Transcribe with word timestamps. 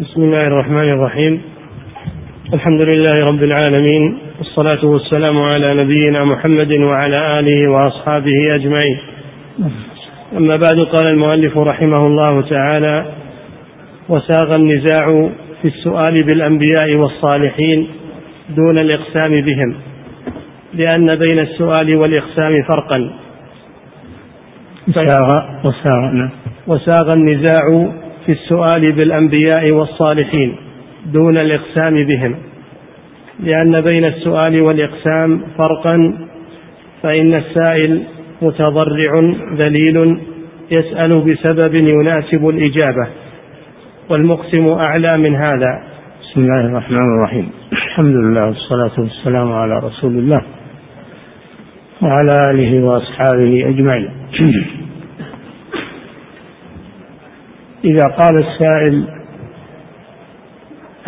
بسم 0.00 0.22
الله 0.22 0.46
الرحمن 0.46 0.88
الرحيم. 0.92 1.42
الحمد 2.54 2.80
لله 2.80 3.14
رب 3.30 3.42
العالمين 3.42 4.18
والصلاة 4.38 4.84
والسلام 4.84 5.38
على 5.38 5.74
نبينا 5.74 6.24
محمد 6.24 6.72
وعلى 6.72 7.30
آله 7.38 7.70
وأصحابه 7.70 8.34
أجمعين. 8.54 8.98
أما 10.36 10.56
بعد 10.56 10.80
قال 10.92 11.06
المؤلف 11.06 11.58
رحمه 11.58 12.06
الله 12.06 12.42
تعالى 12.50 13.04
وساغ 14.08 14.56
النزاع 14.56 15.30
في 15.62 15.68
السؤال 15.68 16.22
بالأنبياء 16.22 16.94
والصالحين 16.94 17.88
دون 18.56 18.78
الإقسام 18.78 19.40
بهم 19.40 19.74
لأن 20.74 21.16
بين 21.16 21.38
السؤال 21.38 21.96
والإقسام 21.96 22.62
فرقا. 22.62 23.10
وساغ 24.88 25.28
وساغ 25.64 26.00
نعم. 26.12 26.30
وساغ 26.66 27.08
النزاع 27.14 27.90
في 28.30 28.36
السؤال 28.36 28.84
بالأنبياء 28.96 29.70
والصالحين 29.70 30.56
دون 31.06 31.38
الإقسام 31.38 32.06
بهم. 32.06 32.36
لأن 33.40 33.80
بين 33.80 34.04
السؤال 34.04 34.60
والإقسام 34.60 35.40
فرقا 35.58 36.14
فإن 37.02 37.34
السائل 37.34 38.02
متضرع 38.42 39.34
ذليل 39.56 40.18
يسأل 40.70 41.20
بسبب 41.20 41.74
يناسب 41.80 42.46
الإجابة. 42.52 43.06
والمقسم 44.10 44.76
أعلى 44.86 45.16
من 45.18 45.36
هذا. 45.36 45.82
بسم 46.22 46.40
الله 46.40 46.66
الرحمن 46.66 47.18
الرحيم. 47.18 47.50
الحمد 47.72 48.14
لله 48.14 48.46
والصلاة 48.46 49.00
والسلام 49.00 49.52
على 49.52 49.78
رسول 49.78 50.12
الله 50.12 50.42
وعلى 52.02 52.32
آله 52.50 52.84
وأصحابه 52.84 53.68
أجمعين. 53.68 54.10
إذا 57.84 58.04
قال 58.18 58.38
السائل 58.38 59.08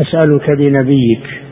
أسألك 0.01 0.51
بنبيك 0.51 1.43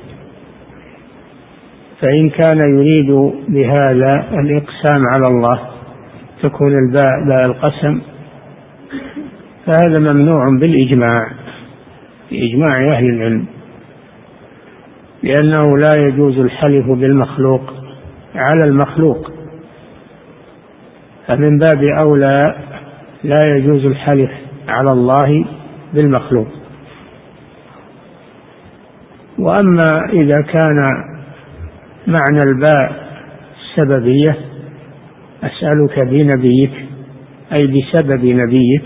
فإن 2.00 2.30
كان 2.30 2.58
يريد 2.74 3.32
بهذا 3.48 4.28
الإقسام 4.40 5.06
على 5.12 5.26
الله 5.26 5.60
تكون 6.42 6.72
الباء 6.72 7.24
باء 7.28 7.40
القسم 7.48 8.00
فهذا 9.66 9.98
ممنوع 9.98 10.58
بالإجماع 10.60 11.30
بإجماع 12.30 12.90
أهل 12.96 13.04
العلم 13.04 13.46
لأنه 15.22 15.62
لا 15.78 16.06
يجوز 16.06 16.38
الحلف 16.38 16.86
بالمخلوق 16.86 17.74
على 18.34 18.64
المخلوق. 18.64 19.30
فمن 21.26 21.58
باب 21.58 21.84
أولى 22.04 22.56
لا 23.24 23.38
يجوز 23.46 23.86
الحلف 23.86 24.30
على 24.70 24.92
الله 24.92 25.44
بالمخلوق. 25.94 26.48
وأما 29.38 30.04
إذا 30.12 30.42
كان 30.42 30.76
معنى 32.06 32.42
الباء 32.52 33.10
السببيه 33.60 34.36
أسألك 35.42 36.08
بنبيك 36.08 36.72
أي 37.52 37.66
بسبب 37.66 38.24
نبيك 38.24 38.84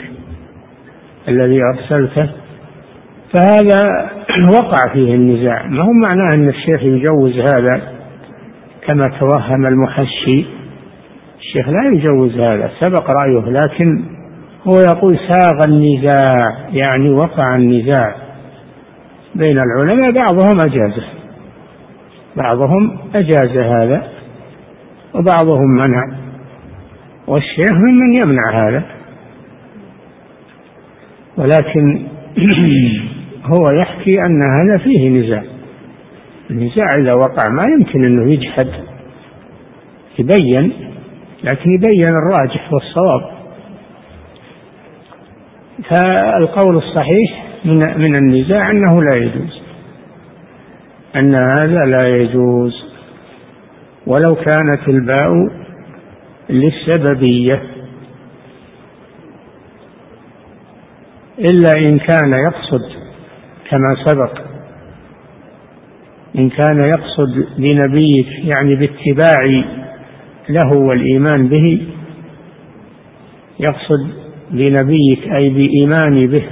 الذي 1.28 1.60
أرسلته 1.74 2.30
فهذا 3.34 4.10
وقع 4.58 4.80
فيه 4.92 5.14
النزاع. 5.14 5.66
ما 5.66 5.82
هو 5.82 5.92
معناه 5.92 6.34
أن 6.34 6.48
الشيخ 6.48 6.82
يجوز 6.82 7.38
هذا 7.38 7.92
كما 8.88 9.18
توهم 9.20 9.66
المحشي؟ 9.66 10.44
الشيخ 11.38 11.68
لا 11.68 11.90
يجوز 11.94 12.38
هذا 12.38 12.70
سبق 12.80 13.10
رأيه 13.10 13.50
لكن 13.50 14.13
هو 14.66 14.74
يقول 14.80 15.18
ساغ 15.30 15.64
النزاع 15.68 16.68
يعني 16.72 17.10
وقع 17.10 17.56
النزاع 17.56 18.16
بين 19.34 19.58
العلماء 19.58 20.10
بعضهم 20.10 20.60
أجازه 20.60 21.04
بعضهم 22.36 22.98
أجاز 23.14 23.56
هذا 23.56 24.08
وبعضهم 25.14 25.70
منع. 25.70 26.18
والشيخ 27.26 27.72
ممن 27.72 28.12
يمنع 28.12 28.68
هذا. 28.68 28.82
ولكن 31.36 32.06
هو 33.52 33.70
يحكي 33.70 34.22
أن 34.22 34.40
هذا 34.46 34.78
فيه 34.78 35.08
نزاع. 35.08 35.44
النزاع 36.50 36.90
إذا 36.98 37.10
وقع 37.16 37.44
ما 37.50 37.72
يمكن 37.72 38.04
أنه 38.04 38.32
يجحد 38.32 38.68
يبين 40.18 40.72
لكن 41.44 41.70
يبين 41.70 42.08
الراجح 42.08 42.72
والصواب. 42.72 43.33
فالقول 45.82 46.76
الصحيح 46.76 47.44
من 47.64 47.78
من 47.78 48.16
النزاع 48.16 48.70
أنه 48.70 49.02
لا 49.02 49.16
يجوز. 49.16 49.62
أن 51.16 51.34
هذا 51.34 51.80
لا 51.86 52.16
يجوز. 52.16 52.84
ولو 54.06 54.34
كانت 54.34 54.88
الباء 54.88 55.28
للسببية. 56.50 57.62
إلا 61.38 61.72
إن 61.78 61.98
كان 61.98 62.32
يقصد 62.32 62.82
كما 63.70 63.88
سبق. 64.06 64.38
إن 66.38 66.48
كان 66.50 66.78
يقصد 66.78 67.46
بنبيك 67.58 68.28
يعني 68.44 68.74
باتباع 68.74 69.64
له 70.48 70.78
والإيمان 70.78 71.48
به 71.48 71.86
يقصد 73.60 74.23
بنبيك 74.50 75.32
أي 75.36 75.50
بإيمان 75.50 76.26
به 76.26 76.44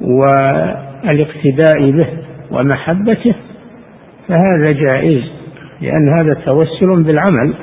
والإقتداء 0.00 1.90
به 1.90 2.08
ومحبته 2.50 3.34
فهذا 4.28 4.72
جائز 4.72 5.22
لأن 5.80 6.06
هذا 6.18 6.44
توسل 6.44 7.02
بالعمل 7.02 7.54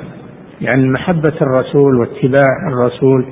يعني 0.62 0.90
محبة 0.90 1.34
الرسول 1.42 2.00
واتباع 2.00 2.68
الرسول 2.68 3.26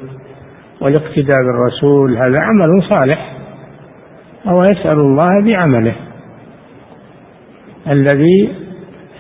والاقتداء 0.82 1.38
بالرسول 1.38 2.18
هذا 2.18 2.40
عمل 2.40 2.84
صالح 2.96 3.36
أو 4.48 4.64
يسأل 4.64 5.00
الله 5.00 5.42
بعمله 5.46 5.96
الذي 7.90 8.54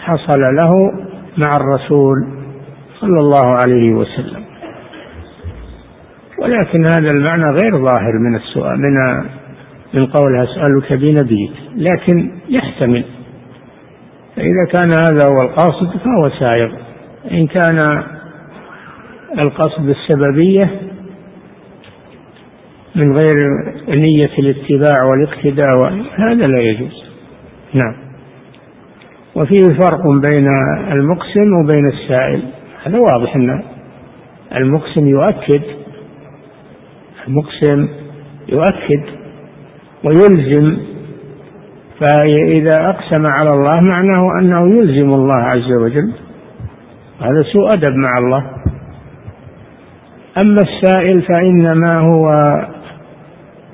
حصل 0.03 0.39
له 0.39 1.03
مع 1.37 1.57
الرسول 1.57 2.27
صلى 3.01 3.19
الله 3.19 3.55
عليه 3.61 3.93
وسلم. 3.93 4.44
ولكن 6.39 6.85
هذا 6.85 7.09
المعنى 7.11 7.43
غير 7.43 7.77
ظاهر 7.77 8.19
من 8.19 8.35
السؤال 8.35 8.79
من 8.79 9.23
من 9.93 10.05
قول 10.05 10.43
أسألك 10.43 10.93
بنبيك. 10.93 11.51
لكن 11.75 12.31
يحتمل. 12.49 13.05
فإذا 14.35 14.65
كان 14.71 14.91
هذا 14.93 15.27
هو 15.31 15.41
القاصد 15.41 15.97
فهو 15.97 16.29
سائغ. 16.29 16.71
إن 17.31 17.47
كان 17.47 18.03
القصد 19.39 19.89
السببية 19.89 20.61
من 22.95 23.17
غير 23.17 23.35
نية 23.89 24.31
الاتباع 24.39 25.03
والاقتداء 25.03 25.93
هذا 26.15 26.47
لا 26.47 26.61
يجوز. 26.61 27.03
نعم. 27.73 27.95
وفيه 29.35 29.63
فرق 29.79 30.01
بين 30.29 30.47
المقسم 30.99 31.53
وبين 31.63 31.87
السائل. 31.87 32.41
هذا 32.83 32.99
واضح 32.99 33.35
أن 33.35 33.63
المقسم 34.55 35.07
يؤكد 35.07 35.84
المقسم 37.27 37.87
يؤكد 38.49 39.03
ويلزم 40.03 40.77
فإذا 41.99 42.89
أقسم 42.89 43.23
على 43.29 43.49
الله 43.49 43.79
معناه 43.79 44.39
أنه 44.39 44.77
يلزم 44.77 45.13
الله 45.13 45.41
عز 45.41 45.71
وجل. 45.71 46.13
هذا 47.19 47.43
سوء 47.53 47.67
أدب 47.73 47.95
مع 47.95 48.17
الله. 48.17 48.45
أما 50.41 50.61
السائل 50.61 51.21
فإنما 51.21 51.99
هو 51.99 52.31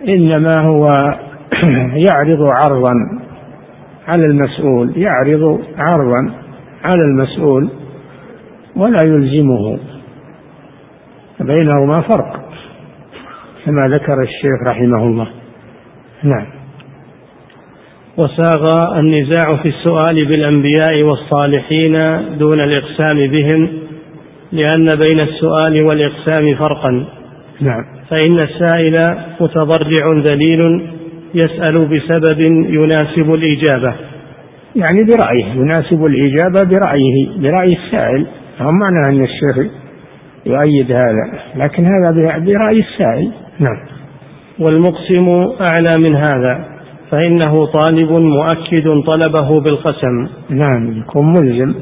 إنما 0.07 0.61
هو 0.61 1.15
يعرض 2.07 2.41
عرضا 2.41 2.93
على 4.07 4.25
المسؤول 4.25 4.97
يعرض 4.97 5.61
عرضا 5.77 6.31
على 6.83 7.01
المسؤول 7.01 7.69
ولا 8.75 9.03
يلزمه. 9.03 9.79
بينهما 11.39 11.93
فرق. 11.93 12.40
كما 13.65 13.87
ذكر 13.87 14.21
الشيخ 14.23 14.67
رحمه 14.67 15.03
الله. 15.03 15.27
نعم. 16.23 16.47
وساغ 18.17 18.63
النزاع 18.99 19.55
في 19.63 19.69
السؤال 19.69 20.25
بالأنبياء 20.25 20.97
والصالحين 21.03 21.97
دون 22.37 22.59
الإقسام 22.59 23.27
بهم 23.31 23.69
لأن 24.51 24.85
بين 24.85 25.17
السؤال 25.23 25.81
والإقسام 25.83 26.55
فرقا. 26.55 27.05
نعم. 27.61 27.83
فإن 28.09 28.39
السائل 28.39 28.95
متضرع 29.41 30.23
ذليل 30.29 30.87
يسأل 31.35 31.85
بسبب 31.85 32.39
يناسب 32.69 33.33
الإجابة. 33.35 33.95
يعني 34.75 35.03
برأيه 35.03 35.53
يناسب 35.53 36.05
الإجابة 36.05 36.69
برأيه 36.69 37.29
برأي 37.37 37.77
السائل. 37.85 38.25
هم 38.59 38.79
معنى 38.79 39.01
أن 39.09 39.23
الشيخ 39.23 39.71
يؤيد 40.45 40.91
هذا. 40.91 41.39
لكن 41.55 41.85
هذا 41.85 42.11
برأي 42.39 42.79
السائل. 42.79 43.31
نعم. 43.59 43.77
والمقسم 44.59 45.29
أعلى 45.69 45.95
من 45.99 46.15
هذا 46.15 46.65
فإنه 47.11 47.65
طالب 47.65 48.11
مؤكد 48.11 49.03
طلبه 49.05 49.61
بالقسم. 49.61 50.27
نعم 50.49 50.91
يكون 50.97 51.25
ملزم. 51.25 51.73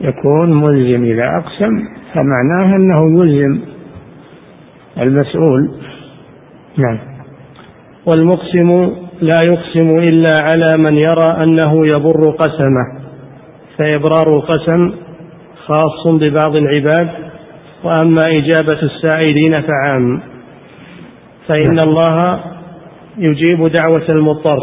يكون 0.00 0.52
ملزم 0.52 1.04
إذا 1.04 1.24
أقسم 1.24 1.84
فمعناه 2.14 2.76
أنه 2.76 3.24
يلزم 3.24 3.60
المسؤول. 4.98 5.70
نعم. 6.78 6.98
والمقسم 8.06 8.92
لا 9.20 9.36
يقسم 9.48 9.98
إلا 9.98 10.32
على 10.40 10.82
من 10.82 10.94
يرى 10.94 11.42
أنه 11.42 11.86
يبر 11.86 12.30
قسمه 12.30 13.02
فإبرار 13.78 14.26
القسم 14.32 14.92
خاص 15.66 16.06
ببعض 16.06 16.56
العباد 16.56 17.08
وأما 17.84 18.20
إجابة 18.26 18.82
السائلين 18.82 19.62
فعام 19.62 20.20
فإن 21.48 21.76
الله 21.86 22.40
يجيب 23.18 23.66
دعوة 23.66 24.08
المضطر 24.08 24.58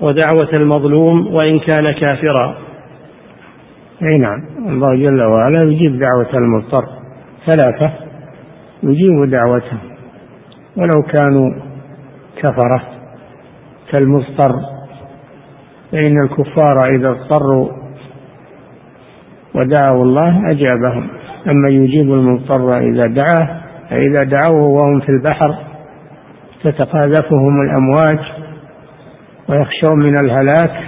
ودعوة 0.00 0.48
المظلوم 0.60 1.34
وإن 1.34 1.58
كان 1.58 1.84
كافرا. 2.00 2.56
أي 4.02 4.18
نعم. 4.18 4.40
الله 4.58 4.94
جل 4.94 5.22
وعلا 5.22 5.62
يجيب 5.62 5.98
دعوة 5.98 6.34
المضطر. 6.34 6.84
ثلاثة 7.46 7.92
يجيب 8.82 9.30
دعوته. 9.30 9.78
ولو 10.76 11.02
كانوا 11.02 11.50
كفرة 12.36 12.82
كالمضطر 13.90 14.52
فإن 15.92 16.22
الكفار 16.22 16.76
إذا 16.94 17.12
اضطروا 17.12 17.68
ودعوا 19.54 20.04
الله 20.04 20.50
أجابهم. 20.50 21.19
أما 21.48 21.68
يجيب 21.68 22.12
المضطر 22.12 22.70
إذا 22.70 23.06
دعاه 23.06 23.60
فإذا 23.90 24.22
دعوه 24.22 24.68
وهم 24.68 25.00
في 25.00 25.08
البحر 25.08 25.58
تتقاذفهم 26.64 27.60
الأمواج 27.60 28.18
ويخشون 29.48 29.98
من 29.98 30.16
الهلاك 30.24 30.80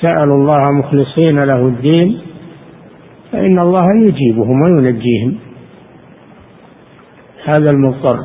سألوا 0.00 0.36
الله 0.36 0.70
مخلصين 0.70 1.44
له 1.44 1.66
الدين 1.66 2.18
فإن 3.32 3.58
الله 3.58 3.86
يجيبهم 4.06 4.62
وينجيهم. 4.62 5.36
هذا 7.44 7.66
المضطر. 7.72 8.18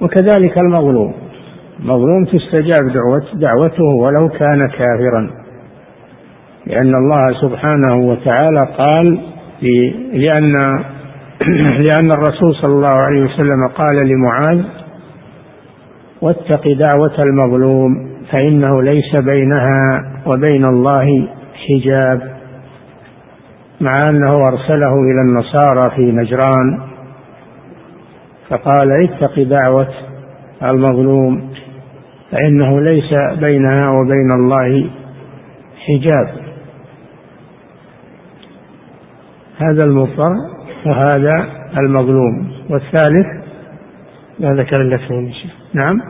وكذلك 0.00 0.58
المظلوم. 0.58 1.14
مظلوم 1.80 2.24
تستجاب 2.24 2.92
دعوته 3.34 3.84
ولو 3.84 4.28
كان 4.28 4.68
كافرا 4.68 5.30
لأن 6.66 6.94
الله 6.94 7.40
سبحانه 7.40 7.96
وتعالى 7.96 8.68
قال 8.78 9.20
لأن 9.62 10.52
لأن 11.86 12.12
الرسول 12.12 12.54
صلى 12.54 12.72
الله 12.72 12.96
عليه 12.96 13.22
وسلم 13.22 13.68
قال 13.68 13.96
لمعاذ 14.08 14.64
واتق 16.20 16.62
دعوة 16.68 17.22
المظلوم 17.22 18.10
فإنه 18.30 18.82
ليس 18.82 19.16
بينها 19.16 20.12
وبين 20.26 20.64
الله 20.68 21.28
حجاب 21.54 22.36
مع 23.80 24.08
أنه 24.08 24.36
أرسله 24.36 24.94
إلى 24.94 25.20
النصارى 25.20 25.90
في 25.96 26.12
نجران. 26.12 26.78
فقال 28.48 29.04
اتق 29.04 29.42
دعوة 29.42 29.88
المظلوم 30.62 31.50
فإنه 32.30 32.80
ليس 32.80 33.14
بينها 33.40 33.90
وبين 33.90 34.32
الله 34.32 34.90
حجاب. 35.86 36.45
هذا 39.58 39.84
المضطر 39.84 40.32
وهذا 40.86 41.32
المظلوم. 41.78 42.50
والثالث 42.70 43.26
ما 44.40 44.54
ذكر 44.54 44.80
الاثنين 44.80 45.34
نعم. 45.74 46.00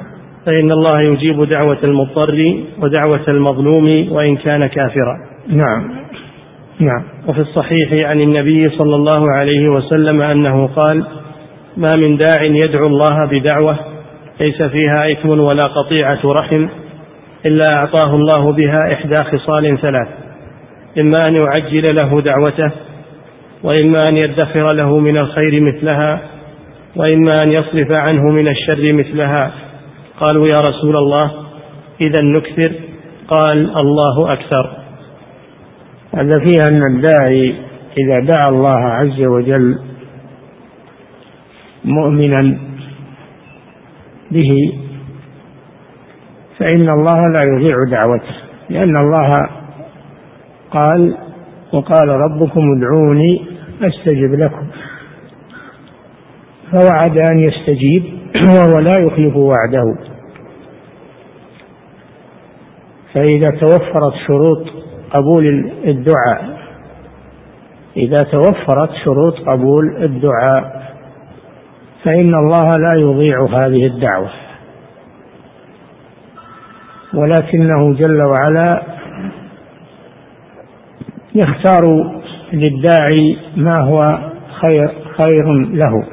فإن 0.46 0.72
الله 0.72 1.12
يجيب 1.12 1.44
دعوة 1.44 1.78
المضطر 1.84 2.54
ودعوة 2.78 3.28
المظلوم 3.28 4.12
وإن 4.12 4.36
كان 4.36 4.66
كافرا. 4.66 5.16
نعم. 5.48 5.90
نعم. 6.80 7.04
وفي 7.28 7.40
الصحيح 7.40 8.08
عن 8.08 8.20
النبي 8.20 8.70
صلى 8.70 8.96
الله 8.96 9.30
عليه 9.30 9.68
وسلم 9.68 10.22
أنه 10.34 10.66
قال 10.66 11.06
ما 11.76 11.88
من 11.96 12.16
داع 12.16 12.42
يدعو 12.42 12.86
الله 12.86 13.18
بدعوة 13.30 13.78
ليس 14.40 14.62
فيها 14.62 15.12
إثم 15.12 15.40
ولا 15.40 15.66
قطيعة 15.66 16.20
رحم 16.24 16.68
إلا 17.46 17.64
أعطاه 17.72 18.14
الله 18.14 18.52
بها 18.52 18.78
إحدى 18.92 19.14
خصال 19.14 19.78
ثلاث. 19.80 20.08
إما 20.98 21.28
أن 21.28 21.34
يعجل 21.44 21.96
له 21.96 22.20
دعوته 22.20 22.85
وإما 23.62 23.96
أن 24.08 24.16
يدخر 24.16 24.66
له 24.74 24.98
من 24.98 25.16
الخير 25.16 25.60
مثلها 25.60 26.20
وإما 26.96 27.42
أن 27.42 27.52
يصرف 27.52 27.90
عنه 27.90 28.22
من 28.22 28.48
الشر 28.48 28.92
مثلها. 28.92 29.52
قالوا 30.20 30.48
يا 30.48 30.60
رسول 30.68 30.96
الله 30.96 31.32
إذا 32.00 32.20
نكثر. 32.20 32.72
قال 33.28 33.76
الله 33.76 34.32
أكثر. 34.32 34.76
هذا 36.14 36.38
فيه 36.38 36.68
أن 36.68 36.82
الداعي 36.94 37.54
إذا 37.98 38.20
دعا 38.20 38.48
الله 38.48 38.78
عز 38.78 39.22
وجل 39.22 39.78
مؤمنا 41.84 42.58
به 44.30 44.78
فإن 46.58 46.88
الله 46.88 47.20
لا 47.28 47.44
يضيع 47.44 47.76
دعوته 47.90 48.34
لأن 48.70 48.96
الله 48.96 49.48
قال 50.70 51.16
وقال 51.72 52.08
ربكم 52.08 52.60
ادعوني 52.76 53.46
أستجب 53.82 54.34
لكم. 54.34 54.66
فوعد 56.72 57.18
أن 57.18 57.38
يستجيب 57.38 58.04
وهو 58.46 58.78
لا 58.78 58.96
يخلف 59.00 59.36
وعده. 59.36 59.96
فإذا 63.14 63.50
توفرت 63.50 64.12
شروط 64.26 64.66
قبول 65.10 65.44
الدعاء 65.84 66.56
إذا 67.96 68.18
توفرت 68.30 68.90
شروط 69.04 69.34
قبول 69.48 69.96
الدعاء 70.04 70.92
فإن 72.04 72.34
الله 72.34 72.70
لا 72.70 72.94
يضيع 73.00 73.42
هذه 73.44 73.82
الدعوة. 73.86 74.30
ولكنه 77.14 77.94
جل 77.94 78.22
وعلا 78.32 78.82
يختار 81.36 81.82
للداعي 82.52 83.36
ما 83.56 83.80
هو 83.80 84.18
خير 84.60 84.88
خير 85.18 85.52
له. 85.52 86.04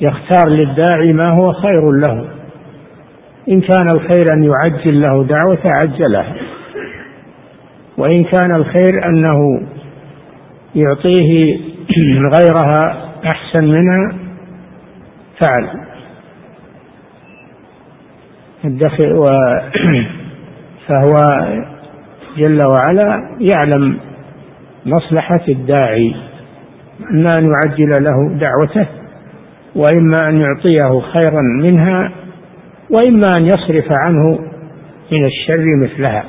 يختار 0.00 0.48
للداعي 0.48 1.12
ما 1.12 1.30
هو 1.30 1.52
خير 1.52 1.90
له. 1.90 2.24
إن 3.48 3.60
كان 3.60 3.86
الخير 3.94 4.24
أن 4.32 4.44
يعجل 4.44 5.02
له 5.02 5.24
دعوة 5.24 5.58
عجلها 5.64 6.34
وإن 7.98 8.24
كان 8.24 8.54
الخير 8.54 9.06
أنه 9.06 9.68
يعطيه 10.74 11.58
غيرها 12.34 12.80
أحسن 13.24 13.64
منها 13.64 14.12
فعل. 15.40 15.68
فهو 20.88 21.14
جل 22.36 22.62
وعلا 22.62 23.12
يعلم 23.40 23.98
مصلحة 24.86 25.44
الداعي 25.48 26.14
إما 27.10 27.38
أن 27.38 27.50
يعجل 27.50 28.04
له 28.04 28.38
دعوته 28.38 28.86
وإما 29.76 30.28
أن 30.28 30.40
يعطيه 30.40 31.00
خيرا 31.00 31.42
منها 31.62 32.12
وإما 32.90 33.36
أن 33.38 33.46
يصرف 33.46 33.92
عنه 33.92 34.38
من 35.12 35.24
الشر 35.26 35.64
مثلها. 35.82 36.24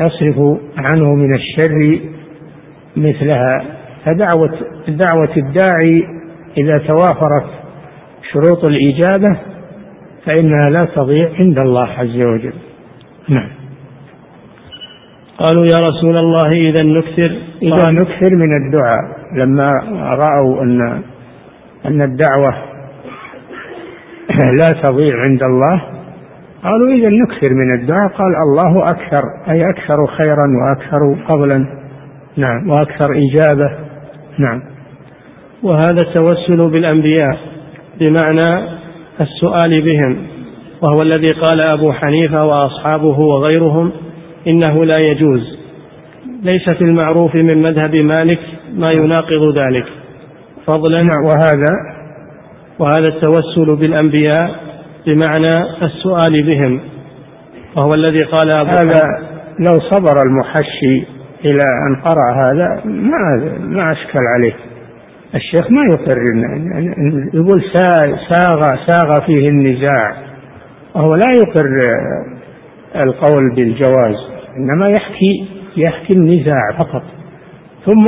يصرف 0.00 0.60
عنه 0.78 1.14
من 1.14 1.34
الشر 1.34 2.00
مثلها. 2.96 3.64
فدعوة 4.04 4.58
دعوة 4.88 5.36
الداعي 5.36 6.04
إذا 6.58 6.78
توافرت 6.86 7.50
شروط 8.32 8.64
الإجابة 8.64 9.38
فإنها 10.24 10.70
لا 10.70 10.80
تضيع 10.96 11.30
عند 11.38 11.58
الله 11.64 11.88
عز 11.88 12.20
وجل. 12.20 12.52
نعم. 13.28 13.57
قالوا 15.38 15.64
يا 15.64 15.78
رسول 15.90 16.16
الله 16.16 16.52
إذا 16.52 16.82
نكثر. 16.82 17.38
إذا 17.62 17.90
نكثر 17.90 18.30
من 18.30 18.52
الدعاء 18.56 19.02
لما 19.34 19.66
رأوا 20.00 20.62
أن 20.62 21.02
أن 21.86 22.02
الدعوة 22.02 22.54
لا 24.58 24.82
تضيع 24.82 25.22
عند 25.22 25.42
الله 25.42 25.82
قالوا 26.62 26.92
إذا 26.92 27.08
نكثر 27.08 27.54
من 27.54 27.80
الدعاء 27.80 28.08
قال 28.08 28.32
الله 28.36 28.82
أكثر 28.82 29.22
أي 29.50 29.62
أكثر 29.62 30.06
خيرا 30.06 30.46
وأكثر 30.62 31.16
فضلا. 31.28 31.66
نعم 32.36 32.70
وأكثر 32.70 33.10
إجابة. 33.12 33.70
نعم. 34.38 34.62
وهذا 35.62 35.98
التوسل 36.06 36.70
بالأنبياء 36.70 37.38
بمعنى 38.00 38.68
السؤال 39.20 39.82
بهم 39.82 40.26
وهو 40.82 41.02
الذي 41.02 41.32
قال 41.40 41.60
أبو 41.60 41.92
حنيفة 41.92 42.44
وأصحابه 42.44 43.18
وغيرهم 43.18 43.92
إنه 44.46 44.84
لا 44.84 44.96
يجوز. 45.00 45.58
ليس 46.42 46.70
في 46.70 46.84
المعروف 46.84 47.34
من 47.34 47.62
مذهب 47.62 47.94
مالك 48.04 48.40
ما 48.74 48.88
يناقض 48.98 49.58
ذلك. 49.58 49.84
فضلا 50.66 51.02
نعم 51.02 51.24
وهذا؟ 51.24 51.72
وهذا 52.78 53.08
التوسل 53.08 53.76
بالأنبياء 53.76 54.50
بمعنى 55.06 55.82
السؤال 55.82 56.42
بهم. 56.42 56.80
وهو 57.76 57.94
الذي 57.94 58.22
قال 58.22 58.56
أبو 58.56 58.70
هذا 58.70 59.02
لو 59.58 59.74
صبر 59.90 60.22
المحشي 60.26 61.06
إلى 61.44 61.64
أن 61.88 61.96
قرأ 62.02 62.32
هذا 62.34 62.82
ما 62.84 63.56
ما 63.60 63.92
أشكل 63.92 64.18
عليه. 64.34 64.52
الشيخ 65.34 65.70
ما 65.70 65.82
يقر 65.92 66.18
يقول 67.34 67.62
ساغ 68.32 68.66
ساغ 68.86 69.26
فيه 69.26 69.48
النزاع. 69.48 70.16
وهو 70.94 71.14
لا 71.14 71.30
يقر 71.36 71.68
القول 72.96 73.54
بالجواز 73.56 74.16
إنما 74.56 74.88
يحكي 74.88 75.46
يحكي 75.76 76.12
النزاع 76.14 76.72
فقط. 76.78 77.02
ثم 77.86 78.04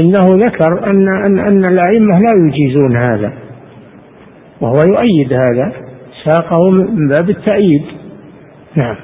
إنه 0.00 0.46
ذكر 0.46 0.86
أن 0.90 1.08
أن 1.24 1.38
أن 1.38 1.64
الأئمة 1.64 2.20
لا 2.20 2.32
يجيزون 2.46 2.96
هذا 2.96 3.32
وهو 4.60 4.78
يؤيد 4.88 5.32
هذا 5.32 5.72
ساقه 6.24 6.70
من 6.70 7.08
باب 7.08 7.30
التأييد. 7.30 7.82
نعم. 8.76 8.96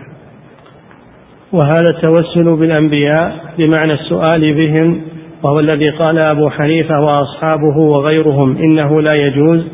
وهذا 1.53 1.87
التوسل 1.97 2.57
بالأنبياء 2.57 3.37
بمعنى 3.59 3.93
السؤال 3.93 4.55
بهم 4.55 5.01
وهو 5.43 5.61
الذي 5.61 5.91
قال 5.91 6.19
أبو 6.31 6.51
حنيفة 6.51 7.01
وأصحابه 7.01 7.79
وغيرهم 7.79 8.57
إنه 8.57 9.01
لا 9.01 9.13
يجوز 9.17 9.67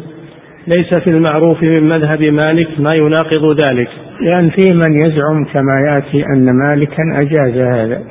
ليس 0.66 0.94
في 0.94 1.11
المعروف 1.11 1.62
من 1.62 1.88
مذهب 1.88 2.23
مالك 2.23 2.80
ما 2.80 2.90
يناقض 2.94 3.61
ذلك. 3.71 3.88
لأن 4.21 4.50
في 4.50 4.75
من 4.75 4.99
يزعم 5.06 5.44
كما 5.44 5.80
يأتي 5.88 6.26
أن 6.26 6.50
مالكا 6.56 7.02
أجاز 7.12 7.66
هذا. 7.66 8.02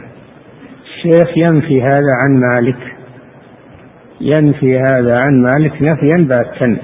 الشيخ 0.84 1.38
ينفي 1.48 1.82
هذا 1.82 2.12
عن 2.24 2.40
مالك. 2.40 2.78
ينفي 4.22 4.80
هذا 4.80 5.18
عن 5.18 5.42
مالك 5.42 5.82
نفيا 5.82 6.28
باتا 6.28 6.78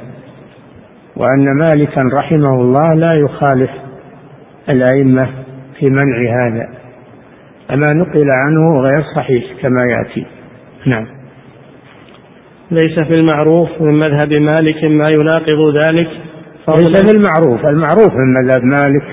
وأن 1.16 1.58
مالكا 1.58 2.02
رحمه 2.14 2.62
الله 2.62 2.94
لا 2.94 3.14
يخالف 3.14 3.70
الأئمة 4.70 5.30
في 5.80 5.90
منع 5.90 6.46
هذا. 6.46 6.70
أما 7.74 7.94
نقل 7.94 8.26
عنه 8.30 8.82
غير 8.82 9.04
صحيح 9.16 9.44
كما 9.62 9.84
يأتي. 9.86 10.26
نعم. 10.86 11.19
ليس 12.72 13.00
في 13.00 13.14
المعروف 13.14 13.70
من 13.82 13.94
مذهب 13.94 14.34
مالك 14.34 14.84
ما 14.84 15.06
يناقض 15.14 15.76
ذلك 15.76 16.10
ليس 16.68 17.02
في 17.06 17.18
المعروف. 17.18 17.66
المعروف 17.66 18.14
من 18.14 18.34
مذهب 18.34 18.64
مالك 18.64 19.04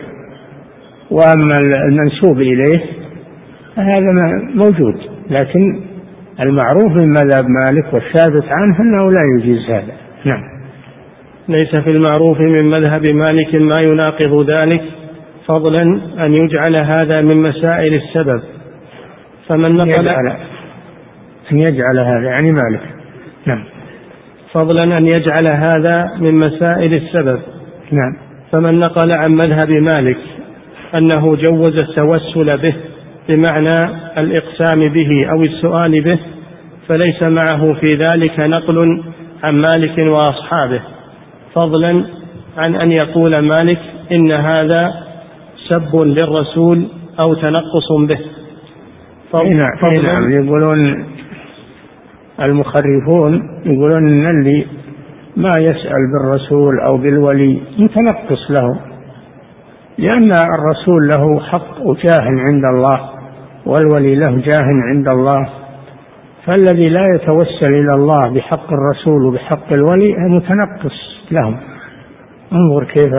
وأما 1.11 1.59
المنسوب 1.89 2.41
إليه 2.41 2.81
هذا 3.77 4.13
موجود. 4.55 4.95
لكن 5.31 5.81
المعروف 6.41 6.93
من 6.93 7.09
مذهب 7.09 7.45
مالك 7.49 7.95
والثابت 7.95 8.45
عنه 8.49 8.81
أنه 8.81 9.13
لا 9.13 9.21
يجيز 9.39 9.71
هذا. 9.71 9.93
نعم. 10.25 10.43
ليس 11.49 11.77
في 11.77 11.97
المعروف 11.97 12.41
من 12.41 12.71
مذهب 12.71 13.11
مالك 13.11 13.55
ما 13.55 13.83
يناقض 13.91 14.51
ذلك 14.51 14.83
فضلا 15.49 15.83
أن 16.27 16.35
يجعل 16.35 16.77
هذا 16.85 17.21
من 17.21 17.43
مسائل 17.43 17.95
السبب. 17.95 18.43
فمن 19.49 19.77
نقل 19.77 20.09
أن 21.53 21.59
يجعل 21.59 21.99
هذا 22.07 22.27
يعني 22.27 22.49
مالك. 22.53 22.96
نعم. 23.47 23.65
فضلا 24.53 24.99
أن 24.99 25.05
يجعل 25.05 25.47
هذا 25.47 26.11
من 26.21 26.35
مسائل 26.35 26.95
السبب. 26.95 27.41
نعم. 27.93 28.17
فمن 28.53 28.79
نقل 28.79 29.11
عن 29.17 29.33
مذهب 29.33 29.71
مالك 29.71 30.19
أنه 30.95 31.37
جوز 31.37 31.79
التوسل 31.79 32.59
به 32.59 32.75
بمعنى 33.29 33.95
الإقسام 34.19 34.89
به 34.89 35.19
أو 35.37 35.43
السؤال 35.45 36.01
به 36.01 36.19
فليس 36.89 37.23
معه 37.23 37.73
في 37.73 37.89
ذلك 37.89 38.41
نقل 38.41 39.03
عن 39.45 39.55
مالك 39.55 40.07
وأصحابه. 40.07 40.81
فضلا 41.55 42.05
عن 42.59 42.75
أن 42.75 42.93
يقول 42.93 43.35
مالك 43.43 43.79
إن 44.13 44.33
هذا 44.41 44.95
سب 45.69 45.97
للرسول 45.97 46.87
أو 47.21 47.35
تنقص 47.35 47.93
به. 47.93 48.21
نعم 49.45 50.03
نعم 50.03 50.33
يقولون 50.33 51.07
المخرفون 52.41 53.61
يقولون 53.65 54.09
إن 54.09 54.27
اللي 54.27 54.67
ما 55.37 55.59
يسأل 55.59 56.13
بالرسول 56.13 56.81
أو 56.81 56.97
بالولي 56.97 57.61
متنقص 57.79 58.51
له. 58.51 58.81
لأن 59.99 60.31
الرسول 60.31 61.09
له 61.09 61.41
حق 61.41 61.81
وجاه 61.81 62.23
عند 62.23 62.65
الله 62.75 63.01
والولي 63.67 64.15
له 64.15 64.31
جاه 64.31 64.69
عند 64.93 65.09
الله. 65.09 65.49
فالذي 66.47 66.89
لا 66.89 67.15
يتوسل 67.15 67.75
إلى 67.75 67.95
الله 67.95 68.35
بحق 68.35 68.73
الرسول 68.73 69.25
وبحق 69.27 69.73
الولي 69.73 70.15
متنقص 70.19 71.27
لهم. 71.31 71.57
انظر 72.53 72.85
كيف 72.85 73.15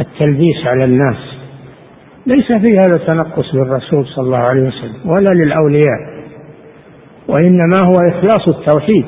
التلبيس 0.00 0.66
على 0.66 0.84
الناس. 0.84 1.16
ليس 2.26 2.52
في 2.52 2.78
هذا 2.78 2.96
تنقص 2.96 3.56
بالرسول 3.56 4.06
صلى 4.06 4.24
الله 4.24 4.38
عليه 4.38 4.62
وسلم 4.62 5.10
ولا 5.10 5.30
للأولياء. 5.30 6.19
وإنما 7.30 7.78
هو 7.84 7.96
إخلاص 8.08 8.48
التوحيد 8.48 9.06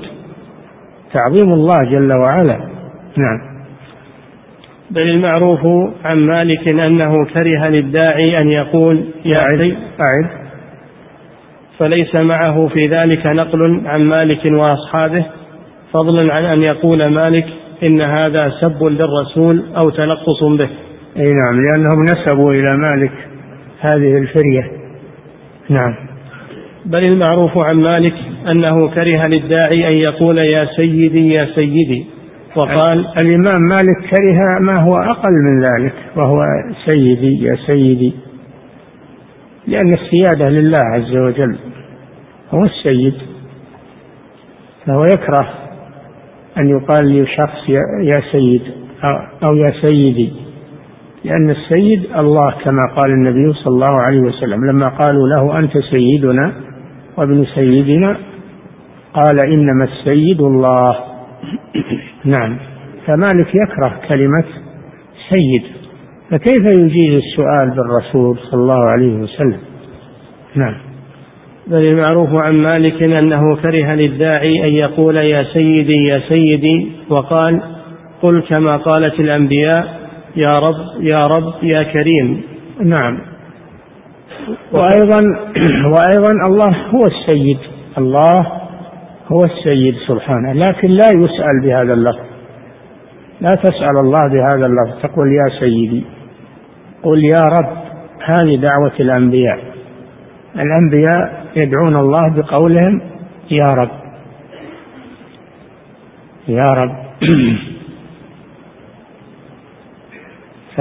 تعظيم 1.13 1.51
الله 1.55 1.91
جل 1.91 2.13
وعلا. 2.13 2.57
نعم. 3.17 3.53
بل 4.91 5.09
المعروف 5.09 5.61
عن 6.05 6.19
مالك 6.19 6.69
أنه 6.69 7.25
كره 7.25 7.69
للداعي 7.69 8.41
أن 8.41 8.49
يقول 8.49 9.05
يا 9.25 9.35
أعد 9.39 9.77
أعد. 10.01 10.43
فليس 11.79 12.15
معه 12.15 12.69
في 12.69 12.81
ذلك 12.91 13.27
نقل 13.27 13.83
عن 13.87 14.01
مالك 14.01 14.45
وأصحابه 14.45 15.25
فضلا 15.93 16.35
عن 16.35 16.45
أن 16.45 16.63
يقول 16.63 17.07
مالك 17.07 17.47
إن 17.83 18.01
هذا 18.01 18.53
سب 18.61 18.83
للرسول 18.83 19.63
أو 19.77 19.91
تنقص 19.91 20.45
به. 20.45 20.69
أي 21.17 21.33
نعم 21.33 21.61
لأنهم 21.67 22.05
نسبوا 22.05 22.53
إلى 22.53 22.77
مالك 22.77 23.13
هذه 23.81 24.19
الفرية. 24.19 24.71
نعم. 25.69 26.12
بل 26.85 27.05
المعروف 27.05 27.59
عن 27.59 27.81
مالك 27.81 28.15
أنه 28.51 28.89
كره 28.95 29.27
للداعي 29.27 29.87
أن 29.87 29.99
يقول 29.99 30.39
يا 30.49 30.69
سيدي 30.77 31.33
يا 31.33 31.49
سيدي. 31.55 32.07
وقال 32.57 33.07
الإمام 33.23 33.61
مالك 33.61 34.11
كره 34.11 34.61
ما 34.61 34.77
هو 34.81 34.97
أقل 34.97 35.33
من 35.51 35.63
ذلك 35.65 35.95
وهو 36.17 36.45
سيدي 36.89 37.43
يا 37.45 37.57
سيدي. 37.67 38.13
لأن 39.67 39.93
السيادة 39.93 40.49
لله 40.49 40.79
عز 40.85 41.17
وجل 41.17 41.57
هو 42.51 42.65
السيد. 42.65 43.15
فهو 44.87 45.05
يكره 45.05 45.49
أن 46.59 46.69
يقال 46.69 47.23
لشخص 47.23 47.69
يا 48.03 48.23
سيد 48.33 48.63
أو 49.45 49.57
يا 49.57 49.73
سيدي. 49.87 50.33
لأن 51.25 51.51
السيد 51.51 52.07
الله 52.17 52.55
كما 52.65 52.95
قال 52.97 53.11
النبي 53.11 53.53
صلى 53.53 53.75
الله 53.75 54.01
عليه 54.01 54.21
وسلم 54.21 54.65
لما 54.71 54.89
قالوا 54.89 55.29
له 55.29 55.59
أنت 55.59 55.79
سيدنا 55.79 56.53
وابن 57.17 57.45
سيدنا 57.55 58.17
قال 59.15 59.39
إنما 59.47 59.85
السيد 59.85 60.41
الله. 60.41 60.97
نعم. 62.25 62.59
فمالك 63.07 63.55
يكره 63.55 64.01
كلمة 64.09 64.45
سيد. 65.31 65.63
فكيف 66.31 66.75
يجيز 66.75 67.15
السؤال 67.15 67.71
بالرسول 67.77 68.39
صلى 68.39 68.61
الله 68.61 68.85
عليه 68.85 69.15
وسلم؟ 69.15 69.59
نعم. 70.55 70.75
بل 71.67 71.85
المعروف 71.85 72.29
عن 72.45 72.55
مالك 72.55 73.03
أنه 73.03 73.57
كره 73.57 73.95
للداعي 73.95 74.69
أن 74.69 74.73
يقول 74.73 75.17
يا 75.17 75.45
سيدي 75.53 76.05
يا 76.07 76.21
سيدي 76.29 76.93
وقال 77.09 77.63
قل 78.23 78.43
كما 78.51 78.77
قالت 78.77 79.21
الأنبياء 79.21 80.01
يا 80.37 80.59
رب 80.59 81.03
يا 81.03 81.21
رب 81.21 81.55
يا 81.63 81.83
كريم. 81.93 82.43
نعم. 82.85 83.32
وأيضا 84.73 85.23
وأيضا 85.87 86.33
الله 86.47 86.77
هو 86.77 87.07
السيد. 87.07 87.59
الله 87.99 88.47
هو 89.33 89.45
السيد 89.45 89.95
سبحانه. 90.09 90.53
لكن 90.53 90.91
لا 90.91 91.09
يسأل 91.09 91.61
بهذا 91.63 91.93
اللفظ. 91.95 92.25
لا 93.41 93.49
تسأل 93.49 93.97
الله 93.99 94.29
بهذا 94.29 94.67
اللفظ. 94.67 95.03
تقول 95.03 95.33
يا 95.33 95.61
سيدي 95.61 96.05
قل 97.03 97.25
يا 97.25 97.45
رب 97.45 97.77
هذه 98.25 98.57
دعوة 98.57 98.93
الأنبياء. 99.01 99.59
الأنبياء 100.57 101.47
يدعون 101.63 101.97
الله 101.97 102.29
بقولهم 102.37 103.01
يا 103.51 103.75
رب. 103.75 103.91
يا 106.49 106.73
رب. 106.73 106.97
ف... 110.77 110.81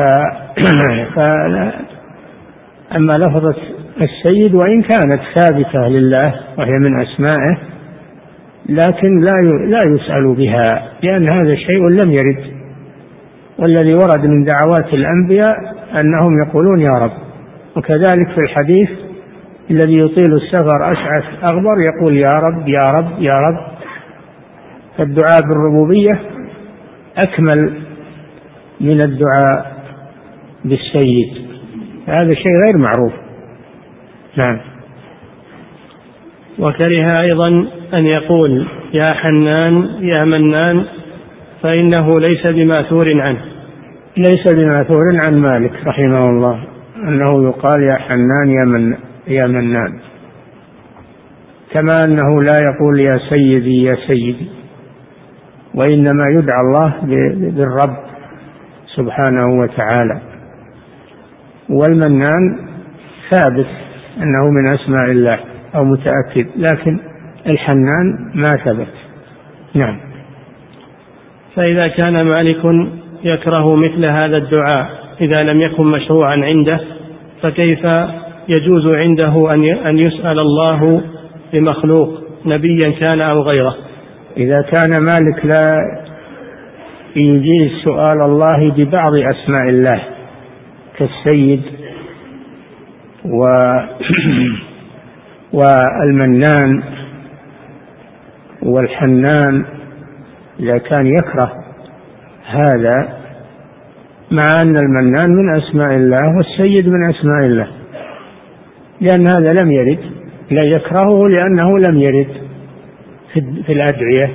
أما 2.95 3.17
لفظة 3.17 3.55
السيد 4.01 4.55
وإن 4.55 4.81
كانت 4.81 5.21
ثابتة 5.36 5.88
لله 5.88 6.24
وهي 6.57 6.71
من 6.71 7.01
أسمائه 7.01 7.57
لكن 8.69 9.19
لا 9.19 9.36
لا 9.67 9.79
يسأل 9.88 10.36
بها 10.36 10.91
لأن 11.03 11.29
هذا 11.29 11.55
شيء 11.55 11.88
لم 11.88 12.10
يرد. 12.12 12.51
والذي 13.60 13.93
ورد 13.93 14.25
من 14.25 14.43
دعوات 14.43 14.93
الأنبياء 14.93 15.55
أنهم 15.95 16.43
يقولون 16.48 16.79
يا 16.81 16.91
رب. 16.91 17.12
وكذلك 17.77 18.29
في 18.36 18.41
الحديث 18.41 18.89
الذي 19.71 19.93
يطيل 19.93 20.33
السفر 20.33 20.91
أشعث 20.91 21.24
أغبر 21.53 21.75
يقول 21.89 22.17
يا 22.17 22.33
رب 22.33 22.67
يا 22.67 22.91
رب 22.91 23.21
يا 23.21 23.33
رب. 23.33 23.57
فالدعاء 24.98 25.41
بالربوبية 25.41 26.19
أكمل 27.25 27.74
من 28.81 29.01
الدعاء 29.01 29.71
بالسيد. 30.65 31.40
هذا 32.08 32.34
شيء 32.34 32.51
غير 32.65 32.77
معروف. 32.77 33.13
نعم. 34.38 34.60
وكره 36.60 37.22
أيضا 37.22 37.67
أن 37.93 38.05
يقول 38.05 38.67
يا 38.93 39.05
حنان 39.15 39.84
يا 40.00 40.20
منان 40.25 40.86
فإنه 41.63 42.15
ليس 42.20 42.48
بمأثور 42.48 43.22
عنه. 43.22 43.41
ليس 44.17 44.53
بمأثور 44.53 45.03
عن 45.25 45.38
مالك 45.38 45.72
رحمه 45.88 46.29
الله. 46.29 46.63
أنه 46.96 47.43
يقال 47.43 47.84
يا 47.84 47.96
حنان 47.96 48.50
يا 48.50 48.65
من 48.65 48.96
يا 49.27 49.48
منان. 49.48 50.00
كما 51.74 52.03
أنه 52.05 52.41
لا 52.41 52.55
يقول 52.63 53.00
يا 53.00 53.20
سيدي 53.29 53.84
يا 53.84 53.96
سيدي. 54.10 54.50
وإنما 55.75 56.25
يدعى 56.29 56.62
الله 56.62 56.93
بالرب 57.55 57.98
سبحانه 58.96 59.60
وتعالى. 59.60 60.30
والمنان 61.71 62.57
ثابت 63.31 63.67
أنه 64.17 64.49
من 64.51 64.73
أسماء 64.73 65.11
الله 65.11 65.39
أو 65.75 65.83
متأكد 65.83 66.47
لكن 66.55 66.99
الحنان 67.47 68.31
ما 68.35 68.57
ثبت. 68.65 68.87
نعم. 69.75 69.99
فإذا 71.55 71.87
كان 71.87 72.15
مالك 72.35 72.89
يكره 73.23 73.75
مثل 73.75 74.05
هذا 74.05 74.37
الدعاء 74.37 75.01
إذا 75.21 75.51
لم 75.51 75.61
يكن 75.61 75.87
مشروعا 75.87 76.35
عنده 76.35 76.79
فكيف 77.41 77.83
يجوز 78.49 78.87
عنده 78.87 79.47
أن 79.85 79.99
يسأل 79.99 80.39
الله 80.39 81.01
بمخلوق 81.53 82.09
نبيا 82.45 82.91
كان 82.99 83.21
أو 83.21 83.41
غيره؟ 83.41 83.75
إذا 84.37 84.61
كان 84.61 84.89
مالك 85.01 85.45
لا 85.45 85.77
يجيز 87.15 87.71
سؤال 87.83 88.21
الله 88.21 88.71
ببعض 88.71 89.13
أسماء 89.15 89.69
الله 89.69 90.01
كالسيد 91.01 91.62
و 93.25 93.43
والمنان 95.58 96.84
والحنان 98.63 99.65
إذا 100.60 100.77
كان 100.77 101.08
يكره 101.08 101.51
هذا 102.46 103.17
مع 104.31 104.62
أن 104.63 104.75
المنان 104.75 105.36
من 105.36 105.55
أسماء 105.55 105.96
الله 105.96 106.38
والسيد 106.38 106.88
من 106.88 107.10
أسماء 107.10 107.46
الله. 107.46 107.67
لأن 109.01 109.27
هذا 109.27 109.63
لم 109.63 109.72
يرد 109.72 110.00
لا 110.51 110.63
يكرهه 110.63 111.27
لأنه 111.27 111.79
لم 111.79 111.98
يرد 111.98 112.41
في 113.65 113.74
الأدعية 113.74 114.34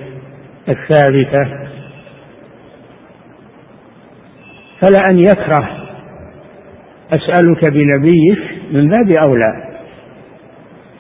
الثابتة. 0.69 1.67
فلا 4.81 5.05
أن 5.11 5.19
يكره 5.19 5.86
أسألك 7.13 7.73
بنبيك 7.73 8.39
من 8.73 8.89
باب 8.89 9.13
أولى. 9.27 9.77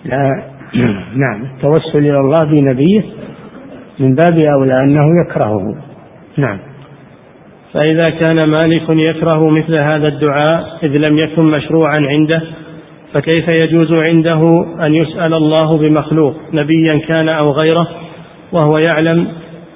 لا 0.05 0.43
نعم 1.25 1.45
التوسل 1.45 1.99
إلى 1.99 2.21
الله 2.21 2.45
بنبيه 2.45 3.03
من 3.99 4.15
باب 4.15 4.39
أولى 4.39 4.73
أنه 4.85 5.07
يكرهه. 5.25 5.77
نعم. 6.37 6.59
فإذا 7.73 8.11
كان 8.11 8.45
مالك 8.45 8.83
يكره 8.91 9.51
مثل 9.51 9.77
هذا 9.85 10.09
الدعاء 10.09 10.79
إذ 10.83 11.11
لم 11.11 11.19
يكن 11.19 11.43
مشروعا 11.43 11.99
عنده 11.99 12.43
فكيف 13.15 13.49
يجوز 13.49 13.93
عنده 14.09 14.67
أن 14.87 14.95
يسأل 14.95 15.35
الله 15.35 15.79
بمخلوق 15.79 16.35
نبيا 16.53 17.07
كان 17.09 17.29
أو 17.29 17.53
غيره؟ 17.53 17.89
وهو 18.53 18.79
يعلم 18.79 19.29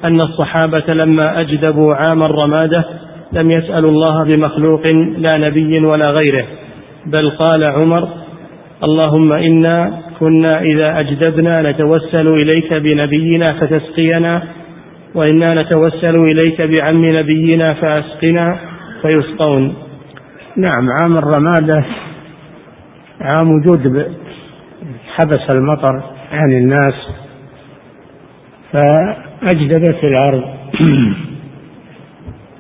أن 0.05 0.17
الصحابة 0.17 0.95
لما 0.95 1.41
أجدبوا 1.41 1.95
عام 1.95 2.23
الرمادة 2.23 2.85
لم 3.33 3.51
يسألوا 3.51 3.91
الله 3.91 4.25
بمخلوق 4.25 4.87
لا 5.19 5.39
نبي 5.39 5.79
ولا 5.79 6.11
غيره 6.11 6.45
بل 7.07 7.31
قال 7.31 7.65
عمر 7.65 8.09
اللهم 8.85 9.33
إنا 9.33 10.01
كنا 10.21 10.51
إذا 10.61 11.01
أجدبنا 11.01 11.71
نتوسل 11.71 12.27
إليك 12.35 12.73
بنبينا 12.73 13.47
فتسقينا 13.61 14.43
وإنا 15.15 15.49
نتوسل 15.55 16.17
إليك 16.17 16.63
بعم 16.63 17.05
نبينا 17.05 17.75
فأسقنا 17.75 18.59
فيسقون. 19.03 19.75
نعم 20.57 20.89
عام 21.03 21.19
الرمادة 21.19 21.85
عام 23.21 23.61
جدب 23.61 24.07
حبس 25.15 25.55
المطر 25.55 26.03
عن 26.33 26.51
الناس 26.53 26.95
فأجدبت 28.73 30.05
الأرض. 30.05 30.43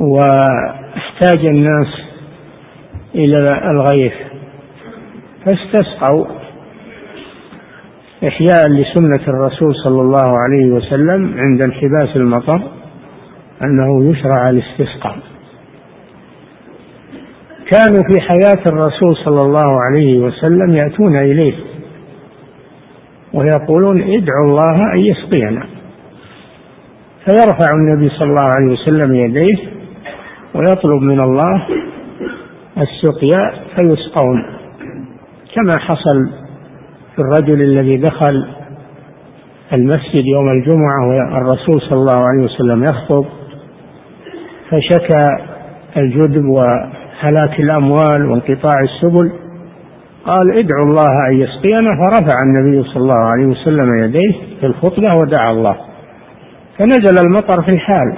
واحتاج 0.01 1.47
الناس 1.47 1.87
إلى 3.15 3.71
الغيث 3.71 4.13
فاستسقوا. 5.45 6.27
إحياء 8.29 8.69
لسنة 8.69 9.29
الرسول 9.29 9.75
صلى 9.85 10.01
الله 10.01 10.39
عليه 10.39 10.71
وسلم 10.71 11.35
عند 11.39 11.63
انحباس 11.63 12.17
المطر 12.17 12.61
أنه 13.63 14.11
يشرع 14.11 14.51
الاستسقاء. 14.51 15.19
كانوا 17.71 18.03
في 18.13 18.21
حياة 18.21 18.63
الرسول 18.67 19.17
صلى 19.25 19.43
الله 19.43 19.81
عليه 19.81 20.19
وسلم 20.19 20.73
يأتون 20.73 21.17
إليه 21.17 21.55
ويقولون 23.35 24.03
ادعوا 24.03 24.47
الله 24.49 24.93
أن 24.95 24.99
يسقينا. 24.99 25.67
فيرفع 27.25 27.75
النبي 27.75 28.09
صلى 28.09 28.29
الله 28.29 28.49
عليه 28.57 28.73
وسلم 28.73 29.15
يديه 29.15 29.80
ويطلب 30.55 31.03
من 31.03 31.21
الله 31.21 31.67
السقيا 32.79 33.53
فيسقون. 33.77 34.45
كما 35.55 35.79
حصل 35.81 36.31
في 37.17 37.23
الرجل 37.23 37.63
الذي 37.63 37.97
دخل 37.97 38.47
المسجد 39.73 40.27
يوم 40.27 40.49
الجمعة 40.49 41.09
والرسول 41.09 41.81
صلى 41.81 41.99
الله 41.99 42.25
عليه 42.27 42.45
وسلم 42.45 42.85
يخطب 42.85 43.25
فشكى 44.71 45.29
الجدب 45.97 46.45
وهلاك 46.45 47.61
الأموال 47.61 48.31
وانقطاع 48.31 48.81
السبل. 48.81 49.33
قال 50.25 50.51
ادعوا 50.51 50.87
الله 50.87 51.29
أن 51.29 51.35
يسقينا. 51.35 51.89
فرفع 52.05 52.37
النبي 52.45 52.89
صلى 52.89 53.03
الله 53.03 53.15
عليه 53.15 53.47
وسلم 53.47 53.89
يديه 54.05 54.33
في 54.61 54.67
الخطبة 54.67 55.15
ودعا 55.15 55.51
الله. 55.51 55.77
فنزل 56.79 57.27
المطر 57.27 57.63
في 57.63 57.71
الحال. 57.71 58.15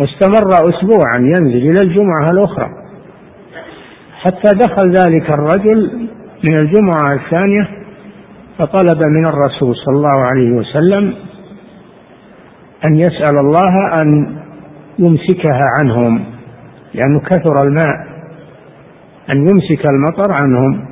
واستمر 0.00 0.50
أسبوعا 0.50 1.18
ينزل 1.18 1.70
إلى 1.70 1.80
الجمعة 1.80 2.26
الأخرى. 2.32 2.68
حتى 4.20 4.54
دخل 4.54 4.90
ذلك 4.90 5.30
الرجل 5.30 6.08
من 6.44 6.58
الجمعة 6.58 7.14
الثانية 7.14 7.68
فطلب 8.58 9.06
من 9.06 9.26
الرسول 9.26 9.76
صلى 9.76 9.94
الله 9.96 10.24
عليه 10.24 10.50
وسلم 10.50 11.14
أن 12.84 12.96
يسأل 12.96 13.38
الله 13.38 14.00
أن 14.02 14.36
يمسكها 14.98 15.60
عنهم 15.82 16.24
لأنه 16.94 17.20
كثر 17.20 17.62
الماء 17.62 17.96
أن 19.32 19.38
يمسك 19.38 19.86
المطر 19.86 20.32
عنهم. 20.32 20.84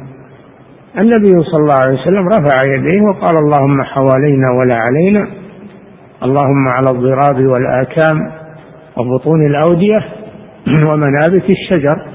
النبي 0.99 1.31
صلى 1.44 1.62
الله 1.62 1.75
عليه 1.87 2.01
وسلم 2.01 2.29
رفع 2.29 2.57
يديه 2.68 3.03
وقال 3.03 3.37
اللهم 3.42 3.83
حوالينا 3.83 4.51
ولا 4.51 4.75
علينا 4.75 5.29
اللهم 6.23 6.68
على 6.68 6.90
الضراب 6.90 7.47
والآكام 7.47 8.38
وبطون 8.99 9.47
الأودية 9.47 10.05
ومنابت 10.89 11.51
الشجر 11.51 12.07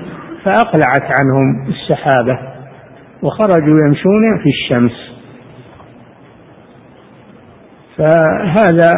فأقلعت 0.44 1.12
عنهم 1.22 1.68
السحابة 1.68 2.40
وخرجوا 3.22 3.88
يمشون 3.88 4.38
في 4.44 4.46
الشمس. 4.46 5.14
فهذا 7.98 8.92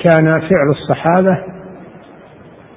كان 0.00 0.24
فعل 0.24 0.70
الصحابة 0.70 1.38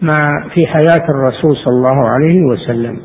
مع 0.02 0.50
في 0.54 0.68
حياة 0.68 1.06
الرسول 1.10 1.56
صلى 1.66 1.74
الله 1.74 2.10
عليه 2.10 2.42
وسلم. 2.42 2.98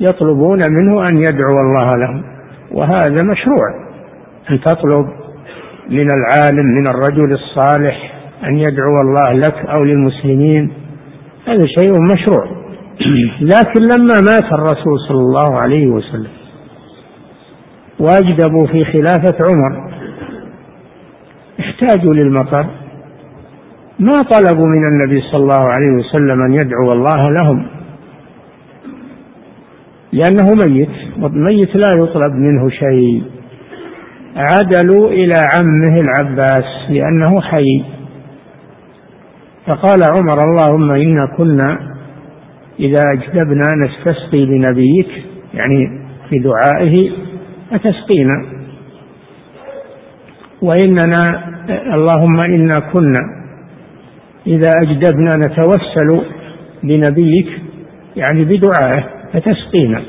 يطلبون 0.00 0.58
منه 0.72 1.02
أن 1.02 1.16
يدعو 1.18 1.60
الله 1.60 1.96
لهم 1.96 2.24
وهذا 2.72 3.24
مشروع. 3.24 3.90
أن 4.50 4.60
تطلب 4.60 5.06
من 5.88 6.06
العالم 6.14 6.66
من 6.66 6.86
الرجل 6.86 7.32
الصالح 7.32 8.19
أن 8.44 8.58
يدعو 8.58 9.00
الله 9.00 9.32
لك 9.32 9.54
أو 9.66 9.84
للمسلمين. 9.84 10.72
هذا 11.46 11.66
شيء 11.66 11.92
مشروع. 12.02 12.60
لكن 13.54 13.82
لما 13.82 14.20
مات 14.20 14.52
الرسول 14.52 14.98
صلى 15.08 15.18
الله 15.18 15.58
عليه 15.58 15.86
وسلم 15.86 16.30
واجدبوا 18.00 18.66
في 18.66 18.80
خلافة 18.92 19.36
عمر. 19.50 19.90
احتاجوا 21.60 22.14
للمطر. 22.14 22.66
ما 23.98 24.22
طلبوا 24.32 24.66
من 24.66 24.84
النبي 24.88 25.20
صلى 25.20 25.42
الله 25.42 25.60
عليه 25.60 25.92
وسلم 25.98 26.42
أن 26.42 26.52
يدعو 26.52 26.92
الله 26.92 27.30
لهم. 27.30 27.66
لأنه 30.12 30.54
ميت 30.54 30.88
والميت 31.20 31.76
لا 31.76 31.92
يطلب 31.96 32.32
منه 32.32 32.70
شيء. 32.70 33.22
عدلوا 34.36 35.08
إلى 35.08 35.34
عمه 35.54 36.00
العباس 36.00 36.64
لأنه 36.90 37.40
حي. 37.40 37.99
فقال 39.70 40.00
عمر 40.16 40.38
اللهم 40.44 40.90
إنا 40.90 41.26
كنا 41.36 41.96
إذا 42.80 43.02
أجدبنا 43.12 43.62
نستسقي 43.76 44.46
بنبيك 44.46 45.08
يعني 45.54 46.00
في 46.30 46.38
دعائه 46.38 47.10
فتسقينا 47.70 48.44
وإننا 50.62 51.44
اللهم 51.94 52.40
إنا 52.40 52.90
كنا 52.92 53.20
إذا 54.46 54.72
أجدبنا 54.82 55.36
نتوسل 55.36 56.22
بنبيك 56.82 57.48
يعني 58.16 58.44
بدعائه 58.44 59.04
فتسقينا 59.32 60.02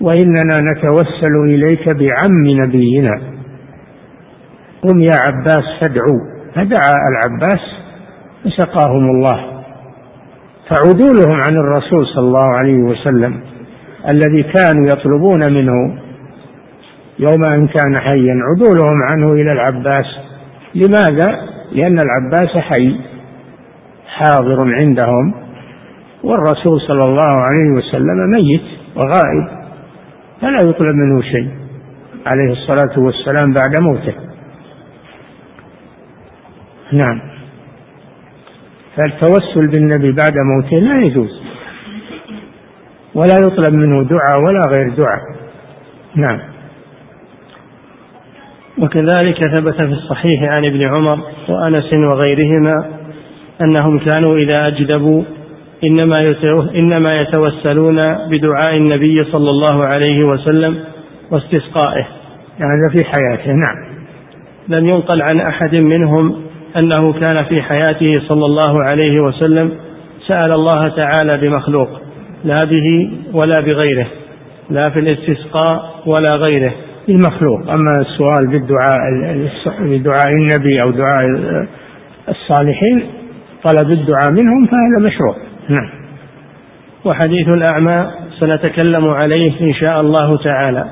وإننا 0.00 0.60
نتوسل 0.60 1.34
إليك 1.44 1.88
بعم 1.88 2.46
نبينا. 2.46 3.20
قم 4.82 5.00
يا 5.00 5.16
عباس 5.26 5.64
فادعوا 5.80 6.20
فدعا 6.54 6.94
العباس 7.10 7.83
فسقاهم 8.44 9.10
الله. 9.10 9.64
فعدولهم 10.68 11.40
عن 11.48 11.56
الرسول 11.56 12.06
صلى 12.06 12.24
الله 12.24 12.56
عليه 12.56 12.78
وسلم 12.78 13.40
الذي 14.08 14.42
كانوا 14.42 14.86
يطلبون 14.86 15.52
منه 15.52 15.98
يوم 17.18 17.44
أن 17.44 17.66
كان 17.66 17.98
حيا 17.98 18.34
عدولهم 18.42 19.02
عنه 19.02 19.32
إلى 19.32 19.52
العباس. 19.52 20.06
لماذا؟ 20.74 21.54
لأن 21.72 21.98
العباس 21.98 22.56
حي 22.56 23.00
حاضر 24.06 24.74
عندهم 24.74 25.34
والرسول 26.24 26.80
صلى 26.80 27.02
الله 27.04 27.30
عليه 27.30 27.70
وسلم 27.76 28.30
ميت 28.30 28.62
وغائب 28.96 29.64
فلا 30.40 30.60
يطلب 30.60 30.94
منه 30.94 31.22
شيء 31.22 31.50
عليه 32.26 32.52
الصلاة 32.52 32.98
والسلام 32.98 33.52
بعد 33.52 33.80
موته. 33.80 34.14
نعم. 36.92 37.33
فالتوسل 38.96 39.66
بالنبي 39.66 40.12
بعد 40.12 40.34
موته 40.36 40.78
لا 40.78 41.06
يجوز 41.06 41.42
ولا 43.14 43.34
يطلب 43.46 43.74
منه 43.74 44.02
دعاء 44.02 44.38
ولا 44.38 44.62
غير 44.68 44.94
دعاء 44.94 45.20
نعم 46.14 46.40
وكذلك 48.78 49.38
ثبت 49.56 49.74
في 49.74 49.92
الصحيح 49.92 50.42
عن 50.42 50.64
ابن 50.64 50.82
عمر 50.82 51.18
وأنس 51.48 51.92
وغيرهما 51.92 52.90
أنهم 53.62 53.98
كانوا 53.98 54.36
إذا 54.36 54.66
أجدبوا 54.66 55.22
إنما 55.84 56.14
إنما 56.80 57.20
يتوسلون 57.20 57.98
بدعاء 58.30 58.76
النبي 58.76 59.24
صلى 59.24 59.50
الله 59.50 59.82
عليه 59.88 60.24
وسلم 60.24 60.78
واستسقائه. 61.30 62.06
هذا 62.58 62.88
في 62.92 63.06
حياته 63.06 63.52
نعم. 63.52 63.94
لم 64.68 64.86
ينقل 64.86 65.22
عن 65.22 65.40
أحد 65.40 65.74
منهم 65.74 66.36
أنه 66.76 67.12
كان 67.12 67.36
في 67.48 67.62
حياته 67.62 68.20
صلى 68.28 68.46
الله 68.46 68.84
عليه 68.84 69.20
وسلم 69.20 69.72
سأل 70.26 70.54
الله 70.54 70.88
تعالى 70.88 71.32
بمخلوق 71.42 71.88
لا 72.44 72.58
به 72.70 73.10
ولا 73.32 73.60
بغيره 73.60 74.06
لا 74.70 74.90
في 74.90 74.98
الاستسقاء 74.98 75.94
ولا 76.06 76.36
غيره. 76.36 76.72
المخلوق. 77.08 77.60
أما 77.70 77.92
السؤال 78.00 78.46
بالدعاء 78.50 78.98
بدعاء 79.80 80.28
النبي 80.28 80.80
أو 80.80 80.86
دعاء 80.86 81.26
الصالحين 82.28 83.02
طلب 83.64 83.90
الدعاء 83.90 84.30
منهم 84.30 84.66
فهذا 84.66 85.06
مشروع. 85.06 85.36
نعم. 85.68 85.90
وحديث 87.04 87.48
الأعمى 87.48 87.94
سنتكلم 88.40 89.08
عليه 89.08 89.60
إن 89.60 89.74
شاء 89.74 90.00
الله 90.00 90.36
تعالى. 90.36 90.84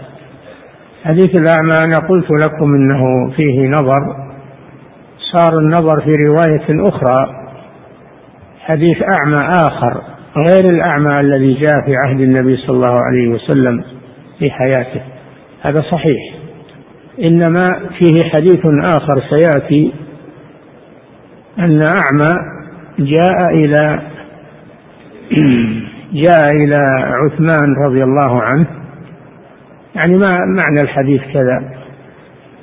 حديث 1.05 1.37
الأعمى 1.37 1.73
أنا 1.83 1.97
قلت 2.09 2.31
لكم 2.31 2.75
إنه 2.75 3.31
فيه 3.37 3.68
نظر 3.68 4.21
صار 5.33 5.59
النظر 5.59 6.01
في 6.01 6.12
رواية 6.29 6.88
أخرى 6.88 7.42
حديث 8.61 8.97
أعمى 9.03 9.51
آخر 9.51 10.03
غير 10.37 10.71
الأعمى 10.71 11.21
الذي 11.21 11.55
جاء 11.55 11.85
في 11.87 11.97
عهد 11.97 12.21
النبي 12.21 12.57
صلى 12.57 12.77
الله 12.77 12.99
عليه 13.01 13.29
وسلم 13.29 13.85
في 14.38 14.51
حياته. 14.51 15.01
هذا 15.66 15.83
صحيح. 15.90 16.35
إنما 17.23 17.64
فيه 17.99 18.23
حديث 18.23 18.61
آخر 18.85 19.23
سيأتي 19.31 19.92
أن 21.59 21.83
أعمى 21.83 22.33
جاء 22.99 23.55
إلى 23.55 24.01
جاء 26.27 26.51
إلى 26.64 26.87
عثمان 27.25 27.75
رضي 27.87 28.05
الله 28.05 28.42
عنه. 28.42 28.66
يعني 29.95 30.14
ما 30.14 30.29
معنى 30.29 30.81
الحديث 30.85 31.21
كذا؟ 31.33 31.73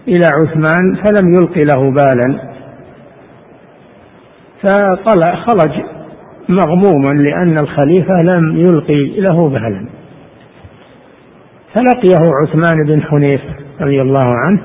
إلى 0.08 0.26
عثمان 0.26 0.96
فلم 1.04 1.34
يلقي 1.34 1.64
له 1.64 1.92
بالا. 1.92 2.49
فطلع 4.64 5.36
خرج 5.36 5.72
مغموما 6.50 7.14
لأن 7.14 7.58
الخليفة 7.58 8.22
لم 8.22 8.58
يلقي 8.58 9.20
له 9.20 9.50
بالا 9.50 9.86
فلقيه 11.76 12.32
عثمان 12.44 12.86
بن 12.88 13.04
حنيف 13.04 13.42
رضي 13.82 14.02
الله 14.02 14.36
عنه 14.46 14.62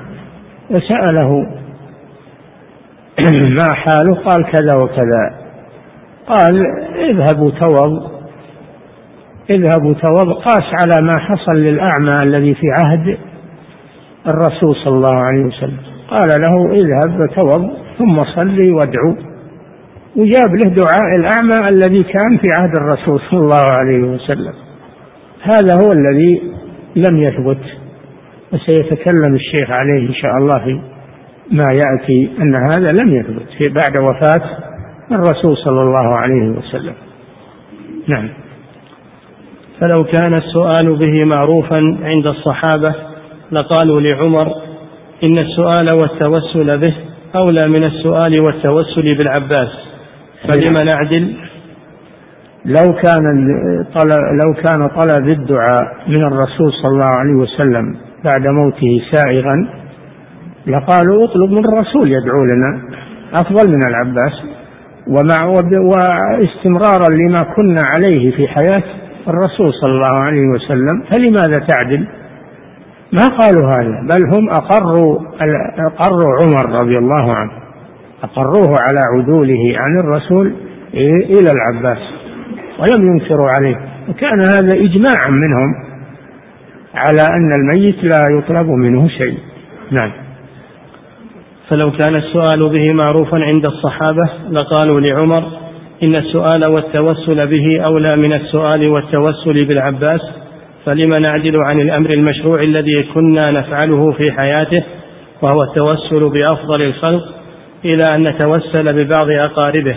وسأله 0.69 1.45
ما 3.59 3.73
حاله؟ 3.73 4.15
قال 4.15 4.45
كذا 4.45 4.75
وكذا. 4.75 5.33
قال 6.27 6.65
اذهبوا 7.09 7.51
توض. 7.51 8.11
اذهبوا 9.49 9.93
توض. 9.93 10.33
قاس 10.33 10.63
على 10.81 11.05
ما 11.05 11.19
حصل 11.19 11.55
للأعمى 11.55 12.23
الذي 12.23 12.53
في 12.53 12.67
عهد 12.83 13.17
الرسول 14.27 14.75
صلى 14.75 14.95
الله 14.95 15.15
عليه 15.15 15.45
وسلم. 15.45 15.77
قال 16.09 16.41
له 16.41 16.73
اذهب 16.73 17.19
وتوض 17.19 17.69
ثم 17.97 18.23
صلي 18.35 18.71
وادعو. 18.71 19.15
وجاب 20.15 20.55
له 20.55 20.69
دعاء 20.69 21.15
الأعمى 21.15 21.69
الذي 21.69 22.03
كان 22.03 22.37
في 22.37 22.47
عهد 22.61 22.73
الرسول 22.77 23.21
صلى 23.29 23.39
الله 23.39 23.65
عليه 23.67 23.99
وسلم. 23.99 24.53
هذا 25.41 25.73
هو 25.83 25.91
الذي 25.91 26.41
لم 26.95 27.17
يثبت 27.17 27.61
وسيتكلم 28.53 29.35
الشيخ 29.35 29.71
عليه 29.71 30.09
إن 30.09 30.13
شاء 30.13 30.31
الله 30.41 30.59
في 30.59 30.79
ما 31.51 31.63
يأتي 31.63 32.29
أن 32.41 32.55
هذا 32.55 32.91
لم 32.91 33.15
يثبت 33.15 33.47
في 33.57 33.69
بعد 33.69 33.93
وفاة 34.03 34.49
الرسول 35.11 35.57
صلى 35.57 35.81
الله 35.81 36.15
عليه 36.15 36.49
وسلم. 36.49 36.93
نعم. 38.07 38.29
فلو 39.79 40.03
كان 40.03 40.33
السؤال 40.33 40.95
به 40.95 41.25
معروفا 41.35 41.97
عند 42.03 42.27
الصحابة 42.27 42.95
لقالوا 43.51 44.01
لعمر 44.01 44.47
إن 45.27 45.37
السؤال 45.37 45.91
والتوسل 45.91 46.77
به 46.77 46.93
أولى 47.35 47.61
من 47.67 47.83
السؤال 47.83 48.39
والتوسل 48.39 49.17
بالعباس. 49.17 49.69
فلم 50.47 50.73
نعدل؟ 50.85 51.35
لو 52.65 52.93
كان 52.93 53.25
طلب 53.95 54.19
لو 54.43 54.53
كان 54.53 54.87
طلب 54.87 55.29
الدعاء 55.29 55.95
من 56.07 56.23
الرسول 56.23 56.71
صلى 56.83 56.91
الله 56.93 57.05
عليه 57.05 57.33
وسلم 57.33 57.95
بعد 58.23 58.47
موته 58.47 59.01
سائغا 59.11 59.67
لقالوا 60.67 61.25
اطلب 61.25 61.51
من 61.51 61.65
الرسول 61.65 62.07
يدعو 62.07 62.43
لنا 62.51 62.81
أفضل 63.33 63.67
من 63.67 63.81
العباس. 63.89 64.33
ومع 65.07 65.45
واستمرارا 65.45 67.09
لما 67.09 67.53
كنا 67.55 67.79
عليه 67.95 68.35
في 68.35 68.47
حياة 68.47 68.83
الرسول 69.27 69.73
صلى 69.81 69.91
الله 69.91 70.15
عليه 70.15 70.47
وسلم 70.47 71.03
فلماذا 71.09 71.59
تعدل؟ 71.59 72.07
ما 73.13 73.27
قالوا 73.37 73.69
هذا 73.69 74.01
بل 74.01 74.35
هم 74.35 74.49
أقروا 74.49 75.19
أقروا 75.87 76.33
عمر 76.41 76.79
رضي 76.79 76.97
الله 76.97 77.35
عنه. 77.35 77.51
أقروه 78.23 78.75
على 78.81 78.99
عدوله 79.13 79.75
عن 79.77 79.99
الرسول 79.99 80.53
إلى 80.93 81.51
العباس 81.51 81.99
ولم 82.79 83.07
ينكروا 83.07 83.49
عليه. 83.49 83.75
وكان 84.09 84.37
هذا 84.41 84.73
إجماعا 84.73 85.29
منهم 85.29 85.75
على 86.95 87.21
أن 87.21 87.51
الميت 87.59 88.03
لا 88.03 88.25
يطلب 88.37 88.67
منه 88.67 89.07
شيء. 89.07 89.37
نعم. 89.91 90.11
فلو 91.69 91.91
كان 91.91 92.15
السؤال 92.15 92.69
به 92.69 92.93
معروفا 92.93 93.45
عند 93.45 93.65
الصحابة 93.65 94.29
لقالوا 94.51 94.99
لعمر 94.99 95.43
إن 96.03 96.15
السؤال 96.15 96.61
والتوسل 96.69 97.47
به 97.47 97.81
أولى 97.85 98.09
من 98.17 98.33
السؤال 98.33 98.87
والتوسل 98.87 99.65
بالعباس 99.65 100.21
فلم 100.85 101.13
نعدل 101.21 101.57
عن 101.57 101.81
الأمر 101.81 102.09
المشروع 102.09 102.63
الذي 102.63 103.03
كنا 103.13 103.41
نفعله 103.51 104.11
في 104.11 104.31
حياته 104.31 104.83
وهو 105.41 105.63
التوسل 105.63 106.29
بأفضل 106.29 106.81
الخلق 106.81 107.23
إلى 107.85 108.03
أن 108.15 108.23
نتوسل 108.27 108.93
ببعض 108.93 109.29
أقاربه 109.29 109.95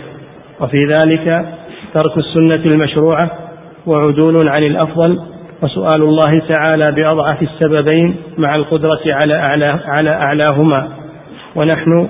وفي 0.60 0.86
ذلك 0.86 1.46
ترك 1.94 2.18
السنة 2.18 2.54
المشروعة 2.54 3.30
وعدول 3.86 4.48
عن 4.48 4.62
الأفضل 4.62 5.18
وسؤال 5.62 6.02
الله 6.02 6.32
تعالى 6.32 6.92
بأضعف 6.92 7.42
السببين 7.42 8.16
مع 8.46 8.52
القدرة 8.58 9.00
على 9.06 9.34
أعلى 9.34 9.80
على 9.86 10.10
أعلاهما. 10.10 10.88
ونحن 11.56 12.08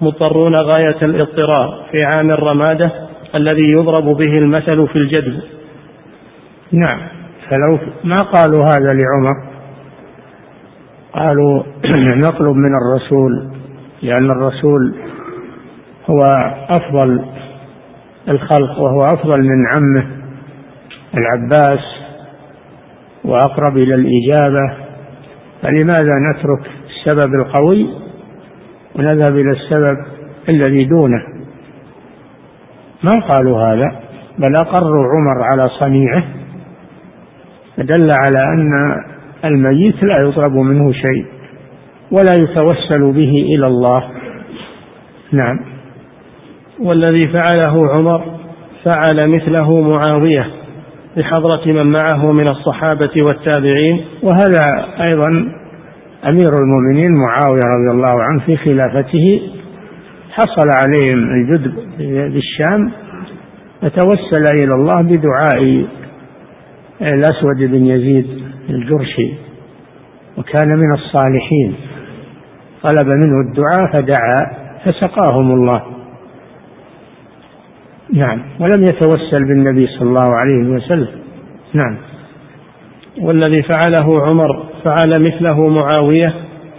مضطرون 0.00 0.54
غاية 0.54 0.96
الاضطرار 1.02 1.86
في 1.90 2.04
عام 2.04 2.30
الرمادة 2.30 2.92
الذي 3.34 3.70
يضرب 3.70 4.04
به 4.04 4.38
المثل 4.38 4.88
في 4.88 4.96
الجدب 4.96 5.40
نعم. 6.72 7.00
فلو 7.50 7.78
ما 8.04 8.16
قالوا 8.16 8.64
هذا 8.64 8.88
لعمر؟ 8.92 9.54
قالوا 11.12 11.62
نطلب 12.26 12.56
من 12.56 12.72
الرسول 12.82 13.54
لأن 14.04 14.30
الرسول 14.30 14.94
هو 16.10 16.22
أفضل 16.68 17.24
الخلق 18.28 18.80
وهو 18.80 19.04
أفضل 19.04 19.42
من 19.42 19.66
عمه 19.66 20.06
العباس 21.14 21.80
وأقرب 23.24 23.76
إلى 23.76 23.94
الإجابة 23.94 24.84
فلماذا 25.62 26.12
نترك 26.30 26.70
السبب 26.88 27.34
القوي 27.34 27.88
ونذهب 28.94 29.36
إلى 29.36 29.50
السبب 29.50 29.98
الذي 30.48 30.84
دونه؟ 30.84 31.22
ما 33.04 33.20
قالوا 33.28 33.60
هذا 33.60 34.00
بل 34.38 34.56
أقروا 34.56 35.06
عمر 35.06 35.42
على 35.42 35.68
صنيعه 35.68 36.24
فدل 37.76 38.08
على 38.10 38.52
أن 38.52 38.96
الميت 39.44 40.02
لا 40.02 40.28
يطلب 40.28 40.52
منه 40.52 40.92
شيء. 40.92 41.33
ولا 42.10 42.32
يتوسل 42.42 43.12
به 43.12 43.30
إلى 43.54 43.66
الله. 43.66 44.04
نعم. 45.32 45.60
والذي 46.80 47.28
فعله 47.28 47.88
عمر 47.92 48.24
فعل 48.84 49.18
مثله 49.28 49.80
معاوية 49.80 50.50
بحضرة 51.16 51.66
من 51.66 51.86
معه 51.86 52.32
من 52.32 52.48
الصحابة 52.48 53.10
والتابعين. 53.22 54.04
وهذا 54.22 54.86
أيضا 55.00 55.30
أمير 56.28 56.50
المؤمنين 56.62 57.10
معاوية 57.28 57.62
رضي 57.76 57.90
الله 57.90 58.22
عنه 58.22 58.40
في 58.46 58.56
خلافته. 58.56 59.40
حصل 60.30 60.70
عليهم 60.84 61.18
الجدب 61.18 61.74
بالشام. 62.32 62.90
فتوسل 63.82 64.44
إلى 64.54 64.68
الله 64.74 65.02
بدعاء 65.02 65.84
الأسود 67.02 67.56
بن 67.56 67.86
يزيد 67.86 68.26
الجرشي 68.70 69.32
وكان 70.38 70.68
من 70.68 70.94
الصالحين. 70.94 71.74
طلب 72.84 73.06
منه 73.06 73.40
الدعاء 73.40 73.92
فدعا 73.92 74.36
فسقاهم 74.84 75.54
الله. 75.54 75.82
نعم. 78.12 78.42
ولم 78.60 78.82
يتوسل 78.82 79.44
بالنبي 79.44 79.86
صلى 79.86 80.08
الله 80.08 80.34
عليه 80.36 80.70
وسلم. 80.70 81.08
نعم. 81.72 81.96
والذي 83.20 83.62
فعله 83.62 84.26
عمر 84.26 84.64
فعل 84.84 85.22
مثله 85.22 85.68
معاوية 85.68 86.34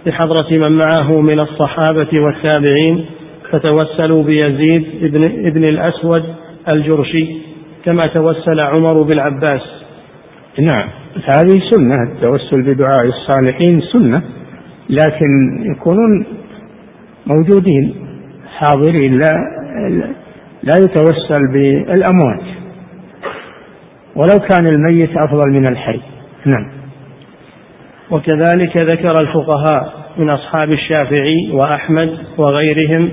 بحضرة 0.06 0.50
من 0.50 0.72
معه 0.72 1.20
من 1.20 1.40
الصحابة 1.40 2.08
والتابعين 2.20 3.06
فتوسلوا 3.50 4.24
بيزيد 4.24 4.86
ابن, 5.02 5.24
ابن 5.24 5.64
الأسود 5.64 6.24
الجرشي 6.72 7.36
كما 7.84 8.02
توسل 8.14 8.60
عمر 8.60 9.02
بالعباس. 9.02 9.62
نعم. 10.58 10.88
هذه 11.24 11.58
سنة. 11.70 12.02
التوسل 12.02 12.62
بدعاء 12.62 13.06
الصالحين 13.06 13.80
سنة. 13.80 14.22
لكن 14.90 15.58
يكونون 15.72 16.26
موجودين 17.26 17.94
حاضرين 18.58 19.18
لا 19.18 19.32
لا 20.62 20.74
يتوسل 20.84 21.52
بالأموات. 21.52 22.42
ولو 24.16 24.38
كان 24.50 24.66
الميت 24.66 25.16
أفضل 25.16 25.52
من 25.52 25.66
الحي. 25.66 26.00
نعم. 26.44 26.66
وكذلك 28.10 28.76
ذكر 28.76 29.20
الفقهاء 29.20 30.06
من 30.18 30.30
أصحاب 30.30 30.72
الشافعي 30.72 31.50
وأحمد 31.52 32.18
وغيرهم 32.38 33.12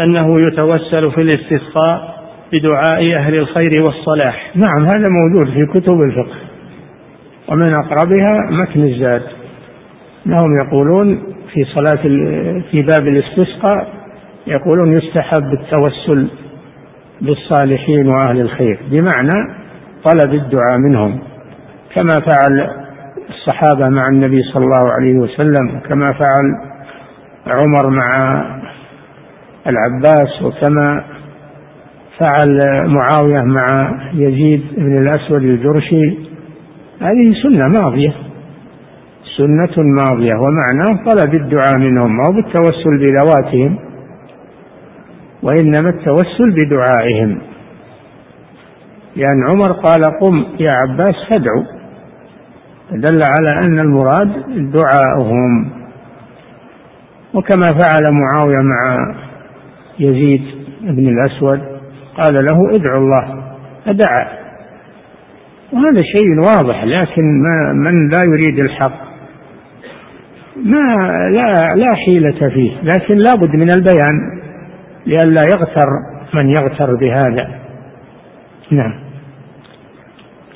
أنه 0.00 0.46
يتوسل 0.46 1.10
في 1.10 1.20
الاستسقاء 1.20 2.14
بدعاء 2.52 3.14
أهل 3.20 3.34
الخير 3.34 3.82
والصلاح. 3.82 4.50
نعم 4.54 4.86
هذا 4.86 5.04
موجود 5.10 5.54
في 5.54 5.80
كتب 5.80 6.00
الفقه. 6.00 6.36
ومن 7.48 7.72
أقربها 7.72 8.38
متن 8.50 8.84
الزاد. 8.84 9.22
أنهم 10.26 10.60
يقولون 10.66 11.22
في 11.52 11.64
صلاة 11.64 12.02
في 12.70 12.82
باب 12.82 13.08
الاستسقاء 13.08 13.88
يقولون 14.46 14.92
يستحب 14.92 15.52
التوسل 15.52 16.28
بالصالحين 17.20 18.08
وأهل 18.08 18.40
الخير 18.40 18.78
بمعنى 18.90 19.54
طلب 20.04 20.34
الدعاء 20.34 20.78
منهم 20.78 21.20
كما 21.94 22.20
فعل 22.20 22.68
الصحابة 23.28 23.84
مع 23.90 24.02
النبي 24.12 24.42
صلى 24.42 24.64
الله 24.64 24.92
عليه 24.92 25.14
وسلم 25.14 25.80
كما 25.88 26.12
فعل 26.12 26.44
عمر 27.46 27.90
مع 27.90 28.42
العباس 29.72 30.42
وكما 30.42 31.04
فعل 32.18 32.58
معاوية 32.86 33.44
مع 33.44 33.98
يزيد 34.14 34.62
بن 34.76 34.98
الأسود 34.98 35.42
الجرشي. 35.42 36.18
هذه 37.00 37.34
سنة 37.42 37.68
ماضية. 37.68 38.12
سنة 39.36 39.84
ماضية 39.84 40.34
ومعناه 40.34 41.04
طلب 41.12 41.34
الدعاء 41.34 41.78
منهم 41.78 42.20
أو 42.20 42.32
بالتوسل 42.32 43.00
بذواتهم 43.00 43.78
وإنما 45.42 45.88
التوسل 45.88 46.50
بدعائهم. 46.50 47.38
لأن 49.16 49.42
عمر 49.52 49.72
قال 49.72 50.02
قم 50.20 50.44
يا 50.60 50.72
عباس 50.72 51.14
فادعو 51.30 51.64
دل 52.92 53.22
على 53.22 53.66
أن 53.66 53.78
المراد 53.84 54.32
دعاؤهم. 54.72 55.70
وكما 57.34 57.68
فعل 57.68 58.02
معاوية 58.10 58.62
مع 58.62 59.14
يزيد 59.98 60.42
بن 60.80 61.08
الأسود 61.08 61.60
قال 62.16 62.34
له 62.34 62.74
ادعو 62.74 62.98
الله 62.98 63.44
فدعا. 63.86 64.26
وهذا 65.72 66.02
شيء 66.02 66.38
واضح 66.38 66.84
لكن 66.84 67.42
من 67.74 68.08
لا 68.08 68.22
يريد 68.26 68.58
الحق؟ 68.64 69.13
ما 70.56 70.96
لا 71.30 71.68
لا 71.76 71.94
حيلة 71.94 72.48
فيه 72.48 72.72
لكن 72.82 73.18
لابد 73.18 73.56
من 73.56 73.70
البيان 73.70 74.40
لئلا 75.06 75.42
يغتر 75.42 75.88
من 76.40 76.50
يغتر 76.50 76.94
بهذا. 77.00 77.48
نعم. 78.70 79.04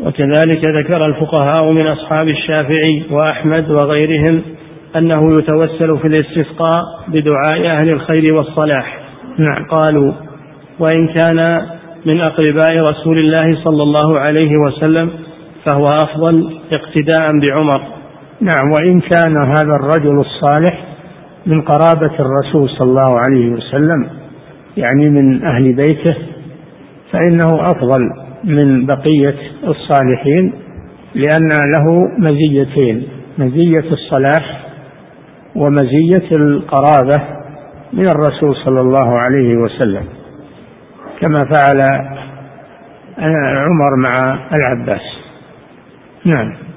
وكذلك 0.00 0.64
ذكر 0.64 1.06
الفقهاء 1.06 1.72
من 1.72 1.86
أصحاب 1.86 2.28
الشافعي 2.28 3.02
وأحمد 3.10 3.70
وغيرهم 3.70 4.42
أنه 4.96 5.38
يتوسل 5.38 5.98
في 5.98 6.08
الاستسقاء 6.08 6.82
بدعاء 7.08 7.66
أهل 7.66 7.90
الخير 7.90 8.34
والصلاح. 8.34 8.98
نعم. 9.38 9.64
قالوا 9.70 10.12
وإن 10.78 11.08
كان 11.08 11.60
من 12.12 12.20
أقرباء 12.20 12.80
رسول 12.90 13.18
الله 13.18 13.64
صلى 13.64 13.82
الله 13.82 14.18
عليه 14.18 14.56
وسلم 14.66 15.10
فهو 15.66 15.88
أفضل 15.88 16.60
اقتداء 16.76 17.26
بعمر. 17.42 17.97
نعم 18.40 18.72
وإن 18.72 19.00
كان 19.00 19.36
هذا 19.36 19.76
الرجل 19.76 20.20
الصالح 20.20 20.84
من 21.46 21.62
قرابة 21.62 22.14
الرسول 22.20 22.68
صلى 22.68 22.90
الله 22.90 23.18
عليه 23.18 23.50
وسلم 23.50 24.08
يعني 24.76 25.08
من 25.08 25.44
أهل 25.44 25.72
بيته 25.72 26.16
فإنه 27.12 27.70
أفضل 27.70 28.00
من 28.44 28.86
بقية 28.86 29.36
الصالحين 29.64 30.52
لأن 31.14 31.48
له 31.48 32.08
مزيتين 32.18 33.08
مزية 33.38 33.92
الصلاح 33.92 34.60
ومزية 35.56 36.36
القرابة 36.36 37.38
من 37.92 38.08
الرسول 38.08 38.56
صلى 38.64 38.80
الله 38.80 39.18
عليه 39.18 39.56
وسلم 39.56 40.04
كما 41.20 41.44
فعل 41.44 41.82
عمر 43.58 43.96
مع 43.96 44.38
العباس. 44.58 45.02
نعم. 46.24 46.67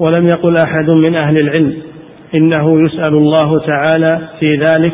ولم 0.00 0.24
يقل 0.24 0.56
أحد 0.56 0.90
من 0.90 1.14
أهل 1.14 1.36
العلم 1.36 1.82
إنه 2.34 2.84
يسأل 2.84 3.14
الله 3.14 3.66
تعالى 3.66 4.28
في 4.40 4.56
ذلك 4.56 4.92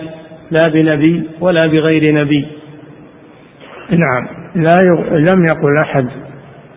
لا 0.51 0.73
بنبي 0.73 1.29
ولا 1.41 1.67
بغير 1.67 2.15
نبي. 2.15 2.47
نعم. 3.91 4.29
لا 4.55 4.77
لم 5.13 5.45
يقل 5.51 5.79
أحد 5.85 6.07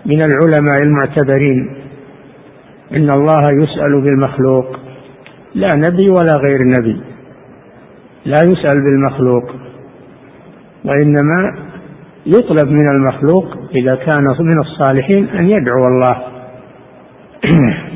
من 0.05 0.21
العلماء 0.21 0.75
المعتبرين 0.83 1.75
إن 2.95 3.09
الله 3.09 3.41
يسأل 3.63 4.01
بالمخلوق 4.01 4.79
لا 5.55 5.67
نبي 5.75 6.09
ولا 6.09 6.35
غير 6.35 6.59
نبي. 6.63 7.01
لا 8.25 8.43
يسأل 8.43 8.83
بالمخلوق. 8.83 9.51
وإنما 10.85 11.55
يطلب 12.25 12.71
من 12.71 12.89
المخلوق 12.89 13.57
إذا 13.75 13.95
كان 13.95 14.23
من 14.39 14.59
الصالحين 14.59 15.27
أن 15.27 15.45
يدعو 15.45 15.81
الله. 15.87 16.23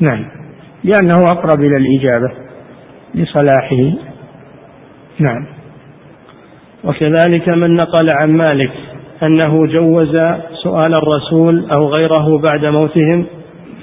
نعم. 0.00 0.24
لأنه 0.84 1.22
أقرب 1.22 1.60
إلى 1.60 1.76
الإجابة 1.76 2.32
لصلاحه. 3.14 3.92
نعم. 5.18 5.46
وكذلك 6.84 7.48
من 7.48 7.74
نقل 7.74 8.10
عن 8.10 8.30
مالك 8.30 8.72
أنه 9.22 9.66
جوز 9.66 10.16
سؤال 10.62 10.94
الرسول 11.02 11.70
أو 11.70 11.88
غيره 11.88 12.38
بعد 12.38 12.64
موتهم 12.64 13.26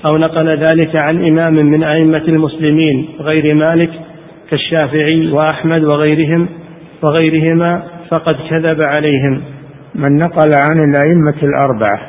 أو 0.05 0.17
نقل 0.17 0.49
ذلك 0.49 0.91
عن 1.11 1.25
إمام 1.25 1.53
من 1.53 1.83
أئمة 1.83 2.23
المسلمين 2.27 3.07
غير 3.19 3.55
مالك 3.55 3.91
كالشافعي 4.49 5.31
وأحمد 5.31 5.83
وغيرهم 5.83 6.47
وغيرهما 7.03 7.83
فقد 8.11 8.35
كذب 8.49 8.81
عليهم. 8.81 9.41
من 9.95 10.17
نقل 10.17 10.51
عن 10.69 10.89
الأئمة 10.89 11.35
الأربعة 11.43 11.99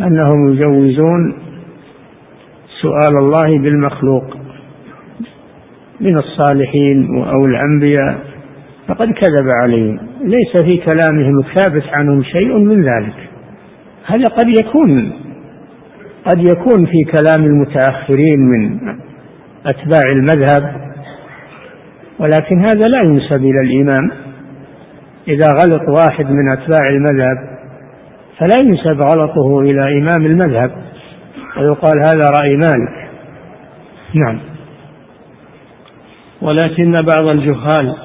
أنهم 0.00 0.52
يجوزون 0.52 1.45
سؤال 2.82 3.16
الله 3.18 3.58
بالمخلوق 3.58 4.36
من 6.00 6.18
الصالحين 6.18 7.24
أو 7.24 7.40
الأنبياء. 7.46 8.18
فقد 8.88 9.08
كذب 9.12 9.48
عليهم. 9.62 9.98
ليس 10.20 10.64
في 10.64 10.76
كلامهم 10.76 11.38
الثابت 11.38 11.84
عنهم 11.92 12.22
شيء 12.22 12.58
من 12.58 12.82
ذلك. 12.82 13.14
هذا 14.06 14.28
قد 14.28 14.48
يكون 14.48 15.12
قد 16.24 16.38
يكون 16.38 16.86
في 16.86 17.04
كلام 17.04 17.46
المتأخرين 17.46 18.40
من 18.40 18.78
أتباع 19.66 20.02
المذهب. 20.18 20.86
ولكن 22.18 22.58
هذا 22.58 22.88
لا 22.88 23.00
ينسب 23.02 23.44
إلى 23.44 23.60
الإمام. 23.60 24.10
إذا 25.28 25.46
غلط 25.62 25.82
واحد 25.98 26.30
من 26.30 26.48
أتباع 26.48 26.88
المذهب 26.88 27.56
فلا 28.38 28.58
ينسب 28.64 29.02
غلطه 29.02 29.60
إلى 29.60 29.98
إمام 29.98 30.26
المذهب. 30.26 30.70
ويقال 31.58 32.00
هذا 32.00 32.30
رأي 32.40 32.56
مالك. 32.56 33.08
نعم. 34.14 34.38
ولكن 36.42 37.02
بعض 37.02 37.26
الجهال 37.28 37.96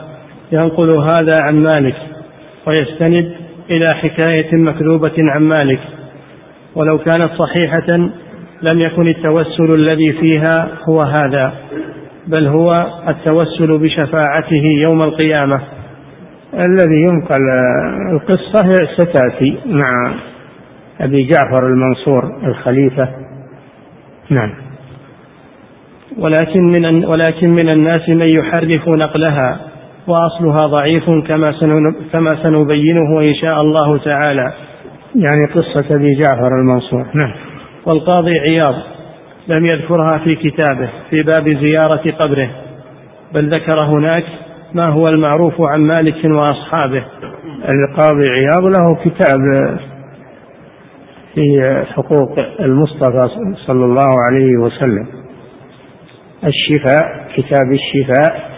ينقل 0.52 0.90
هذا 0.90 1.44
عن 1.44 1.56
مالك 1.56 1.96
ويستند 2.68 3.32
إلى 3.70 3.86
حكاية 3.96 4.56
مكذوبة 4.56 5.14
عن 5.18 5.42
مالك. 5.44 5.80
ولو 6.76 6.98
كانت 6.98 7.30
صحيحة 7.40 7.98
لم 8.74 8.80
يكن 8.80 9.08
التوسل 9.08 9.74
الذي 9.74 10.14
فيها 10.14 10.70
هو 10.90 11.02
هذا 11.02 11.54
بل 12.28 12.48
هو 12.48 12.70
التوسل 13.08 13.78
بشفاعته 13.78 14.64
يوم 14.84 15.02
القيامة. 15.02 15.62
الذي 16.54 17.02
ينقل 17.02 17.42
القصة 18.12 18.74
ستأتي 18.98 19.58
مع 19.66 20.14
أبي 21.02 21.24
جعفر 21.24 21.68
المنصور 21.68 22.48
الخليفة. 22.48 23.21
نعم 24.30 24.52
ولكن 26.18 26.62
من 26.62 27.06
ولكن 27.06 27.50
من 27.50 27.70
الناس 27.70 28.10
من 28.10 28.30
يحرف 28.30 28.88
نقلها 28.98 29.60
وأصلها 30.08 30.68
ضعيف 30.68 31.06
كما 31.06 31.52
كما 32.14 32.30
سنبينه 32.44 33.20
إن 33.20 33.36
شاء 33.36 33.62
الله 33.62 33.98
تعالى. 33.98 34.54
يعني 35.16 35.46
قصة 35.56 35.96
أبي 35.96 36.08
جعفر 36.08 36.48
المنصور، 36.62 37.08
نعم. 37.14 37.34
والقاضي 37.86 38.40
عياض 38.40 38.76
لم 39.48 39.66
يذكرها 39.66 40.18
في 40.18 40.36
كتابه 40.36 40.90
في 41.10 41.24
باب 41.24 41.48
زيارة 41.48 42.12
قبره 42.20 42.50
بل 43.34 43.56
ذكر 43.56 43.86
هناك 43.86 44.24
ما 44.74 44.88
هو 44.90 45.08
المعروف 45.08 45.62
عن 45.62 45.82
مالك 45.82 46.26
وأصحابه 46.26 47.04
القاضي 47.70 48.30
عياض 48.30 48.64
له 48.64 48.96
كتاب 48.96 49.40
في 51.36 51.84
حقوق 51.86 52.40
المصطفى 52.60 53.28
صلى 53.68 53.86
الله 53.86 54.24
عليه 54.26 54.58
وسلم. 54.58 55.08
الشفاء 56.44 57.28
كتاب 57.36 57.72
الشفاء 57.72 58.52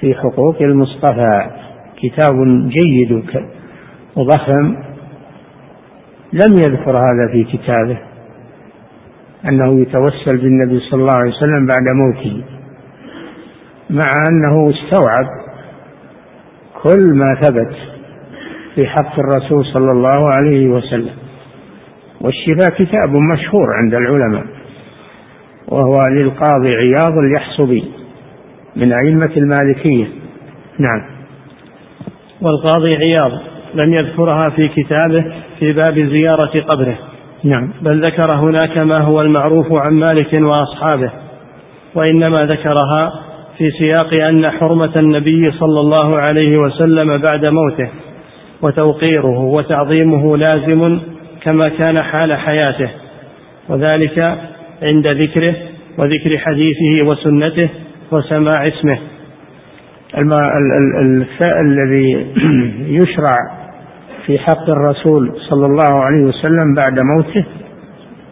في 0.00 0.14
حقوق 0.14 0.56
المصطفى. 0.68 1.50
كتاب 1.96 2.34
جيد 2.68 3.22
وضخم. 4.16 4.76
لم 6.32 6.52
يذكر 6.60 6.98
هذا 6.98 7.32
في 7.32 7.44
كتابه. 7.44 7.98
أنه 9.48 9.80
يتوسل 9.80 10.36
بالنبي 10.36 10.80
صلى 10.80 11.00
الله 11.00 11.16
عليه 11.16 11.30
وسلم 11.30 11.66
بعد 11.66 11.84
موته. 11.94 12.44
مع 13.90 14.04
أنه 14.30 14.70
استوعب 14.70 15.26
كل 16.82 17.14
ما 17.14 17.28
ثبت 17.40 17.76
في 18.74 18.86
حق 18.86 19.18
الرسول 19.18 19.64
صلى 19.64 19.92
الله 19.92 20.32
عليه 20.32 20.68
وسلم. 20.68 21.27
والشفاء 22.20 22.70
كتاب 22.78 23.10
مشهور 23.32 23.66
عند 23.74 23.94
العلماء 23.94 24.44
وهو 25.68 25.96
للقاضي 26.10 26.74
عياض 26.76 27.18
اليحصبي 27.18 27.84
من 28.76 28.92
أئمة 28.92 29.30
المالكية. 29.36 30.06
نعم. 30.78 31.02
والقاضي 32.42 32.90
عياض 32.98 33.40
لم 33.74 33.94
يذكرها 33.94 34.50
في 34.56 34.68
كتابه 34.68 35.24
في 35.58 35.72
باب 35.72 35.98
زيارة 35.98 36.66
قبره. 36.68 36.98
نعم. 37.44 37.72
بل 37.82 38.00
ذكر 38.00 38.38
هناك 38.38 38.78
ما 38.78 38.96
هو 39.02 39.16
المعروف 39.16 39.72
عن 39.72 39.92
مالك 39.92 40.32
وأصحابه 40.32 41.12
وإنما 41.94 42.36
ذكرها 42.46 43.12
في 43.58 43.70
سياق 43.70 44.22
أن 44.28 44.44
حرمة 44.60 44.92
النبي 44.96 45.50
صلى 45.50 45.80
الله 45.80 46.16
عليه 46.16 46.58
وسلم 46.58 47.18
بعد 47.18 47.52
موته 47.52 47.90
وتوقيره 48.62 49.38
وتعظيمه 49.40 50.36
لازم 50.36 51.00
كما 51.42 51.60
كان 51.78 52.02
حال 52.02 52.36
حياته 52.36 52.90
وذلك 53.68 54.18
عند 54.82 55.06
ذكره 55.06 55.54
وذكر 55.98 56.38
حديثه 56.38 57.08
وسنته 57.08 57.68
وسماع 58.12 58.68
اسمه. 58.68 58.98
الذي 61.62 62.26
يشرع 63.02 63.32
في 64.26 64.38
حق 64.38 64.70
الرسول 64.70 65.32
صلى 65.50 65.66
الله 65.66 66.04
عليه 66.04 66.24
وسلم 66.24 66.74
بعد 66.76 66.96
موته 67.02 67.44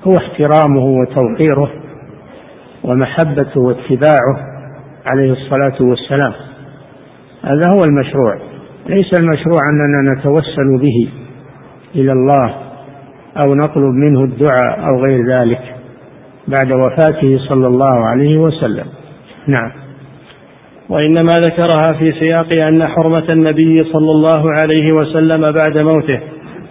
هو 0.05 0.13
احترامه 0.19 0.85
وتوقيره 0.85 1.73
ومحبته 2.85 3.61
واتباعه 3.61 4.37
عليه 5.07 5.33
الصلاة 5.33 5.77
والسلام. 5.81 6.33
هذا 7.43 7.71
هو 7.75 7.85
المشروع. 7.85 8.39
ليس 8.89 9.21
المشروع 9.21 9.61
أننا 9.73 10.13
نتوسل 10.13 10.79
به 10.79 11.09
إلى 11.95 12.13
الله 12.13 12.66
أو 13.41 13.55
نطلب 13.55 13.95
منه 13.95 14.25
الدعاء 14.25 14.89
أو 14.89 15.03
غير 15.05 15.27
ذلك 15.27 15.61
بعد 16.49 16.73
وفاته 16.73 17.39
صلى 17.49 17.67
الله 17.67 18.07
عليه 18.07 18.39
وسلم. 18.39 18.85
نعم. 19.47 19.71
وإنما 20.89 21.33
ذكرها 21.33 21.93
في 21.99 22.13
سياق 22.13 22.53
أن 22.53 22.87
حرمة 22.87 23.25
النبي 23.29 23.85
صلى 23.85 24.11
الله 24.11 24.53
عليه 24.53 24.93
وسلم 24.93 25.53
بعد 25.53 25.85
موته 25.85 26.21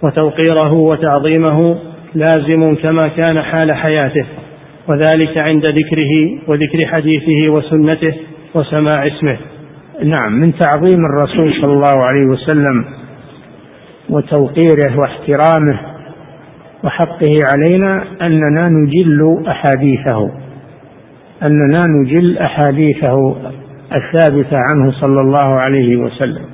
وتوقيره 0.02 0.72
وتعظيمه 0.72 1.76
لازم 2.14 2.74
كما 2.74 3.02
كان 3.16 3.42
حال 3.42 3.76
حياته 3.76 4.26
وذلك 4.88 5.38
عند 5.38 5.66
ذكره 5.66 6.12
وذكر 6.48 6.86
حديثه 6.92 7.52
وسنته 7.52 8.14
وسماع 8.54 9.06
اسمه. 9.06 9.36
نعم 10.04 10.32
من 10.32 10.52
تعظيم 10.58 10.98
الرسول 11.04 11.52
صلى 11.60 11.72
الله 11.72 12.06
عليه 12.10 12.28
وسلم 12.28 12.84
وتوقيره 14.10 14.98
واحترامه 14.98 15.95
وحقه 16.86 17.34
علينا 17.42 18.04
أننا 18.22 18.68
نجل 18.68 19.44
أحاديثه 19.48 20.30
أننا 21.42 21.86
نجل 21.86 22.38
أحاديثه 22.38 23.36
الثابتة 23.92 24.56
عنه 24.56 24.92
صلى 25.00 25.20
الله 25.20 25.60
عليه 25.60 25.96
وسلم 25.96 26.44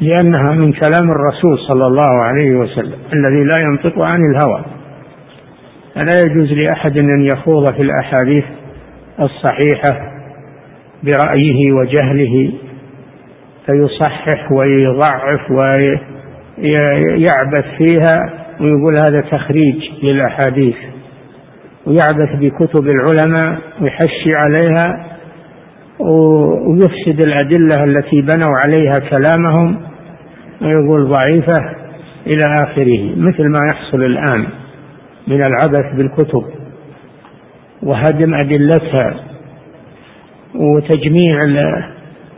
لأنها 0.00 0.52
من 0.54 0.72
كلام 0.72 1.10
الرسول 1.10 1.58
صلى 1.68 1.86
الله 1.86 2.22
عليه 2.22 2.56
وسلم 2.56 2.98
الذي 3.12 3.44
لا 3.44 3.58
ينطق 3.64 3.98
عن 3.98 4.18
الهوى. 4.30 4.64
فلا 5.94 6.16
يجوز 6.26 6.52
لأحد 6.52 6.98
أن 6.98 7.28
يخوض 7.34 7.74
في 7.74 7.82
الأحاديث 7.82 8.44
الصحيحة 9.20 10.12
برأيه 11.02 11.72
وجهله 11.72 12.52
فيصحح 13.66 14.48
ويضعف 14.52 15.50
ويعبث 16.58 17.64
فيها 17.78 18.43
ويقول 18.60 18.94
هذا 19.06 19.20
تخريج 19.20 19.76
للأحاديث 20.02 20.76
ويعبث 21.86 22.36
بكتب 22.40 22.88
العلماء 22.88 23.58
ويحشي 23.80 24.30
عليها 24.36 25.06
ويفسد 25.98 27.26
الأدلة 27.26 27.84
التي 27.84 28.20
بنوا 28.20 28.56
عليها 28.64 28.98
كلامهم 29.10 29.80
ويقول 30.62 31.08
ضعيفة 31.08 31.74
إلى 32.26 32.54
آخره 32.60 33.14
مثل 33.16 33.48
ما 33.48 33.58
يحصل 33.72 34.02
الآن 34.02 34.46
من 35.28 35.42
العبث 35.42 35.96
بالكتب 35.96 36.44
وهدم 37.82 38.34
أدلتها 38.34 39.14
وتجميع 40.54 41.44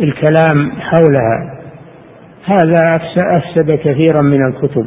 الكلام 0.01 0.73
حولها. 0.81 1.61
هذا 2.45 3.01
أفسد 3.37 3.73
كثيرا 3.75 4.23
من 4.23 4.47
الكتب. 4.47 4.87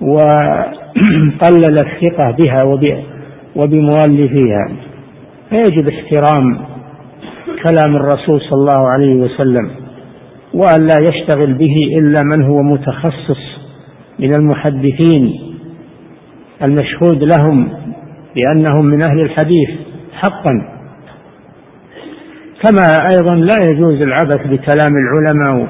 وقلل 0.00 1.76
الثقة 1.84 2.30
بها 2.30 2.62
وبمؤلفيها. 3.56 4.68
فيجب 5.50 5.88
احترام 5.88 6.58
كلام 7.68 7.96
الرسول 7.96 8.40
صلى 8.40 8.58
الله 8.60 8.88
عليه 8.88 9.14
وسلم 9.14 9.70
وأن 10.54 10.86
لا 10.86 10.98
يشتغل 11.08 11.54
به 11.54 11.74
إلا 11.98 12.22
من 12.22 12.42
هو 12.42 12.62
متخصص 12.62 13.60
من 14.18 14.34
المحدثين 14.38 15.34
المشهود 16.62 17.22
لهم 17.22 17.68
بأنهم 18.34 18.84
من 18.84 19.02
أهل 19.02 19.20
الحديث 19.20 19.70
حقا. 20.12 20.68
كما 22.64 23.08
أيضا 23.10 23.34
لا 23.34 23.58
يجوز 23.72 24.02
العبث 24.02 24.46
بكلام 24.46 24.92
العلماء 24.96 25.68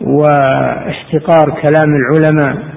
واحتقار 0.00 1.50
كلام 1.50 1.90
العلماء. 1.96 2.75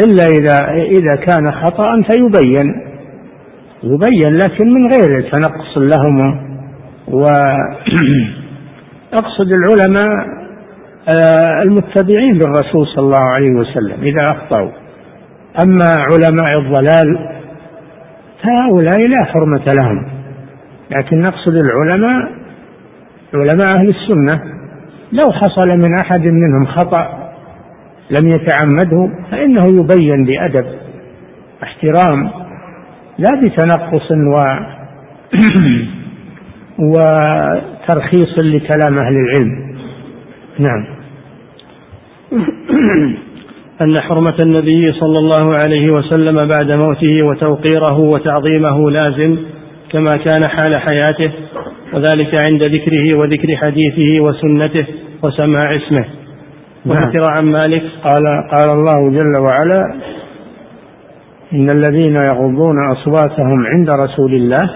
إلا 0.00 0.24
إذا 0.24 0.72
إذا 0.98 1.16
كان 1.16 1.52
خطأ 1.52 2.02
فيبين. 2.02 2.94
يبين 3.82 4.36
لكن 4.36 4.72
من 4.72 4.92
غير 4.92 5.30
تنقص 5.30 5.78
لهم. 5.78 6.44
و 7.08 7.26
أقصد 9.20 9.48
العلماء 9.60 10.34
آه، 11.08 11.62
المتبعين 11.62 12.34
للرسول 12.34 12.86
صلى 12.94 13.04
الله 13.04 13.24
عليه 13.36 13.50
وسلم 13.50 14.02
إذا 14.02 14.22
أخطأوا. 14.22 14.70
أما 15.64 15.90
علماء 15.96 16.58
الضلال 16.58 17.28
فهؤلاء 18.42 19.08
لا 19.08 19.24
حرمة 19.24 19.64
لهم. 19.78 20.06
لكن 20.90 21.20
نقصد 21.20 21.52
العلماء 21.52 22.44
علماء 23.34 23.78
أهل 23.78 23.88
السنة 23.88 24.54
لو 25.12 25.32
حصل 25.32 25.70
من 25.70 25.94
أحد 25.94 26.28
منهم 26.28 26.66
خطأ 26.66 27.23
لم 28.10 28.28
يتعمده 28.28 29.10
فإنه 29.30 29.66
يبين 29.66 30.24
بأدب 30.24 30.66
احترام 31.62 32.30
لا 33.18 33.40
بتنقص 33.42 34.10
و 34.10 34.44
وترخيص 36.92 38.38
لكلام 38.38 38.98
أهل 38.98 39.16
العلم. 39.16 39.76
نعم. 40.58 40.86
أن 43.82 44.00
حرمة 44.00 44.36
النبي 44.44 44.82
صلى 45.00 45.18
الله 45.18 45.54
عليه 45.54 45.90
وسلم 45.90 46.36
بعد 46.48 46.70
موته 46.70 47.22
وتوقيره 47.22 47.98
وتعظيمه 47.98 48.90
لازم 48.90 49.36
كما 49.90 50.12
كان 50.24 50.48
حال 50.48 50.80
حياته 50.80 51.32
وذلك 51.92 52.36
عند 52.50 52.62
ذكره 52.62 53.18
وذكر 53.18 53.56
حديثه 53.56 54.20
وسنته 54.20 54.86
وسماع 55.22 55.76
اسمه. 55.76 56.04
وذكر 56.86 57.20
نعم. 57.20 57.36
عن 57.36 57.44
مالك 57.44 57.82
قال 58.04 58.24
قال 58.50 58.70
الله 58.70 59.10
جل 59.10 59.36
وعلا 59.40 59.94
إن 61.52 61.70
الذين 61.70 62.16
يغضون 62.16 62.76
أصواتهم 62.92 63.66
عند 63.66 63.90
رسول 63.90 64.34
الله 64.34 64.70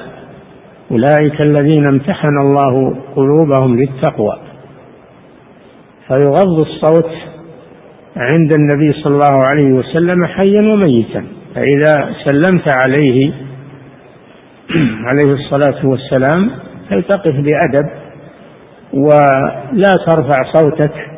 أولئك 0.90 1.40
الذين 1.40 1.86
امتحن 1.86 2.38
الله 2.40 2.96
قلوبهم 3.16 3.76
للتقوى 3.76 4.38
فيغض 6.09 6.59
الصوت 6.59 7.11
عند 8.16 8.52
النبي 8.59 8.92
صلى 8.92 9.14
الله 9.14 9.40
عليه 9.46 9.72
وسلم 9.72 10.26
حيا 10.26 10.64
وميتا 10.74 11.24
فإذا 11.54 12.14
سلمت 12.24 12.72
عليه 12.72 13.32
عليه 15.04 15.32
الصلاة 15.32 15.86
والسلام 15.86 16.50
فلتقف 16.90 17.34
بأدب 17.34 17.88
ولا 18.92 19.90
ترفع 20.06 20.52
صوتك 20.54 21.18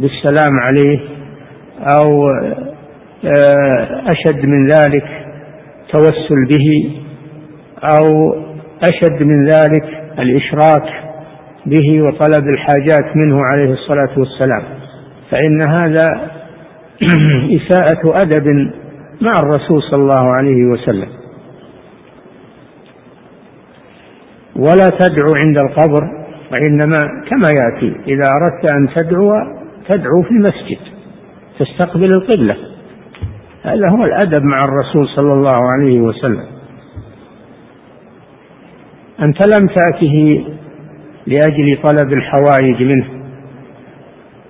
بالسلام 0.00 0.60
عليه 0.60 1.00
أو 1.94 2.28
آه، 3.24 4.12
أشد 4.12 4.46
من 4.46 4.66
ذلك 4.66 5.04
توسل 5.92 6.46
به 6.48 6.92
أو 7.82 8.34
أشد 8.82 9.22
من 9.22 9.48
ذلك 9.48 9.84
الإشراك 10.18 11.04
به 11.66 12.02
وطلب 12.02 12.48
الحاجات 12.48 13.16
منه 13.16 13.44
عليه 13.44 13.72
الصلاة 13.72 14.18
والسلام. 14.18 14.62
فإن 15.30 15.62
هذا 15.62 16.30
إساءة 17.58 18.22
أدب 18.22 18.46
مع 19.20 19.30
الرسول 19.42 19.82
صلى 19.82 20.02
الله 20.02 20.34
عليه 20.34 20.64
وسلم. 20.64 21.08
ولا 24.56 24.88
تدعو 24.88 25.34
عند 25.36 25.58
القبر 25.58 26.18
وإنما 26.52 26.98
كما 27.30 27.48
يأتي 27.54 27.96
إذا 28.06 28.24
أردت 28.30 28.72
أن 28.72 28.88
تدعو 28.94 29.57
تدعو 29.88 30.22
في 30.22 30.30
المسجد 30.30 30.78
تستقبل 31.58 32.10
القبلة. 32.10 32.56
هذا 33.62 33.90
هو 33.90 34.04
الأدب 34.04 34.42
مع 34.42 34.58
الرسول 34.58 35.08
صلى 35.16 35.32
الله 35.32 35.60
عليه 35.72 36.00
وسلم. 36.00 36.46
أنت 39.22 39.38
لم 39.46 39.68
تأته 39.68 40.44
لأجل 41.26 41.78
طلب 41.82 42.12
الحوائج 42.12 42.82
منه 42.82 43.08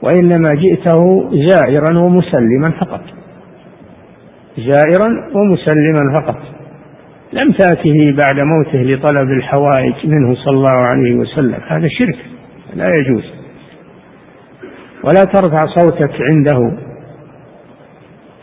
وإنما 0.03 0.55
جئته 0.55 1.31
زائرا 1.49 1.99
ومسلما 1.99 2.71
فقط. 2.81 3.01
زائرا 4.59 5.09
ومسلما 5.35 6.21
فقط. 6.21 6.39
لم 7.33 7.53
تأته 7.53 8.15
بعد 8.17 8.41
موته 8.41 8.83
لطلب 8.83 9.31
الحوائج 9.31 9.95
منه 10.05 10.35
صلى 10.35 10.55
الله 10.55 10.87
عليه 10.95 11.15
وسلم. 11.15 11.61
هذا 11.69 11.89
شرك 11.89 12.19
لا 12.75 12.95
يجوز. 12.95 13.38
ولا 15.05 15.25
ترفع 15.25 15.61
صوتك 15.77 16.13
عنده 16.21 16.73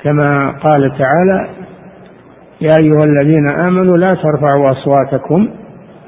كما 0.03 0.49
قال 0.49 0.81
تعالى 0.97 1.49
يا 2.61 2.71
أيها 2.83 3.03
الذين 3.05 3.45
آمنوا 3.59 3.97
لا 3.97 4.09
ترفعوا 4.23 4.71
أصواتكم 4.71 5.47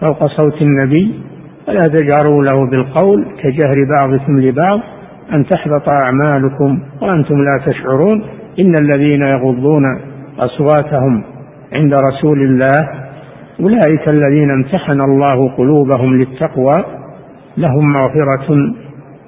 فوق 0.01 0.27
صوت 0.27 0.61
النبي 0.61 1.19
ولا 1.67 1.87
تجعروا 1.87 2.43
له 2.43 2.69
بالقول 2.69 3.25
كجهر 3.39 3.85
بعضكم 3.89 4.39
لبعض 4.39 4.79
أن 5.33 5.45
تحبط 5.45 5.89
أعمالكم 5.89 6.79
وأنتم 7.01 7.35
لا 7.35 7.61
تشعرون 7.65 8.23
إن 8.59 8.73
الذين 8.79 9.21
يغضون 9.21 9.83
أصواتهم 10.39 11.23
عند 11.73 11.93
رسول 11.93 12.41
الله 12.41 13.07
أولئك 13.59 14.07
الذين 14.07 14.51
امتحن 14.51 15.01
الله 15.01 15.49
قلوبهم 15.57 16.15
للتقوى 16.15 16.85
لهم 17.57 17.93
مغفرة 18.01 18.55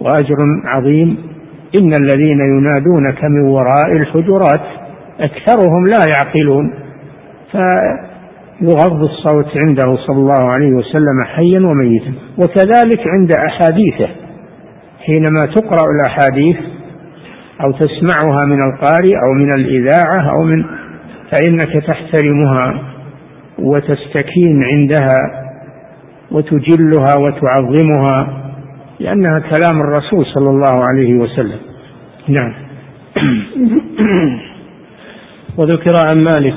وأجر 0.02 0.38
عظيم. 0.76 1.18
إن 1.76 1.94
الذين 2.02 2.40
ينادونك 2.40 3.24
من 3.24 3.42
وراء 3.42 3.92
الحجرات 3.92 4.62
أكثرهم 5.20 5.88
لا 5.88 6.04
يعقلون. 6.18 6.74
فيغض 7.52 9.04
الصوت 9.04 9.58
عنده 9.58 9.96
صلى 10.08 10.18
الله 10.18 10.52
عليه 10.56 10.72
وسلم 10.74 11.24
حيا 11.26 11.60
وميتا. 11.60 12.14
وكذلك 12.38 13.08
عند 13.08 13.32
أحاديثه. 13.48 14.10
حينما 15.06 15.46
تقرأ 15.56 15.92
الأحاديث 15.96 16.58
أو 17.66 17.72
تسمعها 17.72 18.46
من 18.46 18.64
القارئ 18.64 19.16
أو 19.26 19.34
من 19.34 19.50
الإذاعة 19.58 20.32
أو 20.32 20.44
من 20.44 20.66
فإنك 21.32 21.84
تحترمها 21.88 22.82
وتستكين 23.60 24.64
عندها 24.64 25.16
وتجلها 26.32 27.16
وتعظمها. 27.16 28.49
لأنها 29.00 29.40
كلام 29.40 29.82
الرسول 29.82 30.26
صلى 30.26 30.50
الله 30.50 30.84
عليه 30.84 31.14
وسلم. 31.14 31.60
نعم. 32.28 32.54
وذكر 35.58 35.98
عن 36.06 36.24
مالك 36.24 36.56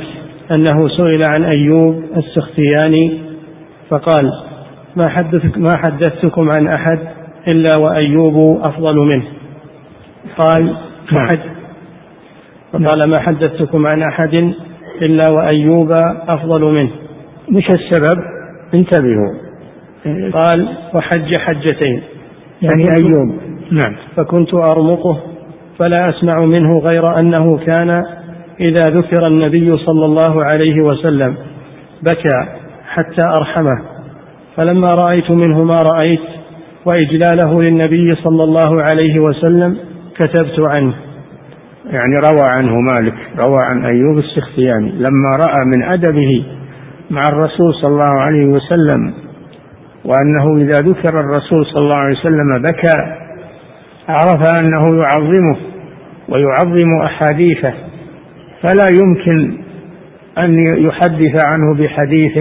أنه 0.51 0.89
سئل 0.89 1.23
عن 1.29 1.45
أيوب 1.45 2.03
السختياني 2.17 3.21
فقال 3.91 4.31
ما 4.97 5.09
حدثك 5.09 5.59
ما 5.59 5.77
حدثتكم 5.77 6.51
عن 6.51 6.69
أحد 6.69 6.99
إلا 7.55 7.77
وأيوب 7.77 8.61
أفضل 8.61 8.97
منه. 8.97 9.25
قال 10.37 10.77
نعم. 11.13 11.27
فقال 12.73 13.01
ما 13.07 13.21
حدثتكم 13.21 13.85
عن 13.95 14.03
أحد 14.03 14.53
إلا 15.03 15.31
وأيوب 15.31 15.93
أفضل 16.29 16.65
منه. 16.65 16.91
مش 17.49 17.65
السبب؟ 17.75 18.23
انتبهوا. 18.75 19.33
قال 20.33 20.69
وحج 20.95 21.39
حجتين. 21.39 22.03
يعني 22.63 22.89
أيوب. 22.97 23.35
نعم. 23.71 23.97
فكنت 24.17 24.55
أرمقه 24.55 25.21
فلا 25.79 26.09
أسمع 26.09 26.41
منه 26.41 26.79
غير 26.91 27.19
أنه 27.19 27.59
كان 27.59 27.91
إذا 28.61 28.83
ذكر 28.83 29.27
النبي 29.27 29.77
صلى 29.77 30.05
الله 30.05 30.45
عليه 30.45 30.83
وسلم 30.83 31.37
بكى 32.03 32.49
حتى 32.89 33.23
أرحمه. 33.23 33.83
فلما 34.57 34.89
رأيت 34.89 35.31
منه 35.31 35.65
ما 35.65 35.79
رأيت 35.83 36.21
وإجلاله 36.85 37.63
للنبي 37.63 38.15
صلى 38.15 38.45
الله 38.45 38.83
عليه 38.83 39.21
وسلم 39.21 39.77
كتبت 40.19 40.61
عنه. 40.77 40.95
يعني 41.85 42.15
روى 42.15 42.49
عنه 42.51 42.75
مالك 42.95 43.15
روى 43.39 43.59
عن 43.63 43.85
أيوب 43.85 44.19
السختياني 44.19 44.91
لما 44.91 45.31
رأى 45.39 45.65
من 45.65 45.83
أدبه 45.83 46.45
مع 47.11 47.23
الرسول 47.33 47.75
صلى 47.75 47.91
الله 47.91 48.21
عليه 48.21 48.47
وسلم 48.47 49.15
وأنه 50.05 50.57
إذا 50.57 50.81
ذكر 50.91 51.21
الرسول 51.21 51.67
صلى 51.67 51.83
الله 51.83 51.97
عليه 51.97 52.19
وسلم 52.19 52.53
بكى 52.63 52.99
عرف 54.09 54.61
أنه 54.61 54.87
يعظمه 55.03 55.57
ويعظم 56.29 57.03
أحاديثه. 57.05 57.73
فلا 58.63 58.89
يمكن 58.89 59.59
أن 60.45 60.59
يحدث 60.87 61.53
عنه 61.53 61.75
بحديث 61.75 62.33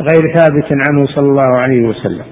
غير 0.00 0.34
ثابت 0.34 0.66
عنه 0.88 1.06
صلى 1.06 1.28
الله 1.28 1.60
عليه 1.60 1.88
وسلم. 1.88 2.24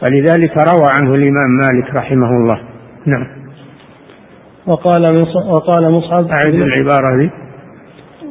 فلذلك 0.00 0.52
روى 0.56 0.88
عنه 1.00 1.10
الإمام 1.10 1.50
مالك 1.50 1.94
رحمه 1.94 2.30
الله. 2.30 2.60
نعم. 3.06 3.26
وقال 4.66 5.26
وقال 5.50 5.90
مصعب 5.90 6.26
أعد 6.28 6.54
العبارة 6.54 7.16
دي. 7.16 7.30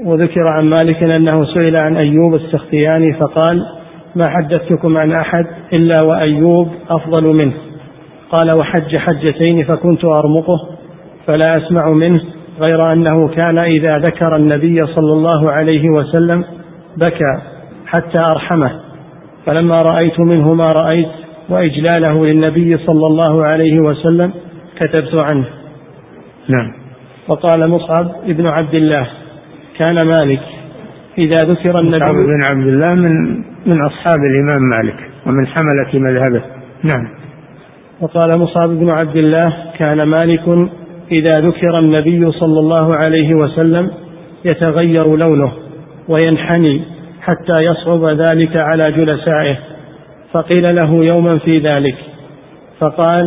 وذكر 0.04 0.48
عن 0.48 0.70
مالك 0.70 1.04
أنه 1.04 1.34
سئل 1.54 1.76
عن 1.84 1.98
أيوب 1.98 2.36
السختياني 2.36 3.14
فقال 3.14 3.79
ما 4.16 4.30
حدثتكم 4.30 4.98
عن 4.98 5.12
أحد 5.12 5.46
إلا 5.74 6.04
وأيوب 6.04 6.70
أفضل 6.90 7.28
منه. 7.28 7.54
قال 8.32 8.60
وحج 8.60 8.98
حجتين 8.98 9.66
فكنت 9.66 10.06
أرمقه 10.06 10.70
فلا 11.28 11.58
أسمع 11.58 11.90
منه 11.90 12.22
غير 12.68 12.94
أنه 12.94 13.28
كان 13.28 13.58
إذا 13.58 13.92
ذكر 13.92 14.36
النبي 14.36 14.86
صلى 14.86 15.14
الله 15.14 15.52
عليه 15.52 15.90
وسلم 15.90 16.44
بكى 16.98 17.42
حتى 17.88 18.26
أرحمه. 18.26 18.72
فلما 19.46 19.76
رأيت 19.76 20.20
منه 20.20 20.54
ما 20.54 20.72
رأيت 20.72 21.10
وإجلاله 21.50 22.26
للنبي 22.26 22.78
صلى 22.78 23.08
الله 23.08 23.46
عليه 23.46 23.80
وسلم 23.80 24.32
كتبت 24.80 25.22
عنه. 25.22 25.46
نعم. 26.48 26.74
وقال 27.28 27.70
مصعب 27.70 28.12
ابن 28.26 28.48
عبد 28.48 28.74
الله 28.74 29.08
كان 29.80 30.08
مالك 30.08 30.42
إذا 31.18 31.44
ذكر 31.44 31.76
النبي 31.82 31.98
مصعب 31.98 32.16
بن 32.16 32.42
عبد 32.50 32.68
الله 32.68 32.94
من 32.94 33.44
من 33.66 33.82
أصحاب 33.82 34.20
الإمام 34.32 34.62
مالك 34.62 35.10
ومن 35.26 35.48
حملة 35.48 36.10
مذهبه. 36.10 36.42
نعم. 36.84 37.08
وقال 38.02 38.40
مصعب 38.40 38.70
بن 38.70 38.90
عبد 38.90 39.16
الله 39.16 39.54
كان 39.78 40.04
مالك 40.04 40.70
إذا 41.12 41.40
ذكر 41.40 41.80
النبي 41.80 42.32
صلى 42.32 42.60
الله 42.60 42.96
عليه 43.06 43.34
وسلم 43.36 43.92
يتغير 44.46 45.16
لونه 45.16 45.52
وينحني 46.08 46.82
حتى 47.22 47.60
يصعب 47.60 48.06
ذلك 48.06 48.62
على 48.62 48.84
جلسائه 48.92 49.58
فقيل 50.32 50.64
له 50.80 51.06
يوما 51.06 51.38
في 51.38 51.60
ذلك. 51.60 51.96
فقال 52.80 53.26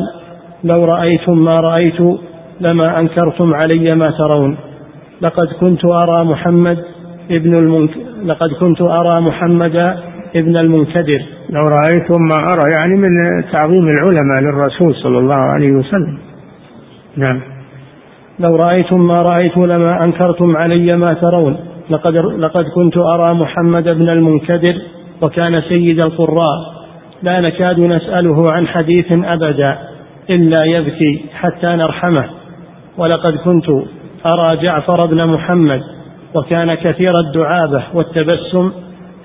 لو 0.64 0.85
رأيتم 0.85 1.39
ما 1.39 1.53
رأيت 1.53 2.01
لما 2.61 3.01
أنكرتم 3.01 3.53
علي 3.55 3.87
ما 3.95 4.18
ترون. 4.18 4.57
لقد 5.20 5.47
كنت 5.61 5.85
أرى 5.85 6.24
محمد 6.24 6.78
ابن 7.30 7.59
المنك... 7.59 7.91
لقد 8.24 8.49
كنت 8.61 8.80
أرى 8.80 9.20
محمد 9.20 9.76
ابن 10.37 10.57
المنكدر 10.57 11.22
لو 11.51 11.68
رأيتم 11.68 12.22
ما 12.22 12.53
أرى 12.53 12.72
يعني 12.72 12.95
من 12.95 13.43
تعظيم 13.53 13.89
العلماء 13.89 14.41
للرسول 14.41 14.95
صلى 14.95 15.18
الله 15.18 15.35
عليه 15.35 15.72
وسلم. 15.72 16.18
نعم. 17.16 17.41
لو 18.47 18.57
رأيتم 18.57 19.07
ما 19.07 19.22
رأيت 19.22 19.57
لما 19.57 19.99
أنكرتم 20.07 20.57
علي 20.64 20.97
ما 20.97 21.14
ترون. 21.14 21.57
لقد, 21.91 22.16
لقد 22.16 22.64
كنت 22.74 22.97
أرى 22.97 23.35
محمد 23.35 23.85
بن 23.85 24.09
المنكدر 24.09 24.74
وكان 25.22 25.61
سيد 25.61 26.01
القراء. 26.01 26.59
لا 27.22 27.41
نكاد 27.41 27.80
نسأله 27.80 28.53
عن 28.53 28.66
حديث 28.66 29.07
أبدا 29.12 29.78
إلا 30.30 30.64
يبكي 30.64 31.24
حتى 31.35 31.66
نرحمه. 31.66 32.30
ولقد 32.99 33.33
كنت 33.45 33.68
أرى 34.33 34.57
جعفر 34.62 34.99
بن 35.11 35.26
محمد 35.26 35.80
وكان 36.35 36.74
كثير 36.74 37.12
الدعابة 37.26 37.83
والتبسم 37.95 38.72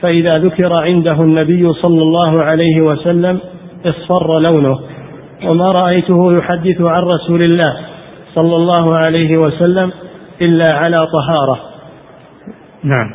فإذا 0.02 0.38
ذكر 0.38 0.74
عنده 0.74 1.22
النبي 1.22 1.74
صلى 1.74 2.02
الله 2.02 2.44
عليه 2.44 2.82
وسلم 2.82 3.40
اصفر 3.86 4.40
لونه. 4.40 4.80
وما 5.46 5.72
رأيته 5.72 6.34
يحدث 6.42 6.82
عن 6.82 7.02
رسول 7.02 7.44
الله 7.44 7.78
صلى 8.36 8.56
الله 8.56 9.00
عليه 9.06 9.38
وسلم 9.38 9.92
إلا 10.42 10.78
على 10.78 11.08
طهارة. 11.08 11.60
نعم. 12.84 13.10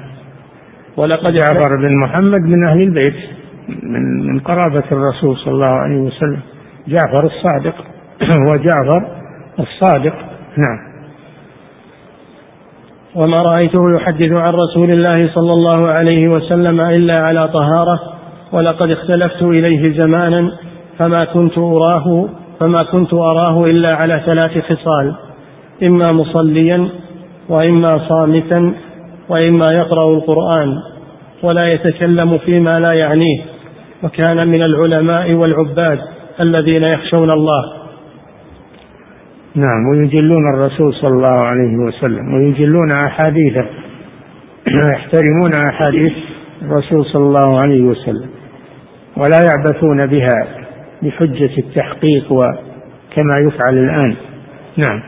ولقد 0.97 1.33
جعفر 1.33 1.76
بن 1.76 2.01
محمد 2.05 2.41
من 2.41 2.68
أهل 2.68 2.83
البيت 2.83 3.16
من 3.83 4.26
من 4.26 4.41
قرابة 4.41 4.85
الرسول 4.93 5.37
صلى 5.37 5.55
الله 5.55 5.66
عليه 5.66 6.01
وسلم. 6.01 6.41
جعفر 6.89 7.24
الصادق 7.24 7.74
هو 8.47 8.57
جعفر 8.57 9.07
الصادق. 9.59 10.14
نعم. 10.57 10.91
وما 13.14 13.42
رأيته 13.42 13.80
يحدث 13.96 14.32
عن 14.32 14.54
رسول 14.54 14.90
الله 14.90 15.30
صلى 15.34 15.52
الله 15.52 15.88
عليه 15.88 16.28
وسلم 16.28 16.78
إلا 16.88 17.14
على 17.22 17.48
طهارة 17.48 18.00
ولقد 18.52 18.90
اختلفت 18.90 19.42
إليه 19.42 19.92
زمانا 19.98 20.52
فما 20.98 21.24
كنت 21.24 21.58
أراه 21.58 22.28
فما 22.60 22.82
كنت 22.82 23.14
أراه 23.14 23.64
إلا 23.64 23.94
على 23.94 24.12
ثلاث 24.26 24.58
خصال 24.64 25.14
إما 25.82 26.12
مصليا 26.12 26.88
وإما 27.48 28.08
صامتا 28.08 28.74
وإما 29.28 29.72
يقرأ 29.72 30.14
القرآن 30.14 30.76
ولا 31.42 31.72
يتكلم 31.72 32.38
فيما 32.38 32.80
لا 32.80 32.96
يعنيه 33.02 33.42
وكان 34.02 34.48
من 34.48 34.62
العلماء 34.62 35.32
والعباد 35.32 35.98
الذين 36.46 36.82
يخشون 36.84 37.30
الله. 37.30 37.82
نعم 39.55 39.88
ويجلون 39.88 40.55
الرسول 40.55 40.94
صلى 40.94 41.11
الله 41.11 41.40
عليه 41.40 41.76
وسلم 41.76 42.34
ويجلون 42.34 42.92
أحاديثه 42.92 43.66
ويحترمون 44.86 45.50
أحاديث 45.70 46.12
الرسول 46.62 47.05
صلى 47.05 47.22
الله 47.22 47.61
عليه 47.61 47.82
وسلم 47.82 48.30
ولا 49.16 49.38
يعبثون 49.38 50.07
بها 50.07 50.46
بحجة 51.03 51.59
التحقيق 51.59 52.32
وكما 52.32 53.38
يفعل 53.46 53.78
الآن. 53.78 54.16
نعم. 54.76 55.03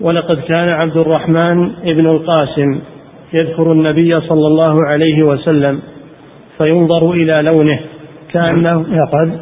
ولقد 0.00 0.40
كان 0.40 0.68
عبد 0.68 0.96
الرحمن 0.96 1.70
ابن 1.84 2.06
القاسم 2.06 2.80
يذكر 3.40 3.72
النبي 3.72 4.20
صلى 4.20 4.46
الله 4.46 4.86
عليه 4.86 5.22
وسلم 5.22 5.80
فينظر 6.58 7.10
إلى 7.10 7.42
لونه 7.42 7.80
كأنه 8.32 8.82
لقد 8.82 9.40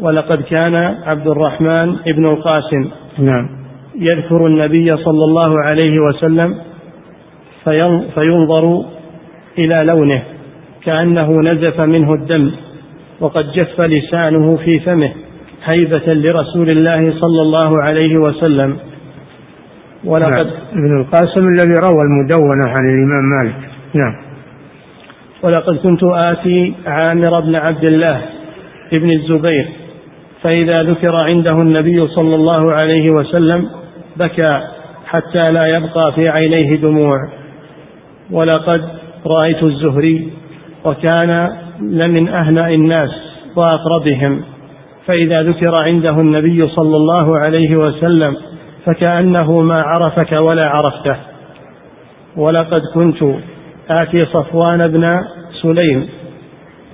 ولقد 0.00 0.42
كان 0.42 0.74
عبد 1.06 1.28
الرحمن 1.28 1.96
ابن 2.06 2.26
القاسم 2.26 2.90
نعم. 3.18 3.48
يذكر 3.94 4.46
النبي 4.46 4.96
صلى 4.96 5.24
الله 5.24 5.60
عليه 5.60 6.00
وسلم 6.00 6.54
فينظر 8.14 8.84
إلى 9.58 9.84
لونه 9.84 10.22
كأنه 10.84 11.40
نزف 11.40 11.80
منه 11.80 12.14
الدم 12.14 12.52
وقد 13.20 13.44
جف 13.52 13.80
لسانه 13.88 14.56
في 14.56 14.80
فمه 14.80 15.12
هيبة 15.64 16.14
لرسول 16.14 16.70
الله 16.70 17.20
صلى 17.20 17.42
الله 17.42 17.82
عليه 17.82 18.16
وسلم. 18.16 18.76
ولقد 20.04 20.46
نعم. 20.46 20.56
ابن 20.72 21.00
القاسم 21.00 21.48
الذي 21.48 21.74
روى 21.74 22.00
المدونة 22.04 22.68
عن 22.68 22.84
الإمام 22.88 23.24
مالك. 23.24 23.70
نعم. 23.94 24.14
ولقد 25.42 25.76
كنت 25.76 26.04
آتي 26.04 26.74
عامر 26.86 27.40
بن 27.40 27.54
عبد 27.54 27.84
الله 27.84 28.22
ابن 28.92 29.10
الزبير 29.10 29.68
فإذا 30.42 30.74
ذكر 30.74 31.12
عنده 31.26 31.52
النبي 31.52 32.00
صلى 32.08 32.34
الله 32.34 32.72
عليه 32.72 33.10
وسلم 33.10 33.68
بكى 34.16 34.50
حتى 35.06 35.52
لا 35.52 35.66
يبقى 35.66 36.12
في 36.12 36.24
عينيه 36.28 36.76
دموع. 36.76 37.12
ولقد 38.30 38.82
رأيت 39.26 39.62
الزهري 39.62 40.32
وكان 40.84 41.48
لمن 41.80 42.28
أهنأ 42.28 42.68
الناس 42.68 43.10
وأقربهم. 43.56 44.42
فإذا 45.06 45.42
ذكر 45.42 45.72
عنده 45.86 46.10
النبي 46.10 46.62
صلى 46.62 46.96
الله 46.96 47.38
عليه 47.38 47.76
وسلم 47.76 48.36
فكأنه 48.86 49.60
ما 49.60 49.74
عرفك 49.78 50.32
ولا 50.32 50.68
عرفته. 50.68 51.16
ولقد 52.36 52.82
كنت 52.94 53.22
آتي 53.90 54.26
صفوان 54.32 54.88
بن 54.88 55.08
سليم 55.62 56.08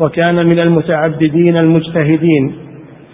وكان 0.00 0.46
من 0.46 0.58
المتعبدين 0.58 1.56
المجتهدين 1.56 2.67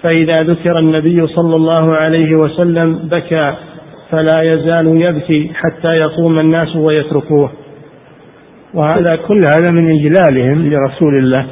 فإذا 0.05 0.43
ذكر 0.43 0.79
النبي 0.79 1.27
صلى 1.27 1.57
الله 1.57 1.95
عليه 1.95 2.37
وسلم 2.37 3.09
بكى 3.09 3.55
فلا 4.11 4.43
يزال 4.43 5.01
يبكي 5.03 5.51
حتى 5.55 5.89
يقوم 5.89 6.39
الناس 6.39 6.77
ويتركوه. 6.77 7.51
وهذا 8.75 9.17
كل 9.17 9.45
هذا 9.45 9.73
من 9.73 9.91
إجلالهم 9.91 10.73
لرسول 10.73 11.19
الله 11.19 11.47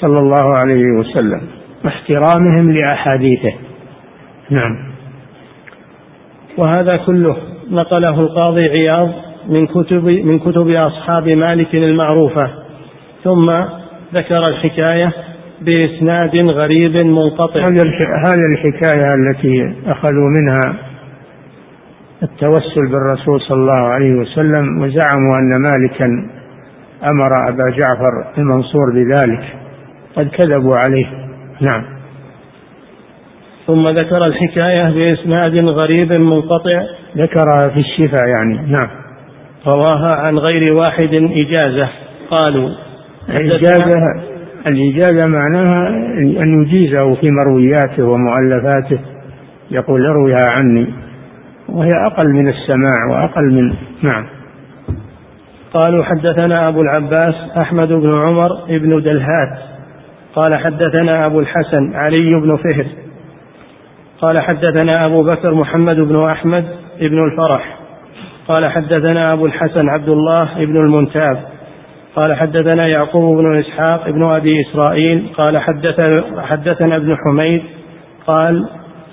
صلى 0.00 0.18
الله 0.18 0.58
عليه 0.58 0.84
وسلم 0.98 1.42
واحترامهم 1.84 2.72
لأحاديثه. 2.72 3.52
نعم. 4.50 4.92
وهذا 6.58 6.96
كله 6.96 7.36
نقله 7.70 8.20
القاضي 8.20 8.64
عياض 8.70 9.10
من 9.48 9.66
كتب 9.66 10.04
من 10.04 10.38
كتب 10.38 10.70
أصحاب 10.70 11.28
مالك 11.28 11.74
المعروفة. 11.74 12.50
ثم 13.24 13.50
ذكر 14.14 14.48
الحكاية 14.48 15.12
بإسناد 15.60 16.36
غريب 16.36 16.96
منقطع. 16.96 17.60
هذه 17.60 18.46
الحكاية 18.52 19.14
التي 19.14 19.74
أخذوا 19.86 20.30
منها 20.38 20.76
التوسل 22.22 22.88
بالرسول 22.90 23.40
صلى 23.40 23.58
الله 23.58 23.72
عليه 23.72 24.14
وسلم 24.14 24.78
وزعموا 24.78 25.38
أن 25.38 25.62
مالكا 25.62 26.06
أمر 27.04 27.48
أبا 27.48 27.70
جعفر 27.70 28.38
المنصور 28.38 28.92
بذلك. 28.94 29.44
قد 30.16 30.28
كذبوا 30.28 30.76
عليه. 30.76 31.06
نعم. 31.60 31.84
ثم 33.66 33.88
ذكر 33.88 34.26
الحكاية 34.26 34.90
بإسناد 34.90 35.56
غريب 35.56 36.12
منقطع. 36.12 36.82
ذكرها 37.16 37.68
في 37.68 37.76
الشفاء 37.76 38.28
يعني. 38.28 38.72
نعم. 38.72 38.88
رواها 39.66 40.10
عن 40.16 40.38
غير 40.38 40.74
واحد 40.74 41.14
إجازة. 41.14 41.88
قالوا 42.30 42.70
الإجازة 43.28 44.35
الإجازة 44.66 45.26
معناها 45.26 45.88
أن 46.16 46.62
يجيزه 46.62 47.14
في 47.14 47.26
مروياته 47.32 48.04
ومؤلفاته. 48.04 48.98
يقول 49.70 50.06
ارويها 50.06 50.46
عني. 50.50 50.86
وهي 51.68 51.90
أقل 52.06 52.28
من 52.32 52.48
السماع 52.48 53.06
وأقل 53.10 53.54
من 53.54 53.74
نعم. 54.02 54.26
قالوا 55.74 56.04
حدثنا 56.04 56.68
أبو 56.68 56.82
العباس 56.82 57.34
أحمد 57.58 57.88
بن 57.88 58.14
عمر 58.14 58.48
بن 58.68 59.02
دلهات. 59.02 59.58
قال 60.34 60.58
حدثنا 60.64 61.26
أبو 61.26 61.40
الحسن 61.40 61.94
علي 61.94 62.28
بن 62.28 62.56
فهر. 62.56 62.86
قال 64.20 64.40
حدثنا 64.40 64.92
أبو 65.08 65.22
بكر 65.22 65.54
محمد 65.54 65.96
بن 65.96 66.24
أحمد 66.24 66.64
بن 67.00 67.24
الفرح. 67.24 67.78
قال 68.48 68.70
حدثنا 68.70 69.32
أبو 69.32 69.46
الحسن 69.46 69.88
عبد 69.88 70.08
الله 70.08 70.64
بن 70.64 70.76
المنتاب. 70.76 71.55
قال 72.16 72.34
حدثنا 72.36 72.86
يعقوب 72.86 73.38
بن 73.38 73.58
إسحاق 73.58 74.10
بن 74.10 74.24
أبي 74.24 74.60
إسرائيل 74.60 75.26
قال 75.36 75.58
حدثنا, 75.58 76.24
حدثنا 76.42 76.96
ابن 76.96 77.16
حميد 77.16 77.62
قال 78.26 78.68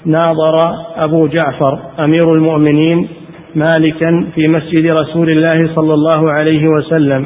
ناظر 0.05 0.61
أبو 0.95 1.27
جعفر 1.27 1.79
أمير 1.99 2.29
المؤمنين 2.35 3.07
مالكا 3.55 4.27
في 4.35 4.41
مسجد 4.49 4.87
رسول 5.01 5.29
الله 5.29 5.75
صلى 5.75 5.93
الله 5.93 6.31
عليه 6.31 6.67
وسلم 6.67 7.25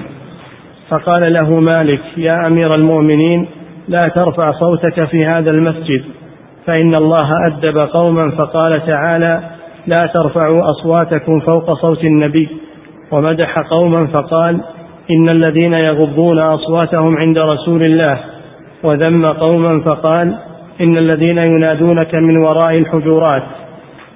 فقال 0.90 1.34
له 1.34 1.60
مالك 1.60 2.02
يا 2.18 2.48
أمير 2.48 2.76
المؤمنين 2.76 3.48
لا 3.88 4.10
ترفع 4.16 4.52
صوتك 4.52 5.06
في 5.06 5.26
هذا 5.34 5.52
المسجد 5.52 6.04
فإن 6.66 6.96
الله 6.96 7.30
أدب 7.48 7.76
قوما 7.94 8.32
فقال 8.32 8.82
تعالى 8.88 9.50
لا 9.88 10.08
ترفعوا 10.14 10.62
أصواتكم 10.64 11.40
فوق 11.40 11.74
صوت 11.74 12.04
النبي 12.04 12.50
ومدح 13.12 13.56
قوما 13.70 14.08
فقال 14.08 14.62
إن 15.12 15.28
الذين 15.36 15.74
يغضون 15.74 16.40
أصواتهم 16.40 17.18
عند 17.18 17.38
رسول 17.38 17.84
الله 17.84 18.20
وذم 18.84 19.26
قوما 19.26 19.82
فقال 19.86 20.38
إن 20.82 20.98
الذين 20.98 21.38
ينادونك 21.38 22.16
من 22.16 22.38
وراء 22.38 22.78
الحجرات 22.78 23.44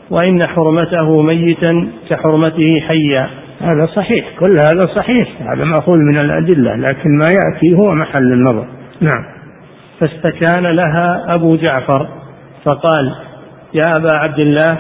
وإن 0.09 0.47
حرمته 0.47 1.21
ميتا 1.21 1.87
كحرمته 2.09 2.79
حيا. 2.87 3.29
هذا 3.61 3.85
صحيح 3.85 4.25
كل 4.39 4.51
هذا 4.51 4.95
صحيح 4.95 5.27
هذا 5.41 5.63
مأخوذ 5.63 5.97
من 5.97 6.17
الأدلة 6.17 6.75
لكن 6.75 7.09
ما 7.09 7.27
يأتي 7.27 7.77
هو 7.77 7.95
محل 7.95 8.33
النظر. 8.33 8.65
نعم. 9.01 9.23
فاستكان 9.99 10.63
لها 10.63 11.25
أبو 11.35 11.55
جعفر 11.55 12.07
فقال 12.63 13.15
يا 13.73 13.85
أبا 13.99 14.13
عبد 14.13 14.45
الله 14.45 14.77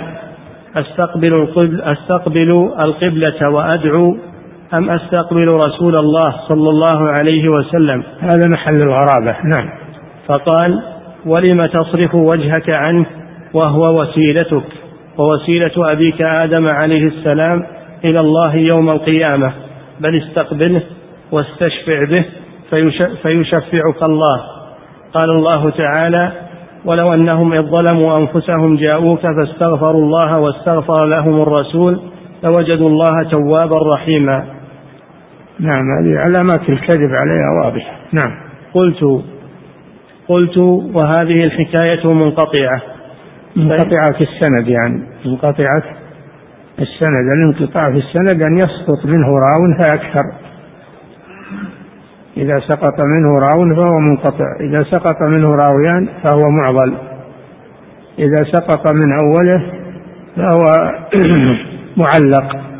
أستقبل 0.75 1.31
القبل 1.39 1.81
أستقبل 1.81 2.69
القبلة 2.79 3.39
وأدعو 3.49 4.17
أم 4.79 4.89
أستقبل 4.89 5.47
رسول 5.47 5.93
الله 5.99 6.35
صلى 6.47 6.69
الله 6.69 7.13
عليه 7.19 7.45
وسلم؟ 7.55 8.03
هذا 8.19 8.47
محل 8.47 8.81
الغرابة 8.81 9.35
نعم. 9.43 9.69
فقال 10.27 10.83
ولم 11.25 11.57
تصرف 11.57 12.15
وجهك 12.15 12.69
عنه 12.69 13.05
وهو 13.53 14.01
وسيلتك؟ 14.01 14.63
ووسيلة 15.17 15.91
أبيك 15.91 16.21
آدم 16.21 16.67
عليه 16.67 17.07
السلام 17.07 17.63
إلى 18.05 18.19
الله 18.19 18.55
يوم 18.55 18.89
القيامة. 18.89 19.53
بل 19.99 20.21
استقبله 20.23 20.81
واستشفع 21.31 21.99
به 22.15 22.25
فيشفعك 23.23 24.03
الله. 24.03 24.41
قال 25.13 25.29
الله 25.29 25.69
تعالى 25.69 26.31
ولو 26.85 27.13
أنهم 27.13 27.53
إذ 27.53 27.61
ظلموا 27.61 28.15
أنفسهم 28.19 28.75
جاءوك 28.75 29.21
فاستغفروا 29.21 30.03
الله 30.03 30.39
واستغفر 30.39 31.07
لهم 31.07 31.41
الرسول 31.41 31.99
لوجدوا 32.43 32.89
الله 32.89 33.29
توابا 33.31 33.93
رحيما. 33.93 34.60
نعم 35.59 35.85
هذه 35.91 36.19
علامات 36.19 36.69
الكذب 36.69 37.09
عليها 37.13 37.47
واضحة 37.63 37.99
نعم. 38.13 38.31
قلت 38.73 39.23
قلت 40.27 40.57
وهذه 40.93 41.43
الحكاية 41.43 42.13
منقطعة. 42.13 42.81
منقطعة 43.55 44.13
في 44.17 44.23
السند 44.23 44.67
يعني. 44.67 45.03
منقطعة؟ 45.25 45.83
السند 46.79 47.27
الانقطاع 47.37 47.91
في 47.91 47.97
السند 47.97 48.41
أن 48.41 48.57
يسقط 48.57 49.05
منه 49.05 49.27
راو 49.27 49.73
فأكثر 49.79 50.23
إذا 52.37 52.59
سقط 52.59 52.99
منه 52.99 53.39
راو 53.39 53.75
فهو 53.75 53.99
منقطع. 53.99 54.45
إذا 54.59 54.83
سقط 54.83 55.21
منه 55.21 55.55
راويان 55.55 56.09
فهو 56.23 56.49
معضل. 56.61 56.97
إذا 58.19 58.43
سقط 58.51 58.95
من 58.95 59.17
أوله 59.23 59.71
فهو 60.35 60.91
معلق. 62.03 62.70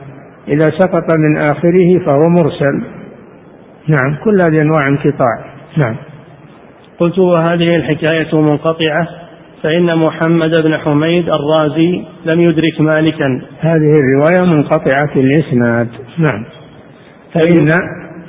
إذا 0.52 0.70
سقط 0.80 1.18
من 1.18 1.38
آخره 1.38 2.06
فهو 2.06 2.22
مرسل. 2.30 2.84
نعم 3.88 4.16
كل 4.24 4.42
هذه 4.42 4.58
أنواع 4.62 4.88
انقطاع. 4.88 5.46
نعم. 5.78 5.96
قلت 7.00 7.20
وهذه 7.20 7.76
الحكاية 7.76 8.42
منقطعة 8.42 9.08
فإن 9.64 9.98
محمد 9.98 10.50
بن 10.50 10.78
حميد 10.78 11.30
الرازي 11.30 12.04
لم 12.26 12.42
يدرك 12.42 12.82
مالكا. 12.82 13.42
هذه 13.60 13.94
الرواية 14.02 14.56
منقطعة 14.56 15.10
الإسناد. 15.16 15.88
نعم. 16.18 16.46
فإن 17.34 17.68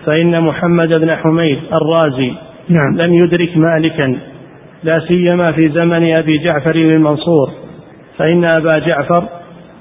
فإن 0.06 0.40
محمد 0.40 0.88
بن 0.88 1.16
حميد 1.16 1.58
الرازي 1.72 2.32
نعم. 2.68 2.96
لم 3.06 3.14
يدرك 3.14 3.56
مالكا 3.56 4.18
لا 4.82 5.00
سيما 5.08 5.44
في 5.56 5.68
زمن 5.68 6.12
أبي 6.12 6.38
جعفر 6.38 6.72
بن 6.72 7.00
منصور 7.00 7.50
فإن 8.18 8.44
أبا 8.44 8.86
جعفر 8.86 9.28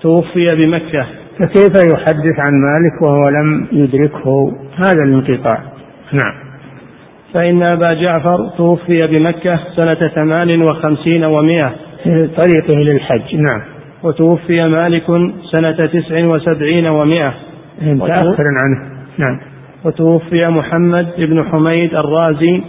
توفي 0.02 0.56
بمكة. 0.56 1.21
فكيف 1.40 1.94
يحدث 1.94 2.40
عن 2.40 2.54
مالك 2.54 3.02
وهو 3.02 3.30
لم 3.30 3.68
يدركه 3.72 4.52
هذا 4.76 5.06
الانقطاع؟ 5.06 5.60
نعم. 6.14 6.34
فإن 7.34 7.64
أبا 7.64 7.94
جعفر 7.94 8.50
توفي 8.58 9.08
بمكة 9.08 9.60
سنة 9.76 10.08
ثمان 10.08 10.62
وخمسين 10.62 11.26
ومائة 11.26 11.74
في 12.04 12.28
طريقه 12.28 12.74
للحج 12.74 13.36
نعم. 13.36 13.62
وتوفي 14.04 14.68
مالك 14.68 15.04
سنة 15.52 15.72
تسع 15.72 16.26
وسبعين 16.26 16.88
ومائة 16.88 17.34
متأخر 17.82 18.44
عنه 18.64 18.92
نعم. 19.18 19.40
وتوفي 19.86 20.48
محمد 20.48 21.08
بن 21.18 21.46
حميد 21.52 21.96
الرازي 21.96 22.62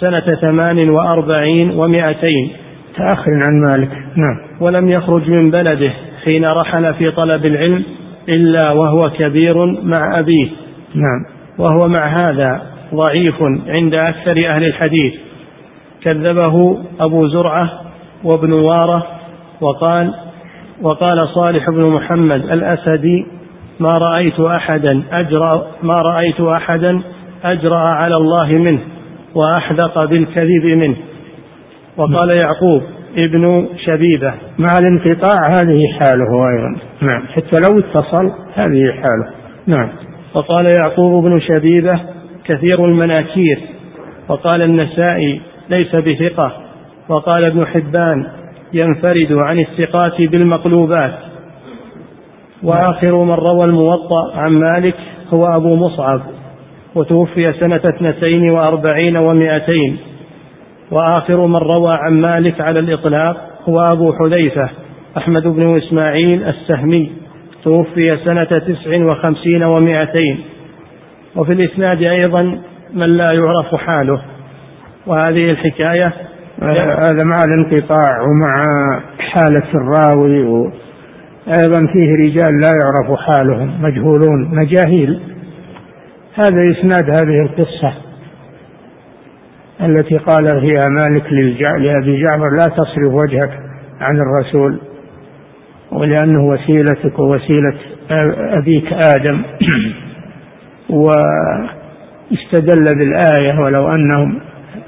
سنة 0.00 0.34
ثمان 0.40 0.90
وأربعين 0.90 1.70
ومائتين 1.70 2.52
تأخر 2.96 3.32
عن 3.32 3.62
مالك 3.68 3.90
نعم. 4.16 4.36
ولم 4.60 4.88
يخرج 4.88 5.30
من 5.30 5.50
بلده 5.50 5.92
حين 6.24 6.44
رحل 6.44 6.94
في 6.94 7.10
طلب 7.10 7.46
العلم 7.46 7.84
إلا 8.30 8.70
وهو 8.70 9.10
كبير 9.10 9.66
مع 9.66 10.18
أبيه. 10.18 10.48
نعم. 10.94 11.24
وهو 11.58 11.88
مع 11.88 12.06
هذا 12.06 12.62
ضعيف 12.94 13.42
عند 13.66 13.94
أكثر 13.94 14.46
أهل 14.48 14.64
الحديث. 14.64 15.14
كذبه 16.02 16.78
أبو 17.00 17.28
زرعة 17.28 17.70
وابن 18.24 18.52
وارة 18.52 19.06
وقال 19.60 20.14
وقال 20.82 21.28
صالح 21.28 21.70
بن 21.70 21.82
محمد 21.82 22.44
الأسدي 22.44 23.26
ما 23.80 23.98
رأيت 23.98 24.40
أحدا 24.40 25.02
أجرأ 25.12 25.66
ما 25.82 25.94
رأيت 25.94 26.40
أحدا 26.40 27.02
أجرأ 27.44 27.78
على 27.78 28.16
الله 28.16 28.48
منه 28.48 28.80
وأحدق 29.34 30.04
بالكذب 30.04 30.64
منه. 30.64 30.96
وقال 31.96 32.30
يعقوب 32.30 32.82
ابن 33.16 33.68
شبيبة. 33.86 34.34
مع 34.58 34.78
الانقطاع 34.78 35.48
هذه 35.48 35.82
حاله 35.98 36.48
أيضا. 36.48 36.80
نعم. 37.00 37.26
حتى 37.26 37.60
لو 37.60 37.78
اتصل 37.78 38.32
هذه 38.54 38.92
حاله. 38.92 39.30
نعم. 39.66 39.88
وقال 40.34 40.66
يعقوب 40.82 41.24
بن 41.24 41.40
شبيبة 41.40 42.00
كثير 42.44 42.84
المناكير. 42.84 43.60
وقال 44.28 44.62
النسائي 44.62 45.40
ليس 45.70 45.96
بثقة. 45.96 46.52
وقال 47.08 47.44
ابن 47.44 47.66
حبان 47.66 48.26
ينفرد 48.72 49.38
عن 49.46 49.58
الثقات 49.58 50.22
بالمقلوبات. 50.22 51.14
وآخر 52.62 53.24
من 53.24 53.34
روى 53.34 53.64
الموطأ 53.64 54.36
عن 54.36 54.52
مالك 54.52 54.96
هو 55.34 55.46
أبو 55.46 55.76
مصعب. 55.76 56.20
وتوفي 56.94 57.52
سنة 57.52 57.80
اثنتين 57.84 58.50
وأربعين 58.50 59.16
ومائتين. 59.16 60.09
وآخر 60.90 61.46
من 61.46 61.56
روى 61.56 61.94
عن 61.94 62.20
مالك 62.20 62.60
على 62.60 62.78
الإطلاق 62.78 63.36
هو 63.68 63.80
أبو 63.92 64.12
حذيفة 64.12 64.70
أحمد 65.16 65.42
بن 65.42 65.76
إسماعيل 65.76 66.44
السهمي 66.44 67.12
توفي 67.64 68.16
سنة 68.24 68.44
تسع 68.44 69.04
وخمسين 69.04 69.62
ومائتين. 69.62 70.40
وفي 71.36 71.52
الإسناد 71.52 72.02
أيضا 72.02 72.42
من 72.94 73.06
لا 73.06 73.26
يعرف 73.32 73.74
حاله. 73.74 74.22
وهذه 75.06 75.50
الحكاية 75.50 76.12
هذا 76.62 77.24
مع 77.24 77.44
الانقطاع 77.44 78.20
ومع 78.20 78.64
حالة 79.18 79.66
الراوي 79.74 80.72
أيضا 81.48 81.86
فيه 81.92 82.14
رجال 82.14 82.60
لا 82.60 82.72
يعرف 82.82 83.20
حالهم 83.20 83.82
مجهولون 83.82 84.50
مجاهيل. 84.54 85.20
هذا 86.34 86.70
إسناد 86.70 87.10
هذه 87.10 87.42
القصة. 87.42 87.92
التي 89.82 90.18
قال 90.18 90.48
فيها 90.60 90.88
مالك 90.88 91.32
لأبي 91.80 92.22
جعفر 92.22 92.50
لا 92.56 92.64
تصرف 92.64 93.14
وجهك 93.14 93.60
عن 94.00 94.20
الرسول 94.20 94.80
ولأنه 95.92 96.44
وسيلتك 96.44 97.18
ووسيلة 97.18 97.74
أبيك 98.58 98.92
آدم 98.92 99.42
واستدل 101.00 102.84
بالآية 102.98 103.60
ولو 103.60 103.88
أنهم 103.88 104.40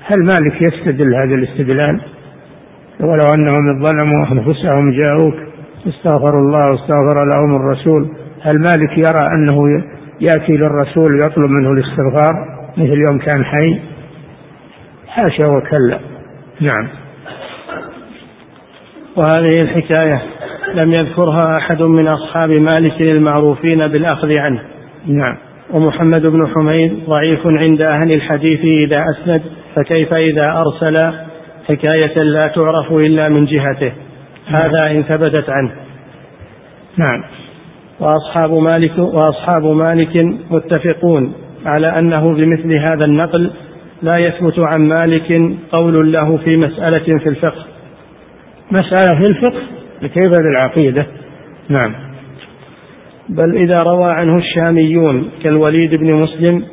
هل 0.05 0.25
مالك 0.25 0.63
يستدل 0.63 1.15
هذا 1.15 1.35
الاستدلال؟ 1.35 2.01
ولو 3.01 3.35
أنهم 3.39 3.87
ظلموا 3.87 4.27
أنفسهم 4.33 4.91
جاءوك 4.91 5.35
استغفروا 5.87 6.41
الله 6.41 6.71
واستغفر 6.71 7.25
لهم 7.35 7.57
الرسول 7.57 8.09
هل 8.43 8.59
مالك 8.59 8.99
يرى 8.99 9.27
أنه 9.27 9.85
يأتي 10.21 10.53
للرسول 10.53 11.13
ويطلب 11.13 11.51
منه 11.51 11.71
الاستغفار 11.71 12.63
مثل 12.77 13.05
يوم 13.11 13.19
كان 13.19 13.45
حي؟ 13.45 13.92
حاشا 15.13 15.47
وكلا. 15.47 15.99
نعم. 16.61 16.89
وهذه 19.17 19.63
الحكاية 19.63 20.23
لم 20.75 20.91
يذكرها 20.91 21.43
أحد 21.59 21.83
من 21.83 22.09
أصحاب 22.09 22.51
مالك 22.51 23.07
المعروفين 23.07 23.89
بالأخذ 23.89 24.41
عنه. 24.41 24.63
نعم. 25.07 25.37
ومحمد 25.71 26.27
بن 26.27 26.47
حميد 26.47 27.05
ضعيف 27.09 27.47
عند 27.47 27.83
أهل 27.83 28.11
الحديث 28.15 28.61
إذا 28.87 29.05
أسند 29.11 29.43
فكيف 29.75 30.15
إذا 30.15 30.53
أرسل؟ 30.53 30.99
حكاية 31.69 32.23
لا 32.23 32.49
تعرف 32.55 32.93
إلا 32.93 33.29
من 33.29 33.45
جهته. 33.45 33.93
هذا 34.47 34.91
إن 34.91 35.03
ثبتت 35.03 35.51
عنه. 35.51 35.73
نعم. 36.97 37.25
وأصحاب 38.01 38.53
مالك 38.53 38.99
وأصحاب 38.99 39.65
مالك 39.65 40.25
متفقون 40.51 41.33
على 41.67 41.87
أنه 41.99 42.35
بمثل 42.35 42.73
هذا 42.73 43.05
النقل 43.05 43.51
لا 44.03 44.13
يثبت 44.19 44.59
عن 44.59 44.89
مالك 44.89 45.57
قول 45.73 46.13
له 46.13 46.37
في 46.37 46.57
مسألة 46.57 47.05
في 47.05 47.31
الفقه. 47.31 47.65
مسألة 48.71 49.19
في 49.19 49.27
الفقه 49.27 49.63
كيف 50.03 50.33
العقيدة؟ 50.51 51.07
نعم. 51.69 51.95
بل 53.29 53.57
إذا 53.57 53.83
روى 53.83 54.13
عنه 54.13 54.39
الشاميون 54.39 55.31
كالوليد 55.43 55.99
بن 55.99 56.13
مسلم 56.13 56.65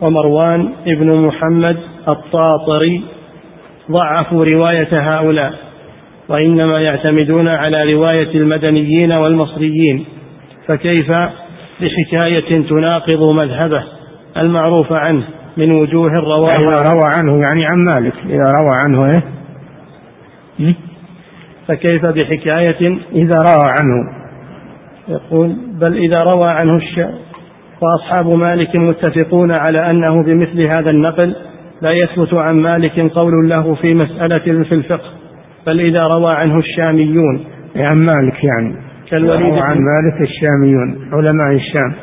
ومروان 0.00 0.68
بن 0.86 1.26
محمد 1.26 1.76
الطاطري 2.08 3.02
ضعفوا 3.90 4.44
رواية 4.44 4.88
هؤلاء 4.92 5.54
وإنما 6.28 6.80
يعتمدون 6.80 7.48
على 7.48 7.94
رواية 7.94 8.34
المدنيين 8.34 9.12
والمصريين. 9.12 10.04
فكيف 10.66 11.12
بحكاية 11.80 12.62
تناقض 12.62 13.28
مذهبه 13.28 13.84
المعروف 14.36 14.92
عنه؟ 14.92 15.39
من 15.56 15.72
وجوه 15.72 16.12
الرواية. 16.12 16.56
إذا 16.56 16.92
روى 16.92 17.04
عنه 17.04 17.42
يعني 17.42 17.66
عن 17.66 17.84
مالك. 17.84 18.14
إذا 18.26 18.44
روى 18.52 18.76
عنه 18.84 19.04
إيه؟ 19.04 20.74
فكيف 21.68 22.06
بحكاية؟ 22.06 22.98
إذا 23.12 23.38
روى 23.38 23.72
عنه. 23.80 24.20
يقول 25.08 25.56
بل 25.80 25.96
إذا 25.96 26.22
روى 26.22 26.48
عنه 26.48 26.76
الش... 26.76 27.00
وأصحاب 27.82 28.38
مالك 28.38 28.76
متفقون 28.76 29.52
على 29.60 29.90
أنه 29.90 30.22
بمثل 30.22 30.60
هذا 30.60 30.90
النقل 30.90 31.36
لا 31.82 31.90
يثبت 31.90 32.34
عن 32.34 32.54
مالك 32.54 33.00
قول 33.00 33.48
له 33.48 33.74
في 33.74 33.94
مسألة 33.94 34.62
في 34.62 34.74
الفقه 34.74 35.10
بل 35.66 35.80
إذا 35.80 36.00
روى 36.00 36.36
عنه 36.44 36.58
الشاميون. 36.58 37.44
عن 37.76 37.96
مالك 37.96 38.44
يعني. 38.44 38.76
كالوليد 39.10 39.54
عن 39.54 39.76
مالك 39.76 40.20
الشاميون 40.20 41.08
علماء 41.12 41.54
الشام. 41.54 41.94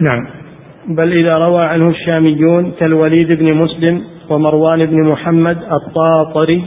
نعم. 0.00 0.43
بل 0.88 1.12
إذا 1.12 1.38
روى 1.38 1.64
عنه 1.64 1.88
الشاميون 1.88 2.72
كالوليد 2.80 3.32
بن 3.32 3.54
مسلم 3.56 4.02
ومروان 4.30 4.86
بن 4.86 5.02
محمد 5.02 5.58
الطاطري 5.72 6.64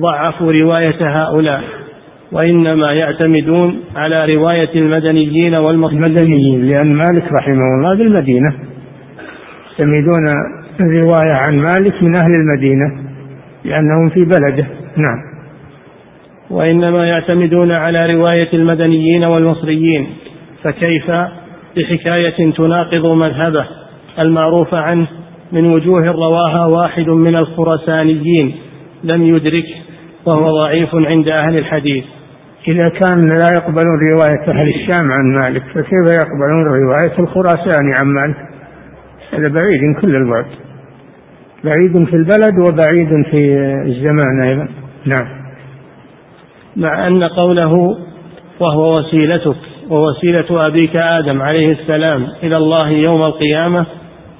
ضعفوا 0.00 0.52
رواية 0.52 0.96
هؤلاء 1.00 1.62
وإنما 2.32 2.92
يعتمدون 2.92 3.80
على 3.96 4.34
رواية 4.34 4.70
المدنيين 4.74 5.54
والمدنيين 5.54 6.64
لأن 6.64 6.92
مالك 6.94 7.32
رحمه 7.32 7.74
الله 7.78 7.94
بالمدينة 7.94 8.54
يعتمدون 9.72 10.26
الرواية 10.80 11.32
عن 11.32 11.58
مالك 11.58 12.02
من 12.02 12.16
أهل 12.16 12.30
المدينة 12.30 13.12
لأنهم 13.64 14.08
في 14.08 14.24
بلده. 14.24 14.66
نعم. 14.96 15.18
وإنما 16.50 16.98
يعتمدون 17.04 17.72
على 17.72 18.14
رواية 18.14 18.48
المدنيين 18.52 19.24
والمصريين 19.24 20.06
فكيف 20.62 21.10
بحكاية 21.76 22.52
تناقض 22.52 23.06
مذهبه 23.06 23.66
المعروف 24.18 24.74
عنه 24.74 25.06
من 25.52 25.66
وجوه 25.66 26.06
رواها 26.06 26.66
واحد 26.66 27.08
من 27.08 27.36
الخرسانيين 27.36 28.54
لم 29.04 29.22
يدركه 29.22 29.74
وهو 30.26 30.50
ضعيف 30.50 30.94
عند 30.94 31.28
أهل 31.28 31.54
الحديث. 31.54 32.04
إذا 32.68 32.88
كان 32.88 33.28
لا 33.28 33.50
يقبلون 33.54 33.98
رواية 34.12 34.60
أهل 34.60 34.68
الشام 34.68 35.12
عن 35.12 35.24
مالك 35.40 35.62
فكيف 35.62 36.06
يقبلون 36.18 36.64
رواية 36.64 37.18
الخراساني 37.18 37.92
عن 38.00 38.06
مالك؟ 38.06 38.36
هذا 39.32 39.48
بعيد 39.48 39.80
كل 40.00 40.16
البعد. 40.16 40.46
بعيد 41.64 42.04
في 42.08 42.16
البلد 42.16 42.58
وبعيد 42.58 43.08
في 43.30 43.56
الزمان 43.86 44.40
أيضا. 44.42 44.68
نعم. 45.06 45.26
مع 46.76 47.06
أن 47.06 47.24
قوله 47.24 47.96
وهو 48.60 48.98
وسيلتك 48.98 49.71
ووسيلة 49.90 50.66
أبيك 50.66 50.96
آدم 50.96 51.42
عليه 51.42 51.72
السلام 51.72 52.26
إلى 52.42 52.56
الله 52.56 52.88
يوم 52.90 53.22
القيامة 53.22 53.86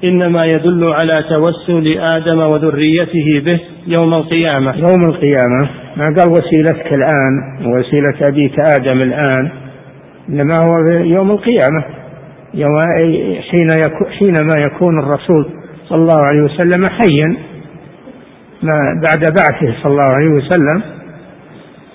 إنما 0.03 0.45
يدل 0.45 0.93
على 0.93 1.23
توسل 1.29 1.97
آدم 1.97 2.39
وذريته 2.39 3.41
به 3.45 3.59
يوم 3.87 4.13
القيامة. 4.13 4.75
يوم 4.77 5.09
القيامة. 5.09 5.69
ما 5.97 6.03
قال 6.17 6.29
وسيلتك 6.29 6.93
الآن 6.93 7.33
وسيلة 7.65 8.27
أبيك 8.27 8.59
آدم 8.59 9.01
الآن 9.01 9.51
إنما 10.29 10.55
هو 10.59 11.01
يوم 11.03 11.31
القيامة. 11.31 11.83
يوم 12.53 12.73
حين 13.51 13.67
يكون 13.77 14.07
حينما 14.19 14.65
يكون 14.65 14.99
الرسول 14.99 15.45
صلى 15.89 16.01
الله 16.01 16.19
عليه 16.21 16.41
وسلم 16.41 16.81
حيا 16.89 17.37
ما 18.63 19.01
بعد 19.07 19.19
بعثه 19.19 19.83
صلى 19.83 19.91
الله 19.91 20.13
عليه 20.13 20.29
وسلم. 20.29 20.92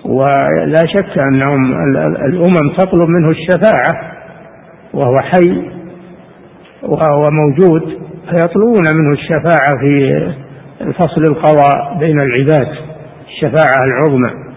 ولا 0.08 0.82
شك 0.86 1.18
أنهم 1.18 1.72
الأمم 2.26 2.76
تطلب 2.76 3.08
منه 3.08 3.30
الشفاعة 3.30 4.12
وهو 4.94 5.20
حي 5.20 5.62
وهو 6.82 7.30
موجود 7.30 7.82
فيطلبون 8.30 8.84
منه 8.94 9.12
الشفاعة 9.12 9.80
في 9.80 10.32
فصل 10.98 11.22
القضاء 11.22 11.98
بين 11.98 12.20
العباد 12.20 12.68
الشفاعة 13.28 13.84
العظمى. 13.90 14.48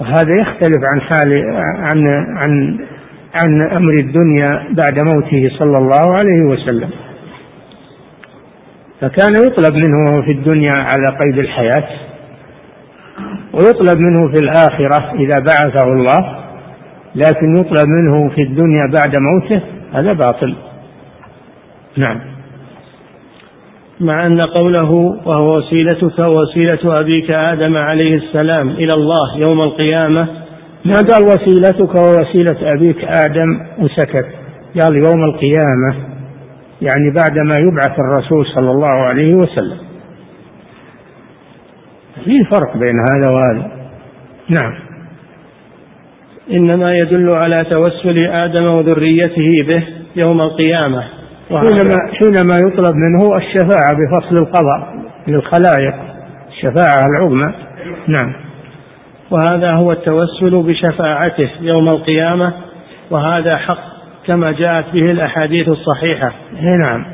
وهذا 0.00 0.40
يختلف 0.40 0.82
عن 0.92 1.00
حال 1.00 1.34
عن 1.78 2.06
عن 2.36 2.78
عن 3.34 3.62
أمر 3.76 3.92
الدنيا 3.92 4.48
بعد 4.70 4.98
موته 5.14 5.50
صلى 5.58 5.78
الله 5.78 6.16
عليه 6.16 6.42
وسلم. 6.42 6.90
فكان 9.00 9.32
يطلب 9.46 9.74
منه 9.74 10.22
في 10.22 10.32
الدنيا 10.32 10.72
على 10.74 11.18
قيد 11.20 11.38
الحياة. 11.38 11.88
ويطلب 13.52 13.98
منه 14.04 14.32
في 14.34 14.42
الآخرة 14.42 15.12
إذا 15.14 15.36
بعثه 15.48 15.84
الله 15.92 16.42
لكن 17.14 17.56
يطلب 17.56 17.88
منه 17.88 18.28
في 18.28 18.42
الدنيا 18.42 18.86
بعد 18.92 19.16
موته 19.20 19.60
هذا 19.92 20.12
باطل. 20.12 20.54
نعم. 21.96 22.20
مع 24.00 24.26
أن 24.26 24.40
قوله 24.40 24.92
وهو 25.26 25.56
وسيلتك 25.56 26.18
ووسيلة 26.18 27.00
أبيك 27.00 27.30
آدم 27.30 27.76
عليه 27.76 28.16
السلام 28.16 28.68
إلى 28.68 28.90
الله 28.96 29.36
يوم 29.36 29.60
القيامة 29.60 30.28
ما 30.84 30.94
قال 30.94 31.24
وسيلتك 31.24 31.94
ووسيلة 31.94 32.56
أبيك 32.76 33.04
آدم؟ 33.24 33.60
وسكت. 33.78 34.26
قال 34.82 34.96
يوم 34.96 35.24
القيامة 35.24 35.94
يعني 36.82 37.14
بعدما 37.16 37.58
يبعث 37.58 37.98
الرسول 37.98 38.46
صلى 38.46 38.70
الله 38.70 38.94
عليه 38.94 39.34
وسلم. 39.34 39.91
في 42.24 42.44
فرق 42.44 42.76
بين 42.76 42.94
هذا 43.10 43.30
وهذا. 43.34 43.70
نعم. 44.48 44.74
إنما 46.52 46.98
يدل 46.98 47.30
على 47.30 47.64
توسل 47.64 48.18
آدم 48.18 48.64
وذريته 48.64 49.66
به 49.68 49.86
يوم 50.24 50.40
القيامة. 50.40 51.04
حينما 51.50 51.98
حينما 52.12 52.56
يطلب 52.66 52.94
منه 52.94 53.36
الشفاعة 53.36 53.96
بفصل 53.96 54.36
القضاء 54.36 54.94
للخلائق 55.28 55.94
الشفاعة 56.48 57.06
العظمى. 57.10 57.54
نعم. 58.08 58.34
وهذا 59.30 59.68
هو 59.74 59.92
التوسل 59.92 60.62
بشفاعته 60.62 61.50
يوم 61.60 61.88
القيامة 61.88 62.52
وهذا 63.10 63.52
حق 63.58 63.92
كما 64.26 64.52
جاءت 64.52 64.84
به 64.92 65.12
الأحاديث 65.12 65.68
الصحيحة. 65.68 66.32
نعم. 66.80 67.04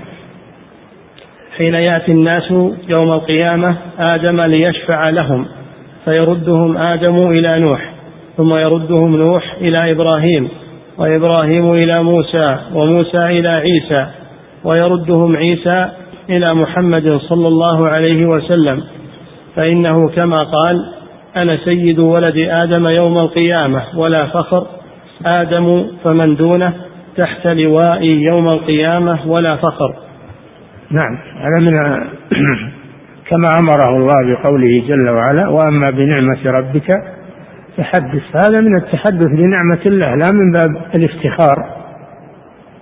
حين 1.59 1.75
يأتي 1.75 2.13
الناس 2.13 2.51
يوم 2.89 3.13
القيامة 3.13 3.77
آدم 4.11 4.41
ليشفع 4.41 5.09
لهم 5.09 5.47
فيردهم 6.05 6.77
آدم 6.77 7.31
إلى 7.39 7.61
نوح 7.61 7.93
ثم 8.37 8.55
يردهم 8.55 9.17
نوح 9.17 9.55
إلى 9.61 9.93
إبراهيم 9.93 10.49
وإبراهيم 10.99 11.73
إلى 11.73 12.03
موسى 12.03 12.57
وموسى 12.75 13.19
إلى 13.19 13.49
عيسى 13.49 14.07
ويردهم 14.65 15.37
عيسى 15.37 15.89
إلى 16.31 16.47
محمد 16.55 17.21
صلى 17.29 17.49
الله 17.49 17.89
عليه 17.89 18.27
وسلم. 18.27 18.83
فإنه 19.57 20.09
كما 20.09 20.37
قال 20.37 20.93
أنا 21.37 21.59
سيد 21.65 21.99
ولد 21.99 22.49
آدم 22.63 22.87
يوم 22.87 23.17
القيامة 23.23 23.83
ولا 23.97 24.27
فخر 24.27 24.67
آدم 25.41 25.87
فمن 26.05 26.37
دونه 26.37 26.73
تحت 27.17 27.47
لوائي 27.47 28.23
يوم 28.23 28.49
القيامة 28.49 29.19
ولا 29.27 29.57
فخر. 29.57 29.95
نعم. 30.91 31.19
هذا 31.37 31.59
من 31.59 31.73
كما 33.29 33.49
أمره 33.61 33.97
الله 33.97 34.35
بقوله 34.35 34.83
جل 34.89 35.11
وعلا 35.11 35.49
وأما 35.49 35.91
بنعمة 35.91 36.39
ربك 36.47 36.89
فحدث. 37.77 38.23
هذا 38.35 38.61
من 38.61 38.77
التحدث 38.77 39.29
بنعمة 39.31 39.81
الله 39.87 40.15
لا 40.15 40.33
من 40.33 40.53
باب 40.53 40.77
الافتخار 40.95 41.79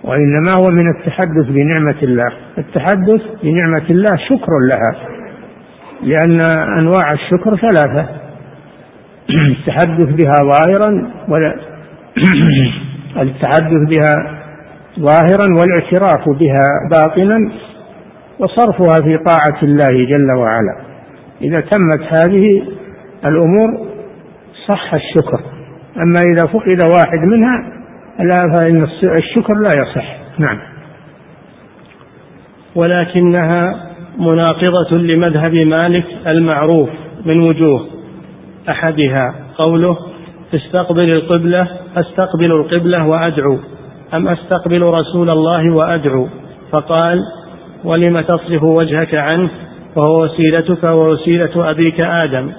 وإنما 0.03 0.51
هو 0.61 0.71
من 0.71 0.89
التحدث 0.89 1.45
بنعمة 1.49 1.95
الله. 2.03 2.31
التحدث 2.57 3.21
بنعمة 3.43 3.85
الله 3.89 4.17
شكر 4.29 4.51
لها 4.71 5.07
لأن 6.03 6.39
أنواع 6.77 7.11
الشكر 7.11 7.57
ثلاثة. 7.57 8.07
التحدث 9.59 10.15
بها 10.15 10.35
ظاهرا 10.41 11.11
ولا 11.29 11.55
التحدث 13.23 13.89
بها 13.89 14.37
ظاهرا 14.99 15.47
والاعتراف 15.59 16.29
بها 16.29 16.89
باطنا. 16.91 17.51
وصرفها 18.39 19.03
في 19.03 19.17
طاعة 19.17 19.63
الله 19.63 20.05
جل 20.05 20.31
وعلا. 20.37 20.81
إذا 21.41 21.59
تمت 21.59 22.03
هذه 22.09 22.63
الأمور 23.25 23.87
صح 24.67 24.93
الشكر. 24.93 25.39
أما 25.97 26.19
إذا 26.33 26.45
فقد 26.45 26.93
واحد 26.95 27.17
منها 27.17 27.73
لا 28.19 28.57
فإن 28.57 28.83
الشكر 29.17 29.53
لا 29.53 29.71
يصح. 29.81 30.17
نعم. 30.37 30.59
ولكنها 32.75 33.87
مناقضة 34.19 34.97
لمذهب 34.97 35.53
مالك 35.53 36.05
المعروف 36.27 36.89
من 37.25 37.39
وجوه. 37.39 37.87
أحدها 38.69 39.35
قوله 39.57 39.97
استقبل 40.53 41.09
القبلة 41.09 41.67
أستقبل 41.97 42.51
القبلة 42.51 43.07
وأدعو. 43.07 43.57
أم 44.13 44.27
أستقبل 44.27 44.81
رسول 44.81 45.29
الله 45.29 45.75
وأدعو؟ 45.75 46.27
فقال 46.71 47.19
ولم 47.83 48.21
تصرف 48.21 48.63
وجهك 48.63 49.15
عنه؟ 49.15 49.49
وهو 49.95 50.23
وسيلتك 50.23 50.83
ووسيلة 50.83 51.71
أبيك 51.71 51.99
آدم. 51.99 52.51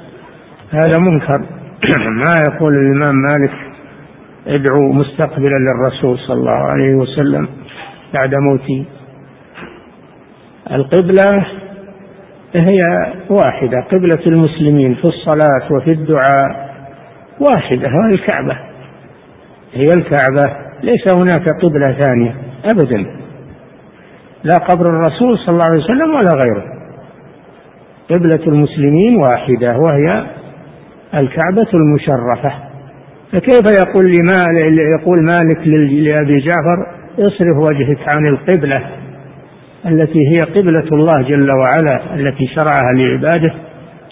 هذا 0.71 0.99
منكر. 0.99 1.39
ما 2.23 2.35
يقول 2.51 2.73
الإمام 2.75 3.15
مالك 3.15 3.53
ادعو 4.47 4.93
مستقبلا 4.93 5.57
للرسول 5.59 6.19
صلى 6.19 6.37
الله 6.37 6.51
عليه 6.51 6.95
وسلم 6.95 7.49
بعد 8.15 8.35
موته 8.35 8.85
القبلة 10.73 11.47
هي 12.55 12.79
واحدة 13.31 13.81
قبلة 13.81 14.27
المسلمين 14.27 14.95
في 14.95 15.05
الصلاة 15.05 15.73
وفي 15.73 15.91
الدعاء 15.91 16.69
واحدة 17.41 17.89
هذه 17.89 18.15
الكعبة. 18.15 18.59
هي 19.75 19.89
الكعبة 19.89 20.57
ليس 20.83 21.09
هناك 21.09 21.49
قبلة 21.63 21.93
ثانية 21.93 22.35
أبدا. 22.65 23.07
لا 24.45 24.55
قبر 24.55 24.87
الرسول 24.87 25.39
صلى 25.39 25.49
الله 25.49 25.65
عليه 25.71 25.85
وسلم 25.85 26.11
ولا 26.11 26.33
غيره. 26.35 26.65
قبلة 28.11 28.47
المسلمين 28.47 29.17
واحدة 29.17 29.79
وهي 29.79 30.27
الكعبة 31.15 31.69
المشرفة. 31.75 32.53
فكيف 33.33 33.79
يقول 33.87 34.05
لما 34.05 34.61
يقول 34.99 35.25
مالك 35.25 35.67
لأبي 35.67 36.41
جعفر 36.41 36.87
اصرف 37.19 37.57
وجهك 37.57 38.09
عن 38.09 38.27
القبلة 38.27 38.83
التي 39.87 40.19
هي 40.33 40.43
قبلة 40.43 40.89
الله 40.93 41.23
جل 41.23 41.51
وعلا 41.51 42.15
التي 42.15 42.47
شرعها 42.47 42.93
لعباده 42.95 43.55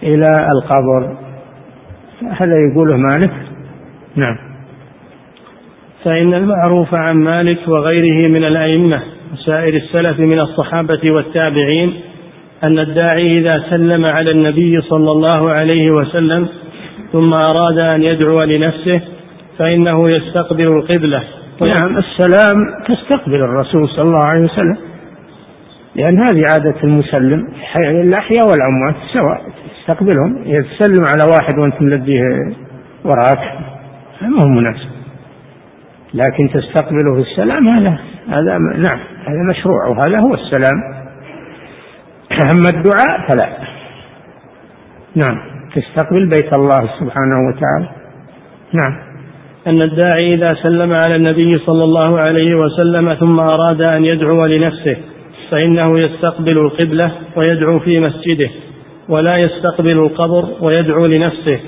إلى 0.02 0.26
القبر؟ 0.52 1.16
هذا 2.22 2.56
يقوله 2.70 2.96
مالك؟ 2.96 3.32
نعم. 4.16 4.36
فإن 6.04 6.34
المعروف 6.34 6.94
عن 6.94 7.16
مالك 7.16 7.68
وغيره 7.68 8.28
من 8.28 8.44
الأئمة 8.44 9.02
وسائر 9.32 9.76
السلف 9.76 10.18
من 10.18 10.40
الصحابة 10.40 11.10
والتابعين 11.10 11.94
أن 12.64 12.78
الداعي 12.78 13.38
إذا 13.38 13.64
سلم 13.70 14.04
على 14.10 14.30
النبي 14.32 14.80
صلى 14.80 15.10
الله 15.10 15.50
عليه 15.60 15.90
وسلم 15.90 16.48
ثم 17.12 17.34
أراد 17.34 17.78
أن 17.78 18.02
يدعو 18.02 18.42
لنفسه 18.42 19.00
فإنه 19.58 20.04
يستقبل 20.08 20.66
القبلة. 20.66 21.22
نعم 21.60 21.96
السلام 21.98 22.56
تستقبل 22.88 23.34
الرسول 23.34 23.88
صلى 23.88 24.02
الله 24.02 24.26
عليه 24.32 24.44
وسلم 24.44 24.76
لأن 25.94 26.18
هذه 26.18 26.42
عادة 26.52 26.84
المسلم 26.84 27.48
الأحياء 27.76 28.46
والأموات 28.48 28.96
سواء 29.12 29.42
تستقبلهم 29.78 30.44
تسلم 30.44 31.04
على 31.04 31.32
واحد 31.32 31.58
وأنت 31.58 31.82
ملبيه 31.82 32.20
وراك 33.04 33.38
ما 34.22 34.42
هو 34.42 34.48
مناسب. 34.48 34.95
لكن 36.16 36.50
تستقبله 36.52 37.14
في 37.14 37.30
السلام 37.30 37.68
هذا 37.68 37.98
هذا 38.28 38.58
نعم 38.58 38.98
هذا 39.26 39.42
مشروع 39.50 39.86
وهذا 39.88 40.14
هو 40.20 40.34
السلام. 40.34 40.96
أما 42.32 42.68
الدعاء 42.74 43.28
فلا. 43.28 43.48
نعم 45.14 45.38
تستقبل 45.74 46.28
بيت 46.28 46.52
الله 46.52 46.80
سبحانه 47.00 47.48
وتعالى. 47.48 47.88
نعم. 48.82 49.06
أن 49.66 49.82
الداعي 49.82 50.34
إذا 50.34 50.46
سلم 50.62 50.92
على 50.92 51.16
النبي 51.16 51.58
صلى 51.58 51.84
الله 51.84 52.18
عليه 52.18 52.54
وسلم 52.54 53.14
ثم 53.14 53.40
أراد 53.40 53.82
أن 53.82 54.04
يدعو 54.04 54.46
لنفسه 54.46 54.96
فإنه 55.50 55.98
يستقبل 55.98 56.58
القبلة 56.58 57.12
ويدعو 57.36 57.78
في 57.78 58.00
مسجده 58.00 58.50
ولا 59.08 59.36
يستقبل 59.36 59.98
القبر 59.98 60.48
ويدعو 60.60 61.06
لنفسه. 61.06 61.60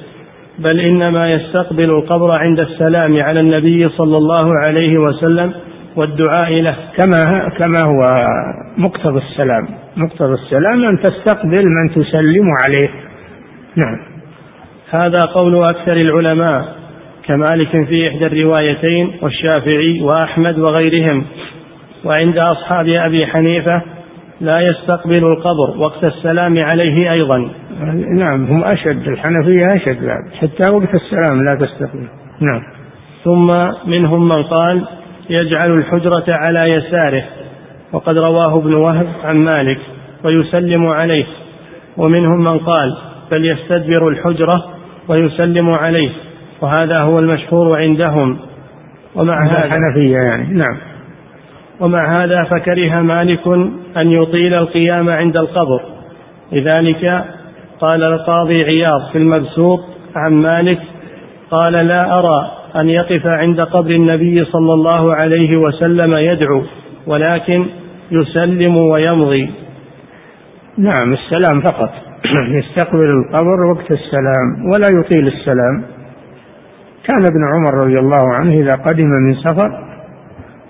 بل 0.59 0.81
إنما 0.81 1.31
يستقبل 1.33 1.91
القبر 1.91 2.31
عند 2.31 2.61
السلام 2.61 3.23
على 3.23 3.41
النبي 3.41 3.79
صلى 3.89 4.17
الله 4.17 4.53
عليه 4.69 4.99
وسلم 4.99 5.53
والدعاء 5.97 6.53
له. 6.53 6.77
كما 6.99 7.49
كما 7.59 7.79
هو 7.87 8.27
مقتضى 8.79 9.19
السلام. 9.19 9.69
مقتضى 9.97 10.33
السلام 10.33 10.83
أن 10.93 11.01
تستقبل 11.03 11.65
من 11.65 11.91
تسلم 11.91 12.47
عليه. 12.65 12.91
نعم. 13.77 13.99
هذا 14.91 15.19
قول 15.35 15.65
أكثر 15.65 15.93
العلماء 15.93 16.65
كمالك 17.27 17.87
في 17.89 18.09
إحدى 18.09 18.27
الروايتين 18.27 19.13
والشافعي 19.23 20.01
وأحمد 20.01 20.59
وغيرهم. 20.59 21.25
وعند 22.05 22.39
أصحاب 22.39 22.89
أبي 22.89 23.27
حنيفة 23.27 23.83
لا 24.41 24.61
يستقبل 24.61 25.25
القبر 25.25 25.79
وقت 25.79 26.05
السلام 26.05 26.59
عليه 26.59 27.13
أيضا. 27.13 27.51
نعم 28.15 28.45
هم 28.45 28.65
أشد 28.65 29.09
الحنفية 29.09 29.67
أشد 29.67 30.07
بعد. 30.07 30.31
حتى 30.41 30.73
وقت 30.73 30.95
السلام 30.95 31.45
لا 31.45 31.67
تستقبل 31.67 32.09
نعم. 32.41 32.63
ثم 33.25 33.71
منهم 33.91 34.29
من 34.29 34.43
قال 34.43 34.87
يجعل 35.31 35.69
الحجرة 35.73 36.25
على 36.47 36.73
يساره. 36.73 37.25
وقد 37.93 38.19
رواه 38.19 38.59
ابن 38.59 38.75
وهب 38.75 39.07
عن 39.25 39.37
مالك 39.45 39.79
ويسلم 40.25 40.87
عليه. 40.87 41.27
ومنهم 41.97 42.45
من 42.45 42.59
قال 42.59 42.97
بل 43.31 43.47
يستدبر 43.47 44.03
الحجرة 44.11 44.65
ويسلم 45.09 45.71
عليه. 45.71 46.11
وهذا 46.61 46.99
هو 46.99 47.19
المشهور 47.19 47.79
عندهم. 47.79 48.39
ومع 49.15 49.47
هذا 49.47 49.59
الحنفية 49.65 50.21
يعني 50.29 50.55
نعم. 50.55 50.77
ومع 51.81 51.99
هذا 52.11 52.45
فكره 52.51 53.01
مالك 53.01 53.47
أن 54.03 54.11
يطيل 54.11 54.55
القيام 54.55 55.09
عند 55.09 55.37
القبر. 55.37 55.81
لذلك 56.53 57.25
قال 57.81 58.13
القاضي 58.13 58.65
عياض 58.65 59.13
في 59.13 59.19
المبسوط 59.19 59.81
عن 60.17 60.33
مالك 60.33 60.79
قال 61.51 61.73
لا 61.73 62.19
أرى 62.19 62.51
أن 62.83 62.89
يقف 62.89 63.27
عند 63.27 63.61
قبر 63.61 63.91
النبي 63.91 64.45
صلى 64.45 64.75
الله 64.75 65.15
عليه 65.15 65.57
وسلم 65.57 66.15
يدعو 66.15 66.63
ولكن 67.07 67.67
يسلم 68.11 68.77
ويمضي. 68.77 69.51
نعم 70.79 71.13
السلام 71.13 71.61
فقط. 71.61 71.91
يستقبل 72.59 73.11
القبر 73.11 73.65
وقت 73.73 73.91
السلام 73.91 74.71
ولا 74.73 75.01
يطيل 75.01 75.27
السلام. 75.27 75.83
كان 77.05 77.25
ابن 77.31 77.45
عمر 77.55 77.85
رضي 77.85 77.99
الله 77.99 78.35
عنه 78.35 78.53
إذا 78.53 78.73
قدم 78.73 79.07
من 79.07 79.35
سفر 79.35 79.89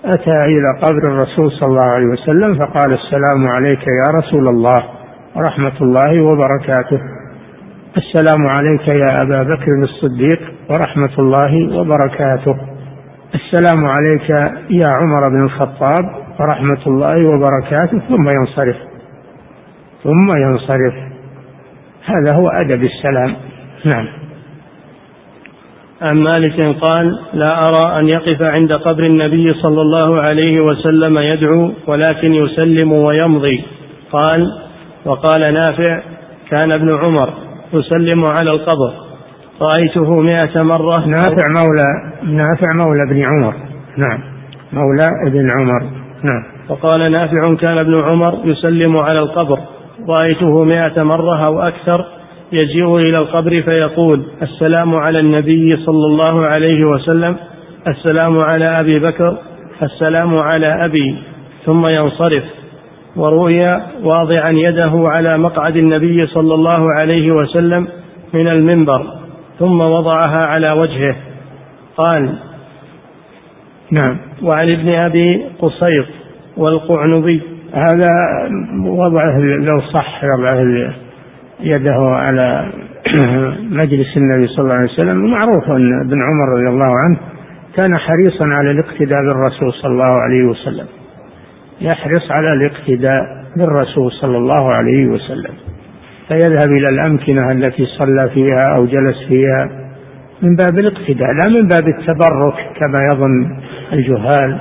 أتى 0.05 0.45
إلى 0.45 0.79
قبر 0.83 1.11
الرسول 1.11 1.51
صلى 1.51 1.69
الله 1.69 1.81
عليه 1.81 2.05
وسلم 2.05 2.55
فقال 2.55 2.93
السلام 2.93 3.47
عليك 3.47 3.81
يا 3.81 4.17
رسول 4.19 4.47
الله. 4.47 4.98
ورحمة 5.35 5.81
الله 5.81 6.21
وبركاته. 6.21 6.99
السلام 7.97 8.47
عليك 8.47 8.87
يا 8.93 9.21
أبا 9.25 9.43
بكر 9.43 9.83
الصديق 9.83 10.41
ورحمة 10.69 11.19
الله 11.19 11.77
وبركاته. 11.77 12.55
السلام 13.35 13.85
عليك 13.85 14.29
يا 14.69 14.89
عمر 14.89 15.29
بن 15.29 15.43
الخطاب 15.43 16.05
ورحمة 16.39 16.87
الله 16.87 17.17
وبركاته. 17.33 17.99
ثم 18.09 18.27
ينصرف. 18.39 18.75
ثم 20.03 20.37
ينصرف. 20.37 20.93
هذا 22.05 22.35
هو 22.35 22.45
أدب 22.63 22.83
السلام. 22.83 23.35
نعم. 23.85 24.07
عن 26.01 26.15
مالك 26.15 26.75
قال 26.81 27.19
لا 27.33 27.63
أرى 27.63 27.99
أن 27.99 28.09
يقف 28.09 28.41
عند 28.41 28.73
قبر 28.73 29.03
النبي 29.03 29.49
صلى 29.49 29.81
الله 29.81 30.21
عليه 30.21 30.59
وسلم 30.61 31.17
يدعو 31.17 31.71
ولكن 31.87 32.33
يسلم 32.33 32.91
ويمضي. 32.91 33.63
قال 34.11 34.68
وقال 35.05 35.53
نافع 35.53 36.01
كان 36.49 36.71
ابن 36.75 36.95
عمر 36.95 37.33
يسلم 37.73 38.25
على 38.25 38.51
القبر. 38.51 38.93
رأيته 39.61 40.21
مئة 40.21 40.63
مرة. 40.63 41.05
نافع 41.05 41.47
مولى 41.49 42.13
نافع 42.23 42.67
مولى 42.85 43.03
ابن 43.03 43.23
عمر. 43.23 43.53
نعم. 43.97 44.19
مولى 44.73 45.07
ابن 45.27 45.51
عمر. 45.51 45.83
نعم. 46.23 46.43
وقال 46.69 47.11
نافع 47.11 47.55
كان 47.55 47.77
ابن 47.77 47.95
عمر 48.03 48.39
يسلم 48.43 48.97
على 48.97 49.19
القبر. 49.19 49.59
رأيته 50.09 50.63
مئة 50.63 51.03
مرة 51.03 51.45
أو 51.51 51.59
أكثر 51.61 52.05
يجيء 52.51 52.97
إلى 52.97 53.15
القبر 53.19 53.61
فيقول 53.61 54.25
السلام 54.41 54.95
على 54.95 55.19
النبي 55.19 55.77
صلى 55.77 56.05
الله 56.05 56.45
عليه 56.45 56.85
وسلم 56.85 57.35
السلام 57.87 58.37
على 58.51 58.77
أبي 58.81 58.99
بكر 58.99 59.37
السلام 59.83 60.37
على 60.43 60.85
أبي. 60.85 61.17
ثم 61.65 61.85
ينصرف. 61.93 62.43
ورؤي 63.15 63.69
واضعا 64.03 64.51
يده 64.69 65.09
على 65.09 65.37
مقعد 65.37 65.75
النبي 65.75 66.17
صلى 66.17 66.53
الله 66.53 66.87
عليه 67.01 67.31
وسلم 67.31 67.87
من 68.33 68.47
المنبر 68.47 69.05
ثم 69.59 69.81
وضعها 69.81 70.45
على 70.45 70.67
وجهه. 70.75 71.15
قال 71.97 72.35
نعم. 73.91 74.17
وعن 74.43 74.67
ابن 74.73 74.89
أبي 74.89 75.45
قصيط 75.59 76.05
والقعنبي. 76.57 77.41
هذا 77.73 78.09
وضعه 78.85 79.39
لو 79.39 79.81
صح 79.93 80.23
وضعه 80.23 80.93
يده 81.59 81.99
على 81.99 82.71
مجلس 83.71 84.17
النبي 84.17 84.47
صلى 84.47 84.63
الله 84.63 84.73
عليه 84.73 84.93
وسلم. 84.93 85.31
معروف 85.31 85.69
أن 85.69 86.01
ابن 86.01 86.17
عمر 86.23 86.49
رضي 86.53 86.69
الله 86.69 86.93
عنه 87.05 87.17
كان 87.75 87.97
حريصا 87.97 88.45
على 88.45 88.71
الاقتداء 88.71 89.19
بالرسول 89.19 89.73
صلى 89.73 89.91
الله 89.91 90.05
عليه 90.05 90.43
وسلم. 90.43 90.85
يحرص 91.81 92.31
على 92.31 92.53
الاقتداء 92.53 93.45
بالرسول 93.55 94.11
صلى 94.11 94.37
الله 94.37 94.73
عليه 94.73 95.07
وسلم. 95.07 95.53
فيذهب 96.27 96.71
إلى 96.71 96.89
الأمكنة 96.89 97.51
التي 97.51 97.85
صلى 97.85 98.29
فيها 98.33 98.75
أو 98.77 98.85
جلس 98.85 99.17
فيها 99.27 99.69
من 100.41 100.55
باب 100.55 100.79
الاقتداء 100.79 101.29
لا 101.33 101.49
من 101.49 101.67
باب 101.67 101.87
التبرك 101.87 102.53
كما 102.53 103.11
يظن 103.11 103.57
الجهال. 103.93 104.59